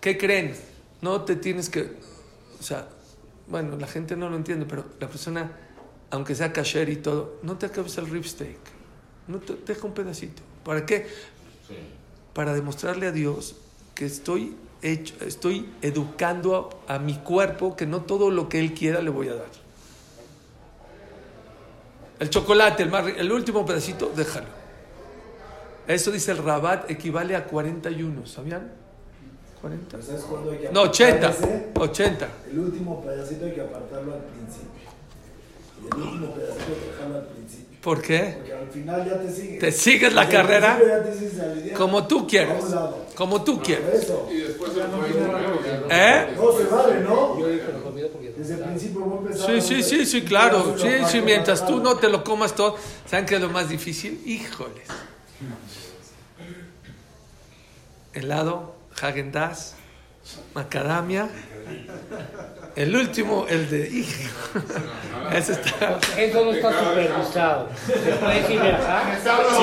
¿Qué 0.00 0.18
creen? 0.18 0.56
No 1.00 1.20
te 1.22 1.36
tienes 1.36 1.70
que. 1.70 1.92
O 2.58 2.62
sea, 2.62 2.88
bueno, 3.46 3.76
la 3.76 3.86
gente 3.86 4.16
no 4.16 4.28
lo 4.28 4.36
entiende, 4.36 4.66
pero 4.68 4.84
la 4.98 5.06
persona 5.06 5.52
aunque 6.14 6.34
sea 6.36 6.52
kasher 6.52 6.88
y 6.90 6.96
todo, 6.96 7.38
no 7.42 7.58
te 7.58 7.66
acabes 7.66 7.98
el 7.98 8.08
rib 8.08 8.24
steak. 8.24 8.58
No 9.26 9.38
te, 9.40 9.56
deja 9.66 9.84
un 9.84 9.94
pedacito. 9.94 10.42
¿Para 10.64 10.86
qué? 10.86 11.06
Para 12.32 12.54
demostrarle 12.54 13.08
a 13.08 13.12
Dios 13.12 13.56
que 13.96 14.06
estoy, 14.06 14.54
hecho, 14.80 15.14
estoy 15.24 15.68
educando 15.82 16.82
a, 16.86 16.94
a 16.94 16.98
mi 17.00 17.14
cuerpo 17.18 17.74
que 17.74 17.86
no 17.86 18.02
todo 18.02 18.30
lo 18.30 18.48
que 18.48 18.60
Él 18.60 18.74
quiera 18.74 19.02
le 19.02 19.10
voy 19.10 19.28
a 19.28 19.34
dar. 19.34 19.48
El 22.20 22.30
chocolate, 22.30 22.84
el, 22.84 22.90
más 22.90 23.06
el 23.16 23.32
último 23.32 23.66
pedacito, 23.66 24.12
déjalo. 24.14 24.46
Eso 25.88 26.12
dice 26.12 26.30
el 26.30 26.38
Rabat, 26.38 26.90
equivale 26.90 27.34
a 27.34 27.44
41, 27.44 28.24
¿sabían? 28.26 28.72
40. 29.60 30.00
¿Sabes 30.00 30.22
cuándo 30.22 30.52
hay 30.52 30.58
que 30.58 30.68
No, 30.70 30.82
80. 30.82 31.26
apartar 31.26 31.48
ese? 31.48 31.72
80. 31.76 32.28
El 32.52 32.58
último 32.60 33.02
pedacito 33.02 33.46
hay 33.46 33.52
que 33.52 33.60
apartarlo 33.62 34.14
al 34.14 34.20
principio. 34.20 34.73
Y 35.84 35.96
el 35.96 36.02
último 36.02 36.34
pedacito 36.34 36.72
dejarlo 36.90 37.16
al 37.16 37.26
principio. 37.26 37.64
¿Por 37.82 38.00
qué? 38.00 38.34
Porque 38.38 38.52
al 38.54 38.68
final 38.70 39.04
ya 39.08 39.20
te 39.20 39.30
sigues. 39.30 39.58
Te 39.58 39.72
sigues 39.72 40.14
la 40.14 40.22
el 40.22 40.28
carrera 40.30 40.78
ya 40.86 41.02
te 41.02 41.12
sigues 41.14 41.34
la 41.34 41.54
idea. 41.54 41.74
como 41.76 42.06
tú 42.06 42.20
A 42.20 42.26
quieres. 42.26 42.64
un 42.64 42.70
lado. 42.74 43.04
Como 43.14 43.44
tú 43.44 43.56
Por 43.56 43.64
quieres. 43.64 44.02
eso. 44.04 44.26
Y 44.32 44.36
después 44.38 44.70
puede 44.72 45.10
ir 45.10 45.16
¿Eh? 45.90 46.34
No 46.36 46.52
se 46.58 46.64
vale, 46.64 47.00
¿no? 47.00 47.38
Yo 47.38 47.48
dije, 47.48 47.64
lo 47.72 47.82
comida 47.82 48.06
porque 48.10 48.30
Desde 48.30 48.54
el 48.54 48.60
principio 48.60 49.00
voy 49.00 49.18
a 49.18 49.20
empezar. 49.28 49.50
Sí, 49.50 49.60
sí, 49.60 49.82
sí, 49.82 50.06
sí, 50.06 50.22
claro. 50.22 50.76
Sí, 50.78 50.88
sí, 51.10 51.20
mientras 51.20 51.66
tú 51.66 51.80
no 51.80 51.96
te 51.98 52.08
lo 52.08 52.24
comas 52.24 52.54
todo. 52.54 52.76
¿Saben 53.06 53.26
qué 53.26 53.34
es 53.36 53.40
lo 53.42 53.50
más 53.50 53.68
difícil? 53.68 54.20
Híjoles. 54.24 54.88
Helado, 58.14 58.74
Hagen 59.02 59.30
Dazs, 59.32 59.74
macadamia. 60.54 61.28
El 62.76 62.96
último, 62.96 63.46
el 63.48 63.70
de. 63.70 63.88
hijo. 63.88 64.10
Ese 65.32 65.52
está. 65.52 65.98
Eso 66.18 66.44
no 66.44 66.52
está 66.52 66.70
supervisado. 66.78 67.68
¿Se 67.86 67.92
puede 67.92 68.40
decir 68.40 68.60
verajá? 68.60 69.02
Sí 69.56 69.62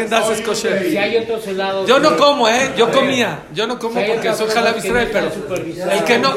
está. 0.00 0.32
Es 0.32 0.40
kosher. 0.40 0.90
Si 0.90 0.96
hay 0.96 1.16
otros 1.18 1.46
helados. 1.46 1.88
Yo 1.88 1.98
no 1.98 2.16
como, 2.16 2.48
¿eh? 2.48 2.72
Yo 2.76 2.90
comía. 2.90 3.40
Yo 3.52 3.66
no 3.66 3.78
como 3.78 4.00
Si 4.00 4.06
porque 4.06 4.32
soy 4.34 4.48
Jalab 4.48 4.78
Israel, 4.78 5.10
pero 5.12 5.30
el 5.90 6.04
que 6.04 6.18
no, 6.18 6.34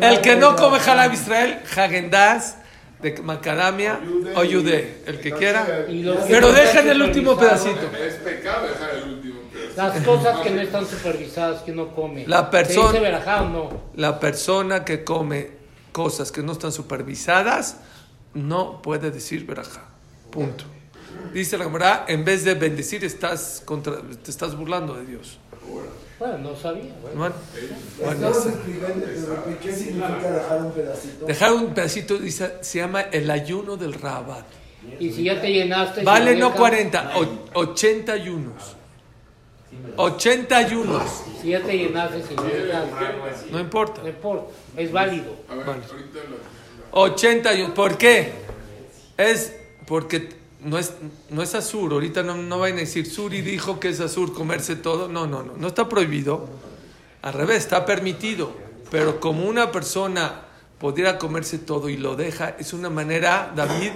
el 0.00 0.20
que 0.20 0.36
no 0.36 0.56
come 0.56 0.80
Jalab 0.80 1.12
Israel, 1.12 1.60
Hagen 1.76 2.10
Dazs 2.10 2.56
de 3.00 3.22
macadamia 3.22 4.00
o 4.34 4.44
yudé, 4.44 5.02
el 5.06 5.20
que 5.20 5.32
quiera. 5.32 5.66
Pero 6.28 6.52
dejen 6.52 6.88
el 6.88 7.02
último 7.02 7.36
pedacito. 7.36 7.90
Es 7.98 8.14
pecado 8.14 8.66
dejar 8.66 8.90
el 8.96 9.02
último 9.02 9.14
pedacito. 9.14 9.15
Las 9.76 10.02
cosas 10.02 10.40
que 10.40 10.50
no 10.50 10.60
están 10.60 10.86
supervisadas, 10.86 11.62
que 11.62 11.72
uno 11.72 11.94
come. 11.94 12.26
La 12.26 12.50
persona- 12.50 12.86
¿Se 12.88 12.92
dice 12.94 13.00
verajá 13.04 13.42
o 13.42 13.48
no? 13.48 13.70
La 13.94 14.18
persona 14.20 14.84
que 14.84 15.04
come 15.04 15.50
cosas 15.92 16.32
que 16.32 16.42
no 16.42 16.52
están 16.52 16.72
supervisadas 16.72 17.78
no 18.34 18.80
puede 18.82 19.10
decir 19.10 19.46
verajá. 19.46 19.84
Punto. 20.30 20.64
Dice 21.32 21.56
la 21.58 21.64
Gemara, 21.64 22.04
en 22.08 22.24
vez 22.24 22.44
de 22.44 22.54
bendecir 22.54 23.04
estás 23.04 23.62
contra, 23.64 23.94
te 24.22 24.30
estás 24.30 24.54
burlando 24.56 24.94
de 24.94 25.06
Dios. 25.06 25.38
Bueno, 26.18 26.38
no 26.38 26.56
sabía. 26.56 26.94
bueno. 27.02 27.34
Bueno, 28.02 28.32
¿qué 29.62 29.72
significa 29.72 30.30
dejar 30.30 30.62
un 30.62 30.72
pedacito? 30.72 31.26
dejar 31.26 31.52
un 31.52 31.74
pedacito 31.74 32.18
dice, 32.18 32.54
se 32.62 32.78
llama 32.78 33.02
el 33.02 33.30
ayuno 33.30 33.76
del 33.76 33.92
Rabat. 33.94 34.44
Y 35.00 35.10
si 35.10 35.24
ya 35.24 35.40
te 35.40 35.52
llenaste. 35.52 36.02
Vale 36.04 36.36
no 36.36 36.46
dejas- 36.46 36.58
40, 36.58 37.12
o- 37.16 37.60
80 37.60 38.12
ayunos. 38.12 38.75
80 39.96 40.56
ayunos. 40.56 41.02
Dejas. 41.42 43.46
No 43.50 43.60
importa. 43.60 44.02
No 44.02 44.08
importa. 44.08 44.46
Es 44.76 44.92
válido. 44.92 45.36
A 45.48 45.54
ver, 45.54 45.66
Vale. 45.66 45.82
ahorita 45.90 46.18
lo... 46.30 47.00
80 47.00 47.48
ayunos. 47.48 47.72
¿Por 47.72 47.98
qué? 47.98 48.32
Es 49.16 49.54
porque 49.86 50.28
no 50.62 50.78
es, 50.78 50.92
no 51.30 51.42
es 51.42 51.54
azur. 51.54 51.92
Ahorita 51.92 52.22
no, 52.22 52.36
no 52.36 52.58
vayan 52.58 52.78
a 52.78 52.80
decir, 52.80 53.10
Suri 53.10 53.40
dijo 53.40 53.80
que 53.80 53.88
es 53.88 54.00
azur 54.00 54.34
comerse 54.34 54.76
todo. 54.76 55.08
No, 55.08 55.26
no, 55.26 55.42
no. 55.42 55.54
No 55.56 55.68
está 55.68 55.88
prohibido. 55.88 56.48
Al 57.22 57.32
revés, 57.32 57.58
está 57.58 57.86
permitido. 57.86 58.52
Pero 58.90 59.20
como 59.20 59.46
una 59.46 59.72
persona 59.72 60.42
pudiera 60.78 61.18
comerse 61.18 61.58
todo 61.58 61.88
y 61.88 61.96
lo 61.96 62.16
deja, 62.16 62.54
es 62.58 62.72
una 62.72 62.90
manera, 62.90 63.52
David, 63.56 63.92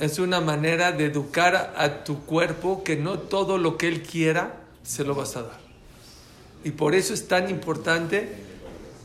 es 0.00 0.18
una 0.18 0.40
manera 0.40 0.92
de 0.92 1.06
educar 1.06 1.74
a, 1.76 2.04
tu 2.04 2.24
cuerpo 2.24 2.82
que 2.82 2.96
no 2.96 3.18
todo 3.18 3.58
lo 3.58 3.76
que 3.76 3.88
él 3.88 4.02
quiera 4.02 4.56
se 4.82 5.04
lo 5.04 5.14
vas 5.14 5.36
a 5.36 5.42
dar. 5.42 5.60
Y 6.64 6.70
por 6.72 6.94
eso 6.94 7.14
es 7.14 7.28
tan 7.28 7.48
importante 7.50 8.28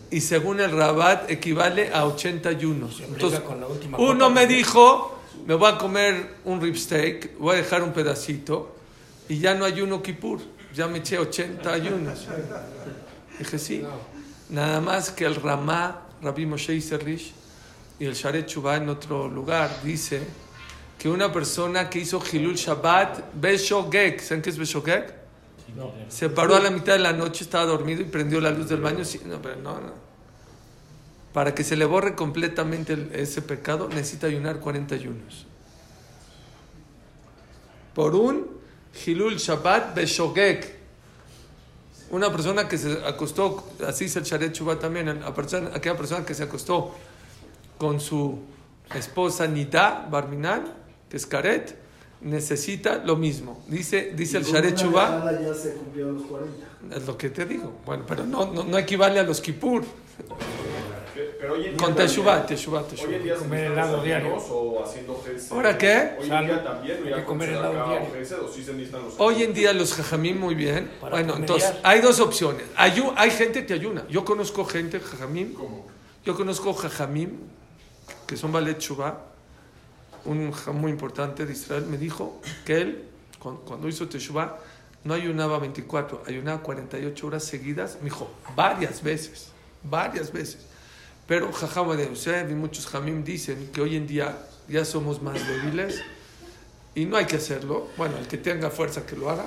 y 0.10 0.22
según 0.22 0.60
el 0.60 0.72
Rabat 0.72 1.30
equivale 1.30 1.93
a 1.93 2.05
80 2.05 2.49
ayunos. 2.49 3.01
Entonces, 3.01 3.41
uno 3.97 4.30
me 4.30 4.47
dijo, 4.47 5.20
me 5.45 5.53
voy 5.53 5.72
a 5.72 5.78
comer 5.78 6.36
un 6.45 6.62
rib 6.62 6.76
steak, 6.76 7.38
voy 7.38 7.55
a 7.55 7.58
dejar 7.58 7.84
un 7.84 7.93
pedacito 7.93 8.76
y 9.30 9.39
ya 9.39 9.53
no 9.53 9.66
ayuno 9.66 10.01
Kippur, 10.01 10.39
ya 10.74 10.88
me 10.88 10.99
eché 10.99 11.20
80 11.20 11.72
ayunos. 11.72 12.28
Dije, 13.39 13.60
sí, 13.60 13.84
nada 14.49 14.82
más 14.82 15.12
que 15.12 15.26
el 15.26 15.36
Ramá, 15.36 16.01
Rabbi 16.24 16.47
Moshe 16.47 16.74
Iserlish 16.74 17.34
y 17.99 18.05
el 18.05 18.14
Sharet 18.16 18.47
Chubá 18.47 18.78
en 18.78 18.89
otro 18.89 19.28
lugar 19.28 19.70
dice 19.84 20.22
que 20.98 21.10
una 21.10 21.32
persona 21.32 21.89
que 21.89 22.00
hizo 22.00 22.22
Hilul 22.32 22.56
Shabbat, 22.56 23.34
Beshogek, 23.36 24.20
¿saben 24.22 24.41
qué 24.41 24.50
es 24.50 24.58
Beshogek? 24.58 25.14
Se 26.10 26.30
paró 26.30 26.56
a 26.56 26.60
la 26.60 26.72
mitad 26.72 26.93
de 26.93 27.00
la 27.00 27.14
noche, 27.14 27.43
estaba 27.43 27.66
dormido 27.66 28.02
y 28.02 28.06
prendió 28.06 28.41
la 28.41 28.50
luz 28.50 28.68
del 28.70 28.82
baño. 28.82 29.06
Sí, 29.06 29.22
no, 29.26 29.39
pero 29.41 29.58
no, 29.58 29.80
no. 29.80 29.91
Para 31.34 31.54
que 31.54 31.64
se 31.64 31.76
le 31.76 31.86
borre 31.86 32.16
completamente 32.16 32.93
el- 32.93 33.12
ese 33.14 33.43
pecado, 33.43 33.88
necesita 33.89 34.26
ayunar 34.28 34.60
40 34.60 34.95
ayunos. 34.95 35.45
Por 37.93 38.16
un 38.16 38.48
Hilul 39.06 39.38
Shabbat 39.38 39.93
Beshogek. 39.95 40.78
Una 42.10 42.32
persona 42.32 42.68
que 42.68 42.78
se 42.78 42.93
acostó, 43.06 43.70
así 43.86 44.06
dice 44.06 44.20
el 44.20 44.26
Sharet 44.26 44.58
también, 44.80 45.20
persona- 45.36 45.72
aquella 45.76 45.98
persona 45.98 46.26
que 46.26 46.34
se 46.34 46.43
acostó 46.43 46.95
con 47.78 48.00
su 48.00 48.39
esposa 48.95 49.45
Nida 49.45 50.08
Barminal, 50.10 50.74
que 51.10 51.18
es 51.18 51.26
Karet, 51.26 51.76
necesita 52.22 52.97
lo 52.97 53.16
mismo. 53.16 53.64
Dice, 53.68 54.14
dice 54.16 54.38
el 54.38 54.43
Sharet 54.43 54.76
Chubá. 54.76 55.32
ya 55.41 55.53
se 55.53 55.74
cumplieron 55.74 56.16
los 56.16 56.24
40. 56.24 56.95
Es 56.95 57.05
lo 57.05 57.18
que 57.18 57.30
te 57.30 57.45
digo. 57.45 57.74
Bueno, 57.86 58.03
pero 58.08 58.26
no, 58.26 58.45
no, 58.51 58.64
no 58.64 58.78
equivale 58.78 59.20
a 59.20 59.24
los 59.24 59.39
Kippur. 59.41 59.84
Pe- 61.14 61.36
Pero 61.39 61.53
hoy 61.53 61.60
en 61.60 61.64
día 61.72 61.78
Con 61.78 61.88
también- 61.95 62.08
Teshuvah, 62.08 62.45
Teshuvah, 62.45 62.80
Hoy 62.80 62.86
en 62.86 62.89
Teshuvah. 62.95 63.18
día 63.20 63.34
se 63.36 63.39
Comer 63.41 63.72
helado 63.72 63.95
los 63.97 64.05
diario. 64.05 64.36
o 64.36 64.84
haciendo. 64.84 65.24
¿Ahora 65.51 65.78
qué? 65.78 66.12
Hoy 66.20 66.30
en 66.30 66.45
día 66.45 66.64
también, 66.64 66.97
Hay 67.03 67.10
ya 67.10 67.16
que 67.18 67.24
con 67.24 67.24
comer 67.26 67.49
tzedakah 67.49 67.70
helado 67.72 67.86
o 67.86 67.89
diario. 67.89 68.10
GC, 68.14 68.34
o 68.43 68.51
sí 68.51 68.64
se 68.64 68.74
necesitan 68.74 69.03
los 69.03 69.14
Hoy 69.18 69.43
en 69.43 69.53
día 69.53 69.74
los 69.74 69.93
jajamim 69.93 70.39
muy 70.39 70.53
bien. 70.55 70.89
Para 71.01 71.16
Bueno, 71.16 71.34
promediar. 71.34 71.58
entonces 71.60 71.74
hay 71.84 72.01
dos 72.01 72.20
opciones. 72.20 72.64
Ayu- 72.78 73.14
hay 73.16 73.32
gente 73.32 73.66
que 73.66 73.74
ayuna. 73.74 74.05
Yo 74.10 74.26
conozco 74.26 74.64
gente, 74.66 74.99
jajamim. 74.99 75.53
¿Cómo? 75.53 75.86
Yo 76.26 76.36
conozco 76.36 76.74
jajamim 76.74 77.32
que 78.28 78.38
son 78.38 78.51
Balet 78.51 78.80
Shuvah. 78.80 79.18
Un 80.26 80.53
muy 80.74 80.91
importante 80.91 81.45
de 81.45 81.53
Israel 81.53 81.86
me 81.86 81.97
dijo 81.97 82.41
que 82.65 82.82
él, 82.82 83.03
cuando, 83.39 83.88
hizo 83.88 84.07
Teshuvah, 84.07 84.57
no 85.03 85.13
ayunaba 85.13 85.59
24, 85.59 86.24
ayunaba 86.28 86.61
48 86.61 87.28
horas 87.28 87.43
seguidas. 87.43 87.97
Me 87.99 88.05
dijo, 88.05 88.30
varias 88.55 89.01
veces, 89.01 89.49
varias 89.84 90.32
veces. 90.32 90.65
Pero 91.28 91.51
Jajam 91.51 91.95
de 91.95 92.07
Yosef 92.07 92.49
y 92.49 92.53
muchos 92.53 92.88
jamim 92.88 93.24
dicen 93.24 93.70
que 93.74 93.82
hoy 93.82 93.95
en 93.95 94.07
día 94.07 94.38
ya 94.68 94.86
somos 94.86 95.22
más 95.22 95.45
débiles 95.45 96.01
y 96.95 97.05
no 97.05 97.18
hay 97.18 97.26
que 97.26 97.36
hacerlo. 97.36 97.88
Bueno, 97.97 98.18
el 98.18 98.28
que 98.28 98.38
tenga 98.38 98.70
fuerza 98.70 99.05
que 99.05 99.15
lo 99.15 99.30
haga, 99.30 99.45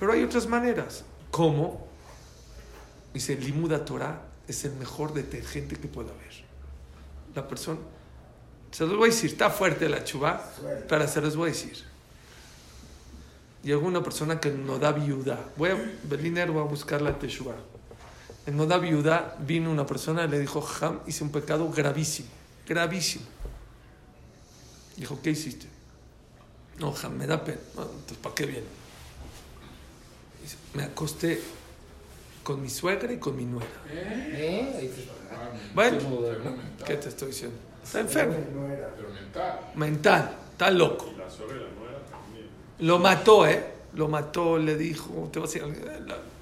pero 0.00 0.12
hay 0.12 0.22
otras 0.24 0.46
maneras. 0.46 1.04
¿Cómo? 1.30 1.86
Dice, 3.12 3.36
Limuda 3.36 3.84
Torah 3.84 4.22
es 4.46 4.64
el 4.64 4.72
mejor 4.72 5.12
detergente 5.12 5.76
que 5.76 5.88
pueda 5.88 6.10
haber. 6.10 6.44
La 7.34 7.46
persona, 7.46 7.78
se 8.70 8.84
los 8.86 8.96
voy 8.96 9.10
a 9.10 9.12
decir, 9.12 9.30
está 9.30 9.50
fuerte 9.50 9.88
la 9.88 10.04
chuva, 10.04 10.44
pero 10.88 11.06
se 11.08 11.20
los 11.20 11.36
voy 11.36 11.50
a 11.50 11.52
decir. 11.52 11.84
Llegó 13.62 13.86
una 13.86 14.02
persona 14.02 14.38
que 14.40 14.50
no 14.50 14.78
da 14.78 14.92
viuda. 14.92 15.38
Voy 15.56 15.70
a, 15.70 15.92
Beliner 16.04 16.50
voy 16.50 16.62
a 16.62 16.66
buscar 16.66 17.02
la 17.02 17.18
teshuva. 17.18 17.54
En 18.46 18.56
no 18.56 18.66
da 18.66 18.78
viuda 18.78 19.36
vino 19.40 19.70
una 19.70 19.84
persona 19.86 20.24
y 20.24 20.28
le 20.28 20.38
dijo, 20.38 20.60
Jam, 20.62 21.00
hice 21.06 21.24
un 21.24 21.30
pecado 21.30 21.70
gravísimo, 21.70 22.28
gravísimo. 22.66 23.24
Dijo, 24.96 25.20
¿qué 25.22 25.30
hiciste? 25.30 25.66
No, 26.78 26.92
Jam, 26.92 27.12
me 27.14 27.26
da 27.26 27.44
pena. 27.44 27.58
"No, 27.76 27.82
entonces, 27.82 28.16
¿para 28.22 28.34
qué 28.34 28.46
viene? 28.46 28.66
Dice, 30.42 30.56
me 30.74 30.84
acosté 30.84 31.40
con 32.42 32.62
mi 32.62 32.70
suegra 32.70 33.12
y 33.12 33.18
con 33.18 33.36
mi 33.36 33.44
nuera. 33.44 33.68
¿Eh? 33.90 34.74
Ahí 34.78 34.88
te- 34.88 35.08
Ah, 35.30 35.50
Bueno. 35.74 35.98
¿Qué 36.88 36.96
te 36.96 37.08
estoy 37.08 37.28
diciendo? 37.28 37.56
Está 37.84 38.00
enfermo. 38.00 38.34
Pero 38.34 39.08
mental. 39.10 39.60
Mental, 39.76 40.36
está 40.52 40.70
loco. 40.70 41.12
La 41.16 41.30
suegra 41.30 41.56
y 41.56 41.60
la 41.60 41.70
nuera 41.80 41.98
también. 42.10 42.46
Lo 42.80 42.98
mató, 42.98 43.46
¿eh? 43.46 43.64
Lo 43.94 44.08
mató, 44.08 44.58
le 44.58 44.76
dijo, 44.76 45.28
te 45.32 45.38
voy 45.38 45.48
a 45.48 45.52
decir, 45.52 45.64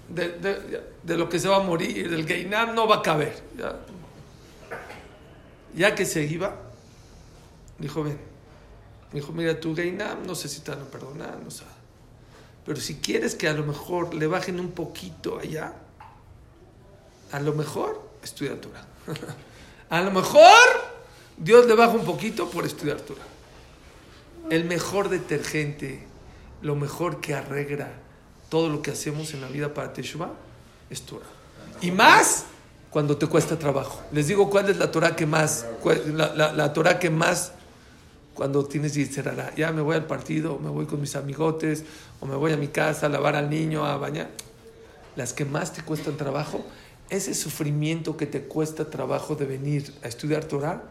de, 0.09 0.29
de- 0.39 0.83
de 1.03 1.17
lo 1.17 1.29
que 1.29 1.39
se 1.39 1.49
va 1.49 1.57
a 1.57 1.61
morir, 1.61 2.11
del 2.11 2.27
Geinam 2.27 2.75
no 2.75 2.87
va 2.89 2.97
a 2.97 3.03
caber. 3.03 3.35
Ya, 3.57 3.77
Ya 5.75 5.95
que 5.95 6.05
se 6.07 6.25
iba, 6.25 6.57
dijo, 7.79 8.03
ven, 8.03 8.19
dijo, 9.13 9.33
mira, 9.33 9.59
tu 9.61 9.75
Geinam 9.77 10.27
no 10.27 10.35
sé 10.35 10.49
si 10.49 10.61
te 10.61 10.71
van 10.73 10.81
a 10.83 10.85
perdonar, 10.85 11.39
no 11.43 11.51
sabe. 11.51 11.71
Pero 12.65 12.81
si 12.81 12.97
quieres 12.97 13.35
que 13.37 13.47
a 13.49 13.53
lo 13.53 13.65
mejor 13.65 14.15
le 14.15 14.27
bajen 14.27 14.59
un 14.59 14.73
poquito 14.73 15.39
allá, 15.39 15.75
a 17.33 17.41
lo 17.41 17.53
mejor 17.55 18.03
estudia 18.23 18.61
Torah. 18.61 18.85
a 19.91 20.01
lo 20.01 20.11
mejor 20.11 20.43
Dios 21.37 21.67
le 21.67 21.75
baja 21.75 21.93
un 21.93 22.05
poquito 22.05 22.49
por 22.51 22.65
estudiar 22.65 23.01
Torah. 23.01 23.27
El 24.51 24.65
mejor 24.65 25.09
detergente, 25.09 26.07
lo 26.63 26.77
mejor 26.77 27.21
que 27.21 27.35
arregla 27.35 27.89
todo 28.49 28.69
lo 28.69 28.83
que 28.83 28.93
hacemos 28.93 29.35
en 29.35 29.41
la 29.41 29.49
vida 29.49 29.75
para 29.75 29.93
Teshuvah 29.93 30.31
es 30.89 31.03
Torah. 31.03 31.27
Y 31.81 31.91
más 31.91 32.47
cuando 32.91 33.17
te 33.17 33.27
cuesta 33.27 33.59
trabajo. 33.59 34.03
Les 34.13 34.29
digo 34.29 34.49
cuál 34.49 34.71
es 34.71 34.79
la 34.79 34.91
Torah 34.91 35.17
que 35.17 35.27
más, 35.27 35.67
la, 36.07 36.35
la, 36.35 36.53
la 36.53 36.73
Torah 36.73 36.99
que 36.99 37.11
más 37.11 37.53
cuando 38.37 38.65
tienes 38.65 38.95
Yitzhara. 38.95 39.55
Ya 39.57 39.73
me 39.73 39.83
voy 39.83 39.97
al 39.97 40.07
partido, 40.07 40.59
me 40.59 40.69
voy 40.69 40.87
con 40.87 41.01
mis 41.01 41.17
amigotes, 41.17 41.85
o 42.21 42.27
me 42.27 42.37
voy 42.37 42.53
a 42.53 42.57
mi 42.57 42.69
casa 42.69 43.07
a 43.07 43.09
lavar 43.09 43.35
al 43.35 43.51
niño, 43.51 43.85
a 43.85 43.97
bañar. 43.97 44.29
Las 45.17 45.33
que 45.33 45.45
más 45.45 45.73
te 45.73 45.83
cuestan 45.83 46.17
trabajo, 46.17 46.65
ese 47.11 47.35
sufrimiento 47.35 48.17
que 48.17 48.27
te 48.27 48.43
cuesta 48.43 48.91
trabajo 48.91 49.35
de 49.35 49.47
venir 49.47 49.93
a 50.03 50.09
estudiar 50.09 50.45
Torah, 50.45 50.83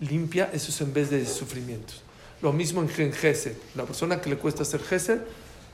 limpia 0.00 0.50
esos 0.52 0.80
en 0.80 0.92
vez 0.92 1.10
de 1.10 1.24
sufrimientos. 1.26 2.02
Lo 2.42 2.52
mismo 2.52 2.82
en 2.82 2.88
Gesed. 2.88 3.56
La 3.74 3.84
persona 3.84 4.20
que 4.20 4.28
le 4.28 4.36
cuesta 4.36 4.62
hacer 4.62 4.82
Gesed, 4.82 5.20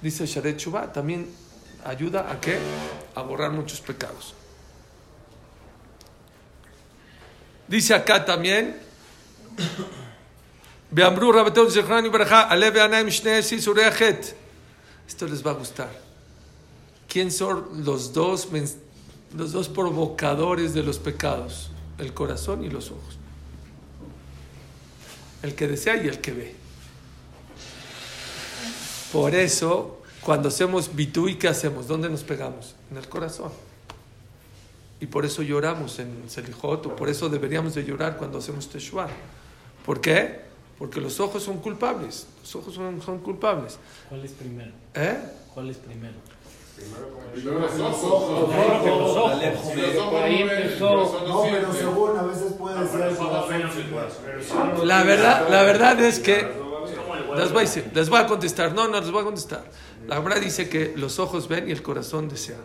dice 0.01 0.27
Sharet 0.27 0.59
Shuvah, 0.59 0.93
también 0.93 1.27
ayuda 1.85 2.31
a 2.31 2.41
que 2.41 2.59
a 3.15 3.23
borrar 3.23 3.51
muchos 3.51 3.81
pecados. 3.81 4.35
Dice 7.67 7.95
acá 7.95 8.25
también. 8.25 8.77
Esto 15.07 15.29
les 15.29 15.47
va 15.47 15.53
a 15.53 15.55
gustar. 15.55 15.91
¿Quién 17.09 17.31
son 17.31 17.85
los 17.85 18.13
dos, 18.13 18.51
los 19.37 19.53
dos 19.53 19.69
provocadores 19.69 20.75
de 20.75 20.83
los 20.83 20.99
pecados? 20.99 21.71
El 21.99 22.15
corazón 22.15 22.65
y 22.65 22.71
los 22.71 22.91
ojos. 22.91 23.19
El 25.43 25.55
que 25.55 25.69
desea 25.69 26.03
y 26.03 26.09
el 26.09 26.21
que 26.21 26.33
ve. 26.33 26.55
Por 29.13 29.35
eso, 29.35 29.99
cuando 30.21 30.49
hacemos 30.49 30.95
bitui, 30.95 31.37
¿qué 31.37 31.49
hacemos? 31.49 31.87
¿Dónde 31.87 32.09
nos 32.09 32.23
pegamos? 32.23 32.75
En 32.91 32.97
el 32.97 33.09
corazón. 33.09 33.51
Y 35.01 35.07
por 35.07 35.25
eso 35.25 35.43
lloramos 35.43 35.99
en 35.99 36.29
Selijot, 36.29 36.87
o 36.87 36.97
por 36.97 37.09
eso 37.09 37.29
deberíamos 37.29 37.75
de 37.75 37.85
llorar 37.85 38.19
cuando 38.19 38.39
hacemos 38.39 38.69
Teshuvah. 38.69 39.09
¿Por 39.85 40.01
qué? 40.01 40.41
Porque 40.79 41.01
los 41.01 41.21
ojos 41.21 41.43
son 41.43 41.59
culpables. 41.59 42.27
Los 42.41 42.55
ojos 42.57 42.75
son, 42.75 43.01
son 43.03 43.19
culpables. 43.19 43.79
¿Cuál 44.09 44.25
es 44.25 44.33
primero? 44.33 44.73
¿Eh? 44.95 45.19
¿Cuál 45.55 45.71
es 45.71 45.79
primero? 45.79 46.15
Primero 47.33 47.61
los 47.61 47.81
ojos. 47.81 48.51
Los 48.51 48.51
Ahí 50.15 50.45
no 50.45 50.53
el 50.53 50.63
empezó. 50.63 51.19
pero 51.51 51.73
según 51.73 52.19
a 52.19 52.23
veces 52.23 52.53
puede 52.59 52.89
ser 52.89 53.03
el 53.09 53.17
corazón. 53.17 54.89
La 54.89 55.03
verdad, 55.05 55.49
la 55.49 55.63
verdad 55.63 56.01
es 56.01 56.19
que 56.19 56.49
les 57.37 57.53
voy, 57.53 57.59
a 57.59 57.67
decir- 57.67 57.91
les 57.95 58.09
voy 58.11 58.19
a 58.21 58.27
contestar. 58.27 58.73
No, 58.75 58.89
no, 58.89 59.01
les 59.01 59.11
voy 59.11 59.21
a 59.23 59.25
contestar. 59.25 59.65
La 60.09 60.19
verdad 60.21 60.41
dice 60.41 60.69
que 60.69 60.93
los 60.97 61.19
ojos 61.19 61.47
ven 61.49 61.69
y 61.69 61.73
el 61.73 61.83
corazón 61.83 62.29
desea. 62.29 62.59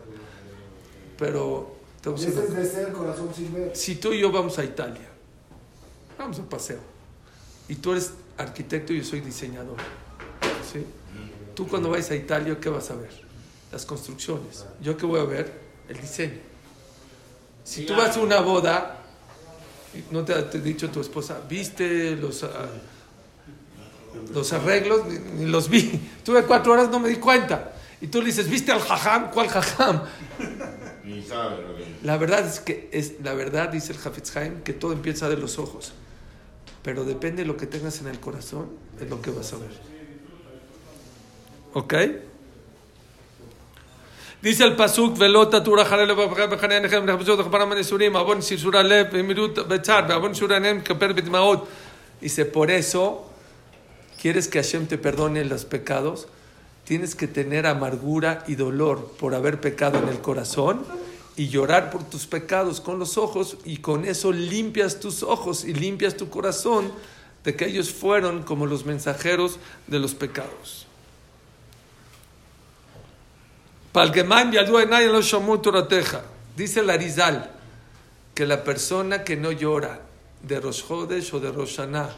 Pero 1.18 1.76
te 2.02 2.10
voy 2.10 2.20
a 2.20 2.24
Y 2.24 2.26
decir 2.26 2.44
ese 2.44 2.52
una 2.52 2.62
es 2.62 2.74
de 2.76 2.84
ser 2.84 2.94
corazón 2.94 3.30
sin 3.36 3.54
ver. 3.54 3.72
Si 3.76 3.96
tú 3.96 4.14
y 4.14 4.20
yo 4.20 4.32
vamos 4.32 4.58
a 4.60 4.64
Italia, 4.64 5.08
vamos 6.18 6.40
a 6.40 6.44
paseo, 6.50 6.80
y 7.68 7.76
tú 7.76 7.92
eres 7.92 8.14
arquitecto 8.38 8.94
y 8.94 8.98
yo 9.00 9.04
soy 9.04 9.22
diseñador, 9.22 9.78
¿sí? 10.72 10.86
Tú 11.54 11.68
cuando 11.68 11.90
vayas 11.90 12.12
a 12.12 12.16
Italia, 12.16 12.58
¿qué 12.60 12.70
vas 12.70 12.90
a 12.92 12.96
ver? 12.96 13.25
Las 13.76 13.86
construcciones. 13.86 14.66
¿Yo 14.80 14.96
qué 14.96 15.06
voy 15.06 15.20
a 15.20 15.26
ver? 15.26 15.52
El 15.90 16.00
diseño. 16.00 16.40
Si 17.66 17.86
tú 17.86 17.94
vas 17.94 18.16
a 18.16 18.22
una 18.22 18.40
boda, 18.40 19.02
y 19.94 20.14
no 20.14 20.24
te 20.24 20.34
ha 20.34 20.44
dicho 20.44 20.90
tu 20.90 21.02
esposa, 21.02 21.42
¿viste 21.50 22.16
los, 22.16 22.46
ah, 22.46 22.70
los 24.34 24.54
arreglos? 24.54 25.06
Ni, 25.08 25.20
ni 25.20 25.52
los 25.52 25.68
vi. 25.68 26.00
Tuve 26.24 26.44
cuatro 26.44 26.72
horas, 26.72 26.90
no 26.90 27.02
me 27.02 27.10
di 27.10 27.18
cuenta. 27.18 27.74
Y 28.00 28.08
tú 28.08 28.22
le 28.22 28.28
dices, 28.28 28.50
¿viste 28.50 28.72
al 28.72 28.80
jajam? 28.80 29.30
¿Cuál 29.32 29.50
jajam? 29.50 30.04
Ni 31.04 31.22
sabe 31.22 31.62
lo 31.62 31.76
que 31.76 31.86
La 32.02 32.16
verdad 32.16 32.48
es 32.48 32.62
que 32.62 32.88
es 32.94 33.16
la 33.22 33.34
verdad 33.34 33.68
dice 33.68 33.92
el 33.92 34.00
Hafetz 34.00 34.38
Haim 34.38 34.62
que 34.62 34.72
todo 34.72 34.94
empieza 34.94 35.28
de 35.28 35.36
los 35.36 35.60
ojos, 35.60 35.92
pero 36.82 37.04
depende 37.04 37.42
de 37.42 37.48
lo 37.50 37.58
que 37.58 37.68
tengas 37.68 38.00
en 38.00 38.08
el 38.08 38.22
corazón 38.22 38.70
es 39.02 39.10
lo 39.10 39.22
que 39.22 39.32
vas 39.32 39.52
a 39.52 39.58
ver. 39.58 39.72
¿Ok? 41.74 41.94
Dice 44.46 44.64
el 44.64 44.76
pasuk 44.76 45.18
velota 45.18 45.64
tura 45.64 45.84
jarele 45.86 46.14
b'chane 46.14 46.80
nechem 46.80 47.04
nechbezot 47.04 47.42
chaparam 47.42 47.74
nesurim 47.74 48.16
abon 48.16 48.44
sisura 48.44 48.84
betzar 48.84 50.12
abon 50.12 50.36
sura 50.36 50.60
nem 50.60 50.84
kaper 50.84 51.16
betmaot. 51.16 51.68
Dice 52.22 52.46
por 52.46 52.70
eso 52.70 53.26
quieres 54.22 54.48
que 54.48 54.62
Hashem 54.62 54.86
te 54.86 55.00
perdone 55.00 55.44
los 55.46 55.66
pecados 55.66 56.28
tienes 56.84 57.16
que 57.16 57.28
tener 57.28 57.66
amargura 57.66 58.44
y 58.48 58.54
dolor 58.54 59.14
por 59.20 59.34
haber 59.34 59.60
pecado 59.60 59.98
en 59.98 60.10
el 60.10 60.20
corazón 60.20 60.86
y 61.36 61.48
llorar 61.48 61.90
por 61.90 62.04
tus 62.04 62.28
pecados 62.28 62.82
con 62.82 63.00
los 63.00 63.18
ojos 63.18 63.58
y 63.66 63.78
con 63.78 64.06
eso 64.06 64.32
limpias 64.32 65.00
tus 65.00 65.24
ojos 65.24 65.66
y 65.66 65.74
limpias 65.74 66.18
tu 66.18 66.30
corazón 66.30 66.92
de 67.44 67.56
que 67.56 67.66
ellos 67.66 67.90
fueron 67.92 68.44
como 68.44 68.68
los 68.68 68.86
mensajeros 68.86 69.58
de 69.88 69.98
los 69.98 70.14
pecados. 70.14 70.85
Dice 76.56 76.82
el 76.82 76.90
Arizal 76.90 77.50
que 78.34 78.46
la 78.46 78.62
persona 78.62 79.24
que 79.24 79.38
no 79.38 79.54
llora 79.54 80.02
de 80.42 80.60
Rosh 80.60 80.84
Chodesh 80.86 81.34
o 81.34 81.40
de 81.40 81.50
Rosh 81.50 81.78
Hashanah 81.78 82.10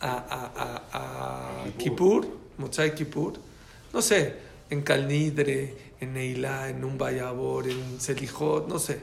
a, 0.00 0.08
a, 0.08 0.52
a, 0.56 1.64
a 1.64 1.64
Kippur, 1.76 2.28
Kippur, 2.94 3.32
no 3.92 4.00
sé, 4.00 4.36
en 4.70 4.82
Calnidre, 4.82 5.94
en 6.00 6.12
Neilá, 6.14 6.68
en 6.68 6.84
un 6.84 6.96
Bayabor, 6.96 7.68
en 7.68 8.00
Selijot, 8.00 8.68
no 8.68 8.78
sé. 8.78 9.02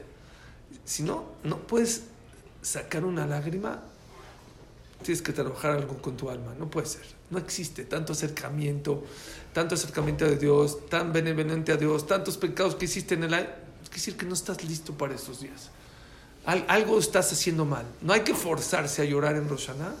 Si 0.82 1.02
no, 1.02 1.24
no 1.42 1.58
puedes 1.58 2.04
sacar 2.62 3.04
una 3.04 3.26
lágrima, 3.26 3.82
tienes 5.04 5.22
que 5.22 5.32
trabajar 5.32 5.70
algo 5.70 5.96
con 6.02 6.16
tu 6.16 6.28
alma. 6.30 6.52
No 6.58 6.68
puede 6.68 6.88
ser. 6.88 7.02
No 7.30 7.38
existe 7.38 7.84
tanto 7.84 8.12
acercamiento, 8.12 9.04
tanto 9.52 9.76
acercamiento 9.76 10.24
a 10.24 10.30
Dios, 10.30 10.88
tan 10.88 11.12
benevolente 11.12 11.70
a 11.70 11.76
Dios, 11.76 12.06
tantos 12.08 12.36
pecados 12.36 12.74
que 12.74 12.86
hiciste 12.86 13.14
en 13.14 13.22
el 13.22 13.34
año. 13.34 13.48
Es 13.84 13.90
decir, 13.90 14.16
que 14.16 14.26
no 14.26 14.34
estás 14.34 14.64
listo 14.64 14.92
para 14.94 15.14
esos 15.14 15.40
días. 15.40 15.70
Al- 16.44 16.64
algo 16.66 16.98
estás 16.98 17.30
haciendo 17.32 17.64
mal. 17.64 17.86
No 18.02 18.12
hay 18.12 18.22
que 18.22 18.34
forzarse 18.34 19.02
a 19.02 19.04
llorar 19.04 19.36
en 19.36 19.48
Roshaná, 19.48 19.94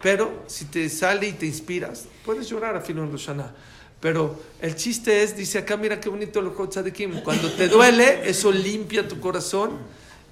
pero 0.00 0.44
si 0.46 0.66
te 0.66 0.88
sale 0.88 1.28
y 1.28 1.32
te 1.32 1.46
inspiras, 1.46 2.04
puedes 2.24 2.48
llorar 2.48 2.76
a 2.76 2.80
filo 2.80 3.02
en 3.02 3.10
Roshaná. 3.10 3.52
Pero 4.00 4.38
el 4.60 4.76
chiste 4.76 5.22
es, 5.22 5.36
dice 5.36 5.58
acá, 5.58 5.76
mira 5.76 5.98
qué 6.00 6.08
bonito 6.08 6.38
el 6.40 6.46
Ojot 6.48 6.70
Tzadikim. 6.70 7.22
Cuando 7.22 7.50
te 7.50 7.66
duele, 7.68 8.28
eso 8.28 8.52
limpia 8.52 9.08
tu 9.08 9.18
corazón. 9.20 9.78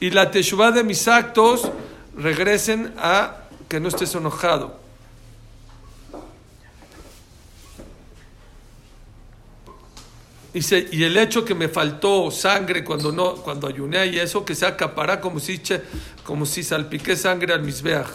Y 0.00 0.10
la 0.10 0.30
teshuvah 0.30 0.70
de 0.70 0.84
mis 0.84 1.08
actos 1.08 1.70
regresen 2.16 2.94
a 2.98 3.36
que 3.68 3.80
no 3.80 3.88
estés 3.88 4.14
enojado. 4.14 4.78
Dice, 10.52 10.88
y 10.90 11.04
el 11.04 11.16
hecho 11.16 11.44
que 11.44 11.54
me 11.54 11.68
faltó 11.68 12.30
sangre 12.30 12.82
cuando 12.82 13.12
no 13.12 13.34
cuando 13.36 13.68
ayuné 13.68 14.06
y 14.06 14.18
eso 14.18 14.44
que 14.44 14.54
se 14.54 14.66
acapará 14.66 15.20
como 15.20 15.38
si 15.40 15.58
che- 15.58 15.82
como 16.24 16.46
si 16.46 16.62
salpiqué 16.62 17.16
sangre 17.16 17.52
al 17.52 17.62
misbeach. 17.62 18.08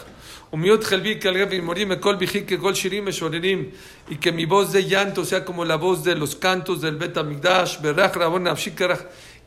Y 4.10 4.16
que 4.16 4.32
mi 4.32 4.44
voz 4.44 4.72
de 4.72 4.84
llanto 4.84 5.24
sea 5.24 5.44
como 5.44 5.64
la 5.64 5.76
voz 5.76 6.04
de 6.04 6.14
los 6.14 6.36
cantos 6.36 6.80
del 6.80 6.96
Bet 6.96 7.16
Amigdash, 7.16 7.80
berach 7.80 8.14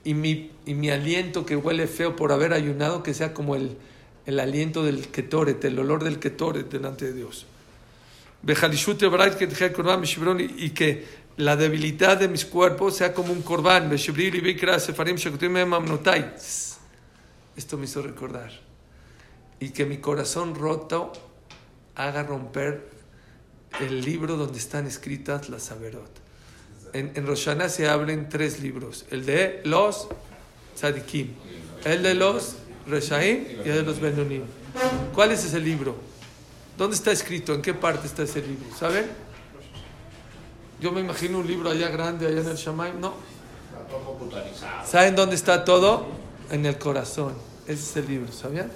y 0.03 0.13
mi 0.13 0.51
y 0.65 0.73
mi 0.73 0.89
aliento 0.89 1.45
que 1.45 1.55
huele 1.55 1.87
feo 1.87 2.15
por 2.15 2.31
haber 2.31 2.53
ayunado 2.53 3.03
que 3.03 3.13
sea 3.13 3.33
como 3.33 3.55
el 3.55 3.77
el 4.27 4.39
aliento 4.41 4.83
del 4.83 5.07
ketoret, 5.07 5.63
el 5.63 5.79
olor 5.79 6.03
del 6.03 6.19
ketoret 6.19 6.69
delante 6.69 7.05
de 7.05 7.13
Dios. 7.13 7.45
Y 10.57 10.69
que 10.71 11.05
la 11.37 11.55
debilidad 11.55 12.17
de 12.17 12.27
mis 12.27 12.45
cuerpos 12.45 12.97
sea 12.97 13.13
como 13.13 13.31
un 13.31 13.41
Mehem 15.49 15.73
Amnotai. 15.73 16.35
Esto 17.55 17.77
me 17.77 17.85
hizo 17.85 18.01
recordar. 18.01 18.51
Y 19.61 19.69
que 19.69 19.85
mi 19.85 19.99
corazón 19.99 20.55
roto 20.55 21.13
haga 21.95 22.21
romper 22.23 22.89
el 23.79 24.01
libro 24.01 24.35
donde 24.35 24.59
están 24.59 24.85
escritas 24.87 25.47
las 25.47 25.63
Saberot. 25.63 26.26
En, 26.93 27.11
en 27.15 27.69
se 27.69 27.89
hablan 27.89 28.29
tres 28.29 28.59
libros: 28.59 29.05
el 29.11 29.25
de 29.25 29.61
los 29.65 30.07
Tzadikim, 30.75 31.33
el 31.85 32.03
de 32.03 32.13
los 32.13 32.55
Reshaim 32.87 33.45
y 33.65 33.69
el 33.69 33.75
de 33.75 33.83
los 33.83 33.99
Benonim. 33.99 34.43
¿Cuál 35.13 35.31
es 35.31 35.43
ese 35.45 35.59
libro? 35.59 35.95
¿Dónde 36.77 36.95
está 36.95 37.11
escrito? 37.11 37.53
¿En 37.53 37.61
qué 37.61 37.73
parte 37.73 38.07
está 38.07 38.23
ese 38.23 38.41
libro? 38.41 38.67
¿Saben? 38.77 39.05
Yo 40.79 40.91
me 40.91 41.01
imagino 41.01 41.39
un 41.39 41.47
libro 41.47 41.71
allá 41.71 41.89
grande, 41.89 42.27
allá 42.27 42.41
en 42.41 42.49
el 42.49 42.55
Shamaim. 42.55 42.99
No. 42.99 43.15
¿Saben 44.85 45.15
dónde 45.15 45.35
está 45.35 45.65
todo? 45.65 46.05
En 46.51 46.65
el 46.65 46.77
corazón. 46.77 47.33
Ese 47.65 47.81
es 47.81 47.97
el 47.97 48.07
libro, 48.07 48.31
¿sabían? 48.31 48.71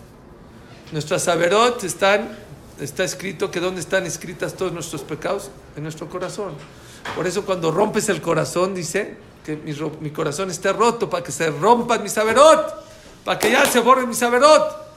Nuestras 0.92 1.24
saberot 1.24 1.84
están, 1.84 2.38
está 2.80 3.04
escrito 3.04 3.52
que 3.52 3.60
dónde 3.60 3.80
están 3.80 4.06
escritas 4.06 4.56
todos 4.56 4.74
nuestros 4.74 5.04
pecados, 5.04 5.52
en 5.78 5.84
nuestro 5.84 6.10
corazón. 6.10 6.54
Por 7.16 7.28
eso 7.28 7.46
cuando 7.46 7.72
rompes 7.72 8.10
el 8.10 8.22
corazón, 8.22 8.74
dice 8.74 9.18
que 9.44 9.56
mi, 9.56 10.12
corazón 10.12 10.50
esté 10.52 10.72
roto 10.72 11.10
para 11.10 11.24
que 11.24 11.32
se 11.32 11.50
rompan 11.50 12.04
mis 12.04 12.12
saberot, 12.12 12.86
para 13.26 13.40
que 13.40 13.52
ya 13.52 13.66
se 13.66 13.80
borren 13.80 14.08
mis 14.08 14.18
saberot. 14.18 14.90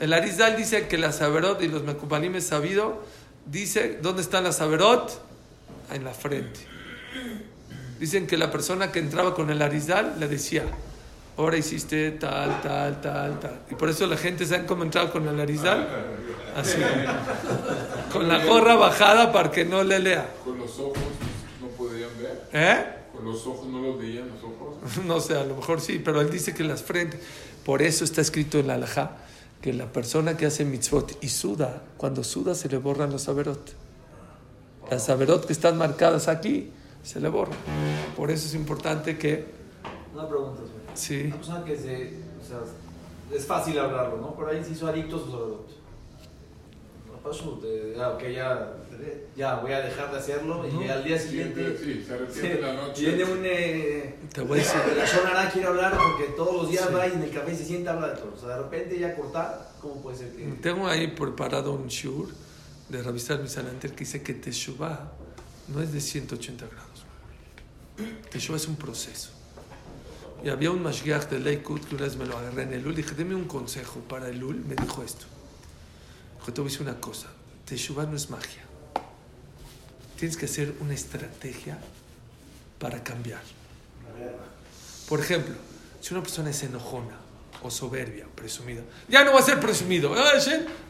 El 0.00 0.12
Arizal 0.12 0.56
dice 0.56 0.88
que 0.88 0.98
la 0.98 1.12
saberot 1.12 1.62
y 1.62 1.68
los 1.68 1.82
mecupalim 1.84 2.34
es 2.34 2.46
sabido, 2.46 3.02
dice, 3.46 3.98
¿dónde 4.02 4.22
están 4.22 4.44
las 4.44 4.56
saberot? 4.56 5.22
En 5.92 6.04
la 6.04 6.12
frente. 6.12 6.60
Dicen 8.00 8.26
que 8.26 8.36
la 8.36 8.50
persona 8.50 8.90
que 8.90 8.98
entraba 8.98 9.34
con 9.34 9.50
el 9.50 9.62
Arizal 9.62 10.16
le 10.18 10.26
decía, 10.26 10.64
ahora 11.36 11.56
hiciste 11.56 12.10
tal, 12.12 12.60
tal, 12.62 13.00
tal, 13.00 13.38
tal. 13.38 13.60
Y 13.70 13.74
por 13.74 13.88
eso 13.88 14.06
la 14.06 14.16
gente 14.16 14.44
se 14.46 14.56
han 14.56 14.66
comentado 14.66 15.12
con 15.12 15.28
el 15.28 15.38
Arizal, 15.38 15.88
así, 16.56 16.78
con 18.12 18.26
la 18.26 18.44
gorra 18.44 18.74
bajada 18.74 19.32
para 19.32 19.50
que 19.52 19.64
no 19.64 19.84
le 19.84 20.00
lea. 20.00 20.28
Con 20.44 20.58
los 20.58 20.78
ojos. 20.80 21.13
¿Eh? 22.54 22.86
Con 23.12 23.24
los 23.24 23.46
ojos 23.46 23.66
no 23.66 23.82
los 23.82 23.98
veían 23.98 24.28
los 24.28 24.42
ojos. 24.42 24.76
No 25.04 25.20
sé, 25.20 25.36
a 25.36 25.44
lo 25.44 25.56
mejor 25.56 25.80
sí, 25.80 26.00
pero 26.02 26.20
él 26.20 26.30
dice 26.30 26.54
que 26.54 26.64
las 26.64 26.82
frentes. 26.82 27.20
Por 27.64 27.82
eso 27.82 28.04
está 28.04 28.20
escrito 28.20 28.58
en 28.58 28.68
la 28.68 28.74
alajá 28.74 29.18
que 29.60 29.72
la 29.72 29.92
persona 29.92 30.36
que 30.36 30.46
hace 30.46 30.64
mitzvot 30.64 31.18
y 31.22 31.28
suda, 31.28 31.82
cuando 31.96 32.22
suda 32.22 32.54
se 32.54 32.68
le 32.68 32.76
borran 32.76 33.10
los 33.10 33.22
saberot. 33.22 33.72
Las 34.90 35.06
saberot 35.06 35.46
que 35.46 35.52
están 35.52 35.78
marcadas 35.78 36.28
aquí 36.28 36.70
se 37.02 37.18
le 37.18 37.28
borran. 37.28 37.56
Por 38.16 38.30
eso 38.30 38.46
es 38.46 38.54
importante 38.54 39.18
que. 39.18 39.46
Una 40.12 40.28
pregunta, 40.28 40.60
güey. 40.60 40.96
Sí. 40.96 41.22
Una 41.24 41.36
persona 41.36 41.64
que 41.64 41.76
se. 41.76 42.12
O 42.40 42.46
sea, 42.46 42.58
es 43.36 43.46
fácil 43.46 43.78
hablarlo, 43.78 44.18
¿no? 44.18 44.34
Pero 44.36 44.50
ahí 44.50 44.62
se 44.62 44.72
hizo 44.72 44.86
adicto 44.86 45.16
a 45.16 45.18
su 45.18 45.24
sacerdote. 45.26 45.74
No 47.24 47.30
pasó, 47.30 47.58
de, 47.62 47.94
ya, 47.96 48.10
ok, 48.10 48.22
ya, 48.34 48.72
ya 49.34 49.54
voy 49.56 49.72
a 49.72 49.80
dejar 49.80 50.10
de 50.12 50.18
hacerlo 50.18 50.62
y 50.68 50.88
al 50.88 51.02
día 51.02 51.18
siguiente. 51.18 51.74
Sí, 51.82 52.04
se 52.06 52.12
arrepiente 52.14 52.52
en 52.56 52.60
la 52.62 52.74
noche. 52.74 53.06
Viene 53.06 53.24
un. 53.24 53.40
Eh, 53.44 54.14
Te 54.32 54.42
voy 54.42 54.58
a 54.60 54.62
decir. 54.62 54.80
de 54.82 54.94
la 55.00 55.06
zona 55.06 55.50
quiere 55.50 55.68
hablar 55.68 55.92
porque 55.96 56.32
todos 56.36 56.54
los 56.54 56.70
días 56.70 56.84
Sí. 56.86 56.94
va 56.94 57.06
y 57.08 57.12
en 57.12 57.22
el 57.22 57.30
café 57.30 57.56
se 57.56 57.64
sienta 57.64 57.92
a 57.92 57.94
hablar 57.94 58.14
de 58.14 58.20
todo. 58.20 58.34
O 58.34 58.38
sea, 58.38 58.48
de 58.50 58.62
repente 58.62 58.98
ya 58.98 59.14
cortar, 59.16 59.72
¿cómo 59.80 60.02
puede 60.02 60.18
ser 60.18 60.32
que.? 60.36 60.44
Tengo 60.60 60.86
ahí 60.86 61.08
preparado 61.08 61.72
un 61.72 61.86
shur 61.88 62.28
de 62.90 63.02
revisar 63.02 63.40
Misalanter 63.40 63.92
que 63.92 64.00
dice 64.00 64.22
que 64.22 64.34
Teshuvah 64.34 65.10
no 65.68 65.80
es 65.80 65.92
de 65.94 66.00
180 66.02 66.66
grados. 66.66 67.06
Teshuvah 68.30 68.58
es 68.58 68.68
un 68.68 68.76
proceso. 68.76 69.30
Y 70.44 70.50
había 70.50 70.70
un 70.70 70.82
mashgiach 70.82 71.30
de 71.30 71.40
Leikut 71.40 71.82
que 71.88 71.94
una 71.94 72.04
vez 72.04 72.16
me 72.16 72.26
lo 72.26 72.36
agarré 72.36 72.64
en 72.64 72.74
el 72.74 72.82
Lul. 72.82 72.94
Dije, 72.94 73.14
deme 73.14 73.34
un 73.34 73.44
consejo 73.46 74.00
para 74.00 74.28
el 74.28 74.38
Lul. 74.40 74.56
Me 74.68 74.74
dijo 74.74 75.02
esto. 75.02 75.24
Dijo, 76.44 76.52
te 76.52 76.60
voy 76.60 76.68
a 76.68 76.72
decir 76.72 76.86
una 76.86 77.00
cosa. 77.00 77.28
Teshuvah 77.64 78.04
no 78.04 78.16
es 78.16 78.28
magia. 78.28 78.62
Tienes 80.18 80.36
que 80.36 80.44
hacer 80.44 80.74
una 80.80 80.92
estrategia 80.92 81.78
para 82.78 83.02
cambiar. 83.02 83.40
Por 85.08 85.20
ejemplo, 85.20 85.54
si 86.02 86.12
una 86.12 86.22
persona 86.22 86.50
es 86.50 86.62
enojona 86.62 87.16
o 87.62 87.70
soberbia, 87.70 88.26
presumida, 88.34 88.82
ya 89.08 89.24
no 89.24 89.32
va 89.32 89.40
a 89.40 89.42
ser 89.42 89.58
presumido. 89.58 90.14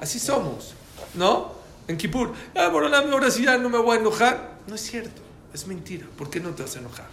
Así 0.01 0.19
somos, 0.19 0.75
¿no? 1.15 1.55
En 1.87 1.99
Kippur, 1.99 2.33
ah, 2.57 2.65
ahora 2.65 3.31
sí 3.31 3.45
ya 3.45 3.57
no 3.57 3.71
me 3.71 3.79
voy 3.79 3.97
a 3.97 4.01
enojar. 4.01 4.59
No 4.67 4.75
es 4.75 4.81
cierto, 4.81 5.23
es 5.53 5.69
mentira. 5.69 6.09
¿Por 6.19 6.31
qué 6.31 6.41
no 6.41 6.51
te 6.51 6.65
vas 6.65 6.75
a 6.75 6.81
enojar? 6.81 7.09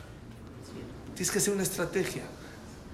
Tienes 1.13 1.29
que 1.29 1.37
hacer 1.37 1.53
una 1.53 1.63
estrategia. 1.63 2.23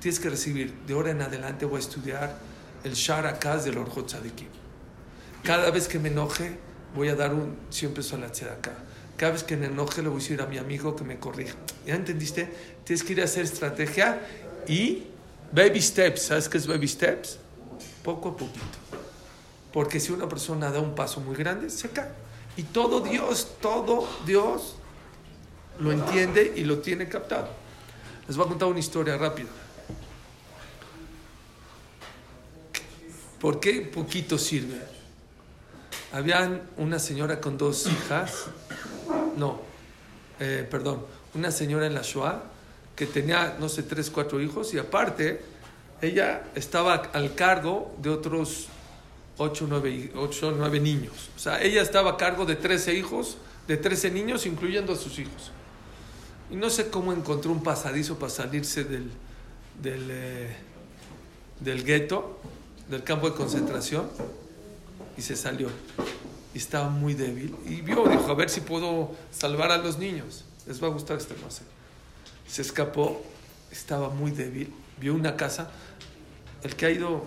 Tienes 0.01 0.19
que 0.19 0.29
recibir, 0.29 0.73
de 0.85 0.93
ahora 0.93 1.11
en 1.11 1.21
adelante 1.21 1.63
voy 1.63 1.77
a 1.77 1.79
estudiar 1.79 2.37
el 2.83 2.95
Shar 2.95 3.25
Akaz 3.27 3.63
del 3.63 3.77
Orjot 3.77 4.07
Tzadikim. 4.07 4.66
Cada 5.43 5.71
vez 5.71 5.87
que 5.87 5.99
me 5.99 6.09
enoje, 6.09 6.57
voy 6.95 7.09
a 7.09 7.15
dar 7.15 7.33
un 7.33 7.57
100 7.69 7.93
pesos 7.93 8.13
a 8.13 8.17
la 8.17 8.31
tzedakah. 8.31 8.73
Cada 9.17 9.31
vez 9.31 9.43
que 9.43 9.57
me 9.57 9.65
enoje, 9.65 10.01
le 10.01 10.09
voy 10.09 10.19
a 10.19 10.21
decir 10.21 10.41
a 10.41 10.45
mi 10.45 10.57
amigo 10.57 10.95
que 10.95 11.03
me 11.03 11.19
corrija. 11.19 11.55
¿Ya 11.85 11.95
entendiste? 11.95 12.47
Tienes 12.83 13.03
que 13.03 13.13
ir 13.13 13.21
a 13.21 13.25
hacer 13.25 13.43
estrategia 13.45 14.21
y 14.67 15.05
baby 15.51 15.81
steps. 15.81 16.23
¿Sabes 16.23 16.47
qué 16.47 16.57
es 16.57 16.67
baby 16.67 16.87
steps? 16.87 17.39
Poco 18.03 18.29
a 18.29 18.37
poquito. 18.37 18.77
Porque 19.73 19.99
si 19.99 20.11
una 20.11 20.29
persona 20.29 20.71
da 20.71 20.79
un 20.79 20.95
paso 20.95 21.19
muy 21.19 21.35
grande, 21.35 21.69
se 21.69 21.89
cae. 21.89 22.09
Y 22.57 22.63
todo 22.63 22.99
Dios, 22.99 23.55
todo 23.61 24.07
Dios 24.25 24.75
lo 25.79 25.91
entiende 25.91 26.53
y 26.55 26.63
lo 26.63 26.79
tiene 26.79 27.07
captado. 27.07 27.49
Les 28.27 28.35
voy 28.35 28.45
a 28.45 28.49
contar 28.49 28.67
una 28.67 28.79
historia 28.79 29.17
rápida. 29.17 29.49
¿Por 33.39 33.59
qué 33.59 33.81
poquito 33.81 34.37
sirve? 34.37 34.96
Habían 36.11 36.61
una 36.77 36.99
señora 36.99 37.41
con 37.41 37.57
dos 37.57 37.85
hijas, 37.87 38.45
no, 39.35 39.59
eh, 40.39 40.65
perdón, 40.69 41.05
una 41.33 41.51
señora 41.51 41.85
en 41.85 41.93
la 41.93 42.01
Shoah 42.01 42.43
que 42.95 43.05
tenía, 43.05 43.57
no 43.59 43.69
sé, 43.69 43.83
tres, 43.83 44.09
cuatro 44.09 44.41
hijos 44.41 44.73
y 44.73 44.79
aparte 44.79 45.41
ella 46.01 46.43
estaba 46.55 46.95
al 46.95 47.35
cargo 47.35 47.95
de 48.01 48.09
otros 48.09 48.67
ocho 49.37 49.65
nueve, 49.69 50.11
ocho, 50.15 50.53
nueve 50.55 50.79
niños. 50.79 51.29
O 51.35 51.39
sea, 51.39 51.61
ella 51.61 51.81
estaba 51.81 52.11
a 52.11 52.17
cargo 52.17 52.45
de 52.45 52.55
13 52.55 52.95
hijos, 52.95 53.37
de 53.67 53.77
13 53.77 54.11
niños, 54.11 54.45
incluyendo 54.45 54.93
a 54.93 54.95
sus 54.95 55.19
hijos. 55.19 55.51
Y 56.49 56.55
no 56.55 56.69
sé 56.69 56.89
cómo 56.89 57.13
encontró 57.13 57.51
un 57.51 57.61
pasadizo 57.61 58.17
para 58.17 58.31
salirse 58.31 58.83
del, 58.83 59.11
del, 59.81 60.07
eh, 60.09 60.55
del 61.59 61.83
gueto, 61.83 62.39
del 62.89 63.03
campo 63.03 63.29
de 63.29 63.35
concentración, 63.35 64.09
y 65.17 65.21
se 65.21 65.35
salió. 65.35 65.69
Y 66.53 66.57
estaba 66.57 66.89
muy 66.89 67.13
débil. 67.13 67.55
Y 67.65 67.81
vio, 67.81 68.07
dijo, 68.07 68.31
a 68.31 68.35
ver 68.35 68.49
si 68.49 68.61
puedo 68.61 69.11
salvar 69.31 69.71
a 69.71 69.77
los 69.77 69.97
niños. 69.97 70.45
Les 70.65 70.81
va 70.81 70.87
a 70.87 70.91
gustar 70.91 71.17
este 71.17 71.35
sé 71.49 71.63
Se 72.47 72.61
escapó, 72.61 73.21
estaba 73.71 74.09
muy 74.09 74.31
débil. 74.31 74.71
Vio 74.99 75.13
una 75.13 75.35
casa. 75.35 75.69
El 76.63 76.75
que 76.75 76.85
ha 76.85 76.89
ido, 76.89 77.23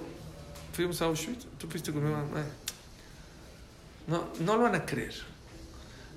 fuimos 0.72 1.00
a 1.02 1.06
Auschwitz, 1.06 1.46
tú 1.58 1.68
fuiste 1.68 1.92
conmigo. 1.92 2.16
Eh. 2.16 2.44
No, 4.06 4.28
no 4.40 4.56
lo 4.56 4.62
van 4.62 4.74
a 4.74 4.84
creer. 4.84 5.14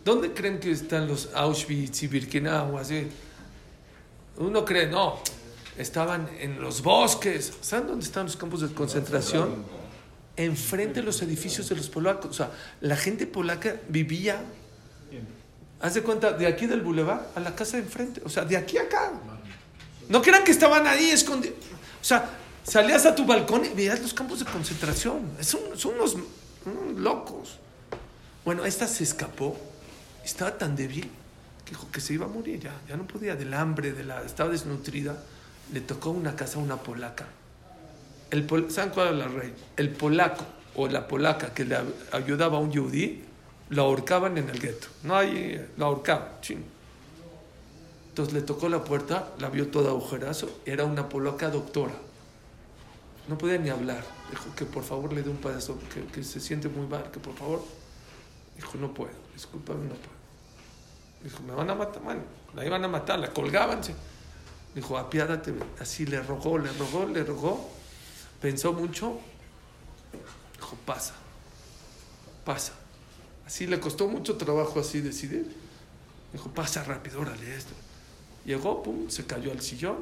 ¿Dónde 0.04 0.34
creen 0.34 0.60
que 0.60 0.72
están 0.72 1.08
los 1.08 1.30
Auschwitz 1.34 2.04
y 2.04 2.08
Birkenau? 2.08 2.78
Así? 2.78 3.08
Uno 4.38 4.66
cree, 4.66 4.88
no, 4.88 5.20
estaban 5.78 6.30
en 6.40 6.60
los 6.60 6.82
bosques. 6.82 7.54
¿Saben 7.62 7.88
dónde 7.88 8.06
están 8.06 8.26
los 8.26 8.36
campos 8.36 8.62
de 8.62 8.74
concentración? 8.74 9.83
Enfrente 10.36 11.02
de 11.02 11.06
los 11.06 11.22
edificios 11.22 11.70
de 11.70 11.76
los 11.76 11.90
polacos. 11.90 12.32
O 12.32 12.34
sea, 12.34 12.52
la 12.82 12.96
gente 12.96 13.28
polaca 13.28 13.78
vivía. 13.88 14.42
Haz 15.80 15.96
de 15.96 16.02
cuenta, 16.02 16.32
de 16.32 16.48
aquí 16.48 16.66
del 16.66 16.82
bulevar 16.82 17.30
a 17.36 17.40
la 17.40 17.56
casa 17.56 17.78
de 17.78 17.84
enfrente. 17.84 18.22
O 18.26 18.30
sea, 18.30 18.46
de 18.46 18.58
aquí 18.58 18.78
a 18.78 18.84
acá. 18.84 19.12
No 20.10 20.22
crean 20.22 20.44
que 20.44 20.52
estaban 20.52 20.88
ahí 20.88 21.10
escondidos. 21.10 21.58
O 22.02 22.06
sea, 22.06 22.30
salías 22.64 23.06
a 23.06 23.16
tu 23.16 23.26
balcón 23.26 23.66
y 23.66 23.70
veías 23.70 24.02
los 24.02 24.14
campos 24.14 24.40
de 24.40 24.46
concentración. 24.46 25.32
Son, 25.42 25.62
son 25.76 25.96
unos, 25.96 26.16
unos 26.66 27.00
locos. 27.00 27.60
Bueno, 28.46 28.66
esta 28.66 28.88
se 28.88 29.04
escapó. 29.04 29.58
Estaba 30.24 30.58
tan 30.58 30.76
débil 30.76 31.10
que 31.66 31.72
dijo 31.72 31.90
que 31.92 32.02
se 32.02 32.14
iba 32.14 32.26
a 32.26 32.30
morir 32.30 32.60
ya. 32.60 32.74
Ya 32.88 32.98
no 32.98 33.06
podía, 33.06 33.36
del 33.36 33.54
hambre, 33.54 33.92
de 33.92 34.04
la, 34.04 34.24
estaba 34.24 34.50
desnutrida 34.50 35.18
le 35.72 35.82
tocó 35.82 36.10
una 36.10 36.36
casa 36.36 36.60
a 36.60 36.62
una 36.62 36.78
polaca. 36.78 37.26
El, 38.34 38.72
¿Saben 38.72 38.90
cuál 38.90 39.10
era 39.10 39.18
la 39.18 39.28
rey? 39.28 39.54
El 39.78 39.90
polaco 39.92 40.44
o 40.76 40.88
la 40.88 41.08
polaca 41.08 41.54
que 41.54 41.66
le 41.66 41.78
ayudaba 42.12 42.58
a 42.58 42.62
un 42.62 42.72
yudí, 42.72 43.22
lo 43.70 43.84
ahorcaban 43.84 44.40
en 44.40 44.50
el 44.50 44.60
gueto. 44.60 44.88
No 45.04 45.16
hay, 45.16 45.64
lo 45.78 45.86
ahorcaban, 45.86 46.42
ching. 46.42 46.64
Entonces 48.10 48.34
le 48.34 48.42
tocó 48.42 48.70
la 48.70 48.84
puerta, 48.84 49.30
la 49.38 49.50
vio 49.50 49.68
toda 49.68 49.92
agujerazo, 49.92 50.62
era 50.66 50.84
una 50.84 51.10
polaca 51.10 51.52
doctora. 51.52 51.94
No 53.28 53.38
podía 53.38 53.60
ni 53.60 53.70
hablar. 53.70 54.04
Dijo 54.32 54.46
que 54.56 54.66
por 54.66 54.84
favor 54.84 55.14
le 55.14 55.22
dé 55.22 55.30
un 55.30 55.38
pedazo, 55.38 55.78
que, 55.94 56.04
que 56.08 56.24
se 56.24 56.40
siente 56.40 56.70
muy 56.70 56.88
mal, 56.88 57.12
que 57.12 57.20
por 57.20 57.36
favor. 57.36 57.64
Dijo, 58.56 58.80
no 58.80 58.96
puedo, 58.96 59.12
discúlpame, 59.36 59.84
no 59.84 59.94
puedo. 59.94 60.24
Dijo, 61.24 61.44
me 61.44 61.54
van 61.54 61.70
a 61.70 61.76
matar, 61.76 62.02
man. 62.02 62.24
la 62.56 62.66
iban 62.66 62.84
a 62.84 62.88
matar, 62.88 63.20
la 63.20 63.30
colgaban. 63.30 63.84
¿sí? 63.84 63.94
Dijo, 64.74 64.98
apiádate. 64.98 65.54
Así 65.80 66.08
le 66.08 66.20
rogó, 66.20 66.58
le 66.58 66.72
rogó, 66.74 67.06
le 67.06 67.24
rogó. 67.24 67.83
Pensó 68.44 68.74
mucho. 68.74 69.22
Dijo, 70.58 70.76
pasa. 70.86 71.14
Pasa. 72.44 72.74
Así 73.46 73.68
le 73.68 73.80
costó 73.80 74.10
mucho 74.10 74.36
trabajo 74.36 74.82
así 74.82 75.00
decidir. 75.00 75.50
Dijo, 76.34 76.50
pasa 76.50 76.84
rápido, 76.84 77.22
órale 77.22 77.56
esto. 77.56 77.72
Llegó, 78.44 78.84
pum, 78.84 79.10
se 79.10 79.26
cayó 79.26 79.54
al 79.54 79.62
sillón. 79.62 79.96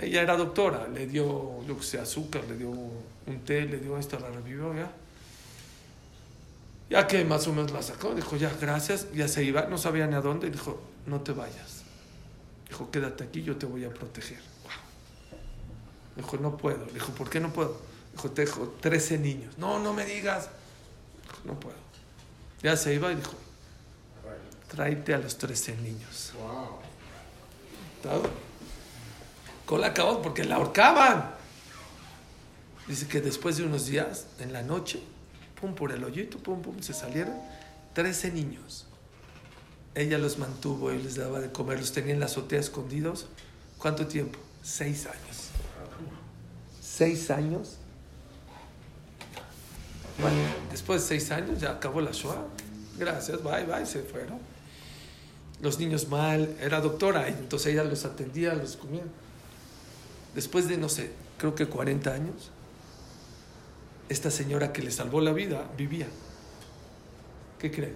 Ella 0.00 0.22
era 0.22 0.36
doctora, 0.36 0.88
le 0.88 1.06
dio, 1.06 1.64
yo 1.68 1.78
que 1.78 1.84
sé, 1.84 2.00
azúcar, 2.00 2.42
le 2.48 2.56
dio 2.56 2.70
un 2.70 3.44
té, 3.44 3.64
le 3.64 3.78
dio 3.78 3.96
esto, 3.96 4.18
la 4.18 4.30
revivió 4.30 4.74
ya. 4.74 4.90
Ya 6.90 7.06
que 7.06 7.24
más 7.24 7.46
o 7.46 7.52
menos 7.52 7.70
la 7.70 7.82
sacó, 7.82 8.12
dijo, 8.12 8.36
ya, 8.36 8.52
gracias, 8.60 9.06
ya 9.12 9.28
se 9.28 9.44
iba, 9.44 9.66
no 9.66 9.78
sabía 9.78 10.08
ni 10.08 10.16
a 10.16 10.20
dónde, 10.20 10.50
dijo, 10.50 10.82
no 11.06 11.20
te 11.20 11.30
vayas. 11.30 11.82
Dijo, 12.68 12.90
quédate 12.90 13.22
aquí, 13.22 13.44
yo 13.44 13.56
te 13.56 13.66
voy 13.66 13.84
a 13.84 13.90
proteger. 13.90 14.57
Dijo, 16.18 16.36
no 16.36 16.56
puedo. 16.58 16.84
Dijo, 16.86 17.12
¿por 17.12 17.30
qué 17.30 17.40
no 17.40 17.50
puedo? 17.50 17.80
Dijo, 18.12 18.30
te 18.30 18.44
dejo 18.44 18.74
13 18.80 19.18
niños. 19.18 19.56
No, 19.56 19.78
no 19.78 19.94
me 19.94 20.04
digas. 20.04 20.50
Dijo, 21.22 21.38
no 21.44 21.58
puedo. 21.58 21.78
Ya 22.62 22.76
se 22.76 22.92
iba 22.92 23.10
y 23.10 23.16
dijo, 23.16 23.32
tráete 24.68 25.14
a 25.14 25.18
los 25.18 25.38
13 25.38 25.76
niños. 25.76 26.32
Wow. 26.38 28.22
Con 29.64 29.80
la 29.80 29.86
acabó 29.86 30.20
porque 30.20 30.44
la 30.44 30.56
ahorcaban. 30.56 31.34
Dice 32.86 33.08
que 33.08 33.22
después 33.22 33.56
de 33.56 33.64
unos 33.64 33.86
días, 33.86 34.26
en 34.38 34.52
la 34.52 34.62
noche, 34.62 35.00
pum, 35.60 35.74
por 35.74 35.92
el 35.92 36.04
hoyito, 36.04 36.38
pum, 36.38 36.60
pum, 36.60 36.80
se 36.80 36.92
salieron 36.92 37.34
13 37.94 38.32
niños 38.32 38.88
ella 39.98 40.16
los 40.18 40.38
mantuvo 40.38 40.92
y 40.92 41.02
les 41.02 41.16
daba 41.16 41.40
de 41.40 41.50
comer, 41.50 41.80
los 41.80 41.92
tenía 41.92 42.14
en 42.14 42.20
la 42.20 42.26
azotea 42.26 42.60
escondidos. 42.60 43.26
¿Cuánto 43.78 44.06
tiempo? 44.06 44.38
Seis 44.62 45.06
años. 45.06 45.47
Seis 46.98 47.30
años. 47.30 47.76
Después 50.72 51.02
de 51.02 51.06
seis 51.06 51.30
años 51.30 51.60
ya 51.60 51.70
acabó 51.70 52.00
la 52.00 52.10
Shoah. 52.10 52.44
Gracias, 52.98 53.40
bye, 53.40 53.62
bye, 53.66 53.86
se 53.86 54.02
fueron. 54.02 54.40
Los 55.62 55.78
niños 55.78 56.08
mal, 56.08 56.56
era 56.60 56.80
doctora, 56.80 57.28
entonces 57.28 57.72
ella 57.72 57.84
los 57.84 58.04
atendía, 58.04 58.52
los 58.54 58.76
comía. 58.76 59.04
Después 60.34 60.66
de, 60.66 60.76
no 60.76 60.88
sé, 60.88 61.12
creo 61.38 61.54
que 61.54 61.66
40 61.66 62.12
años, 62.12 62.50
esta 64.08 64.32
señora 64.32 64.72
que 64.72 64.82
le 64.82 64.90
salvó 64.90 65.20
la 65.20 65.32
vida 65.32 65.70
vivía. 65.76 66.08
¿Qué 67.60 67.70
creen? 67.70 67.94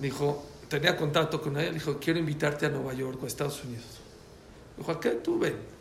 Dijo, 0.00 0.44
tenía 0.68 0.98
contacto 0.98 1.40
con 1.40 1.58
ella, 1.58 1.72
dijo, 1.72 1.98
quiero 1.98 2.18
invitarte 2.18 2.66
a 2.66 2.68
Nueva 2.68 2.92
York 2.92 3.18
o 3.22 3.24
a 3.24 3.28
Estados 3.28 3.64
Unidos. 3.64 4.00
Dijo, 4.76 4.92
¿a 4.92 5.00
qué? 5.00 5.12
Tú 5.12 5.38
ven. 5.38 5.79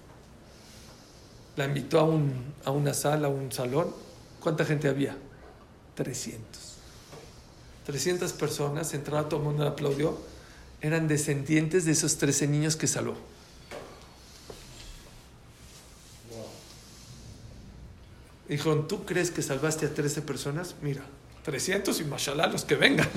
La 1.59 1.65
invitó 1.65 1.99
a, 1.99 2.03
un, 2.03 2.31
a 2.63 2.71
una 2.71 2.93
sala, 2.93 3.27
a 3.27 3.29
un 3.29 3.51
salón. 3.51 3.93
¿Cuánta 4.39 4.63
gente 4.63 4.87
había? 4.87 5.17
300. 5.95 6.39
300 7.85 8.31
personas, 8.31 8.93
entraba 8.93 9.27
todo 9.27 9.41
el 9.41 9.45
mundo, 9.47 9.67
aplaudió. 9.67 10.17
Eran 10.79 11.09
descendientes 11.09 11.83
de 11.83 11.91
esos 11.91 12.17
13 12.17 12.47
niños 12.47 12.77
que 12.77 12.87
salvó. 12.87 13.17
Dijo, 18.47 18.73
¿tú 18.87 19.03
crees 19.03 19.29
que 19.29 19.41
salvaste 19.41 19.87
a 19.87 19.93
13 19.93 20.21
personas? 20.21 20.75
Mira, 20.81 21.01
300 21.43 21.99
y 21.99 22.05
mashallah 22.05 22.47
los 22.47 22.63
que 22.63 22.75
vengan. 22.75 23.09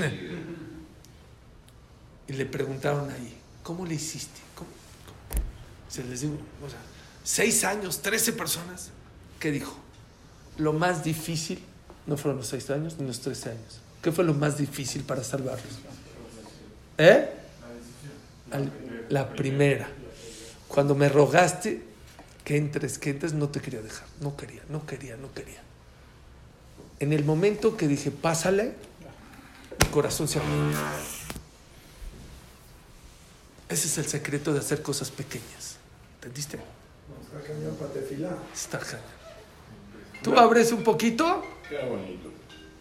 Y 2.27 2.33
le 2.33 2.45
preguntaron 2.47 3.09
ahí, 3.09 3.39
¿cómo 3.63 3.87
le 3.87 3.95
hiciste? 3.95 4.41
Se 5.89 6.03
les 6.03 6.23
dijo, 6.23 6.35
o 6.67 6.69
sea, 6.69 6.81
seis 7.25 7.65
años, 7.65 8.03
trece 8.03 8.33
personas. 8.33 8.91
¿Qué 9.39 9.51
dijo? 9.51 9.77
Lo 10.59 10.73
más 10.73 11.05
difícil 11.05 11.63
no 12.07 12.17
fueron 12.17 12.39
los 12.39 12.49
seis 12.49 12.69
años 12.71 12.97
ni 12.99 13.07
los 13.07 13.21
trece 13.21 13.51
años. 13.51 13.81
¿Qué 14.03 14.13
fue 14.13 14.25
lo 14.25 14.35
más 14.35 14.59
difícil 14.59 15.03
para 15.03 15.23
salvarlos? 15.23 15.79
¿Eh? 16.99 17.29
la 19.09 19.31
primera. 19.31 19.89
Cuando 20.69 20.95
me 20.95 21.09
rogaste 21.09 21.83
que 22.45 22.57
entres, 22.57 22.99
que 22.99 23.11
entres, 23.11 23.33
no 23.33 23.49
te 23.49 23.61
quería 23.61 23.81
dejar. 23.81 24.07
No 24.21 24.37
quería, 24.37 24.63
no 24.69 24.87
quería, 24.87 25.17
no 25.17 25.33
quería. 25.33 25.63
En 26.99 27.13
el 27.13 27.25
momento 27.25 27.77
que 27.77 27.89
dije, 27.89 28.11
pásale, 28.11 28.75
mi 29.81 29.91
corazón 29.91 30.29
se 30.29 30.39
abrió. 30.39 30.53
Ese 33.69 33.87
es 33.87 33.99
el 33.99 34.07
secreto 34.07 34.53
de 34.53 34.61
hacer 34.61 34.83
cosas 34.83 35.11
pequeñas. 35.11 35.77
¿Entendiste? 36.17 36.59
Está 38.55 38.81
genial. 38.81 39.07
Tú 40.23 40.37
abres 40.37 40.73
un 40.73 40.83
poquito. 40.83 41.43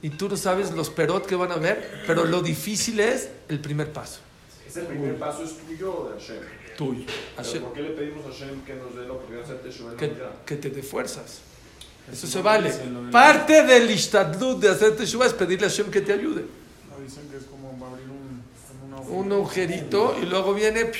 Y 0.01 0.09
tú 0.09 0.27
no 0.29 0.35
sabes 0.35 0.71
los 0.71 0.89
perot 0.89 1.25
que 1.25 1.35
van 1.35 1.51
a 1.51 1.57
ver, 1.57 2.03
pero 2.07 2.25
lo 2.25 2.41
difícil 2.41 2.99
es 2.99 3.29
el 3.49 3.59
primer 3.59 3.93
paso. 3.93 4.19
¿Ese 4.67 4.81
primer 4.81 5.17
paso 5.17 5.43
es 5.43 5.57
tuyo 5.57 5.93
o 5.93 6.09
de 6.09 6.19
Hashem? 6.19 6.43
Tuyo. 6.77 7.05
¿Por 7.35 7.73
qué 7.73 7.81
le 7.81 7.89
pedimos 7.91 8.25
a 8.25 8.29
Hashem 8.29 8.61
que 8.63 8.73
nos 8.75 8.95
dé 8.95 9.05
la 9.05 9.13
oportunidad 9.13 9.45
de 9.45 9.69
hacer 9.69 9.95
que, 9.97 10.13
que 10.45 10.55
te 10.55 10.69
dé 10.69 10.81
fuerzas. 10.81 11.41
Eso 12.11 12.25
se 12.25 12.41
vale. 12.41 12.73
Parte 13.11 13.63
del 13.63 13.89
ishtadlut 13.91 14.59
de 14.59 14.69
hacer 14.69 14.95
teshuva 14.95 15.27
es 15.27 15.33
pedirle 15.33 15.67
a 15.67 15.69
Hashem 15.69 15.91
que 15.91 16.01
te 16.01 16.13
ayude. 16.13 16.45
Dicen 17.03 17.27
que 17.29 17.37
es 17.37 17.45
como 17.45 17.69
abrir 17.85 18.09
un 18.09 18.31
un 19.11 19.31
agujerito 19.31 20.15
y 20.21 20.25
luego 20.25 20.53
viene. 20.53 20.91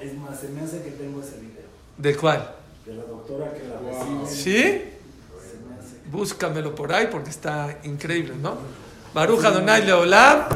Es 0.00 0.14
más, 0.18 0.40
se 0.40 0.48
me 0.48 0.60
hace 0.60 0.82
que 0.82 0.90
tengo 0.90 1.20
ese. 1.20 1.53
¿De 1.96 2.16
cuál? 2.16 2.50
De 2.84 2.94
la 2.94 3.04
doctora 3.04 3.52
que 3.52 3.62
la 3.68 3.78
recibe. 3.78 4.26
¿Sí? 4.26 4.90
Búscamelo 6.10 6.74
por 6.74 6.92
ahí 6.92 7.08
porque 7.10 7.30
está 7.30 7.78
increíble, 7.84 8.34
¿no? 8.40 8.56
Baruja 9.14 9.50
Donai 9.50 9.86
Leolam. 9.86 10.48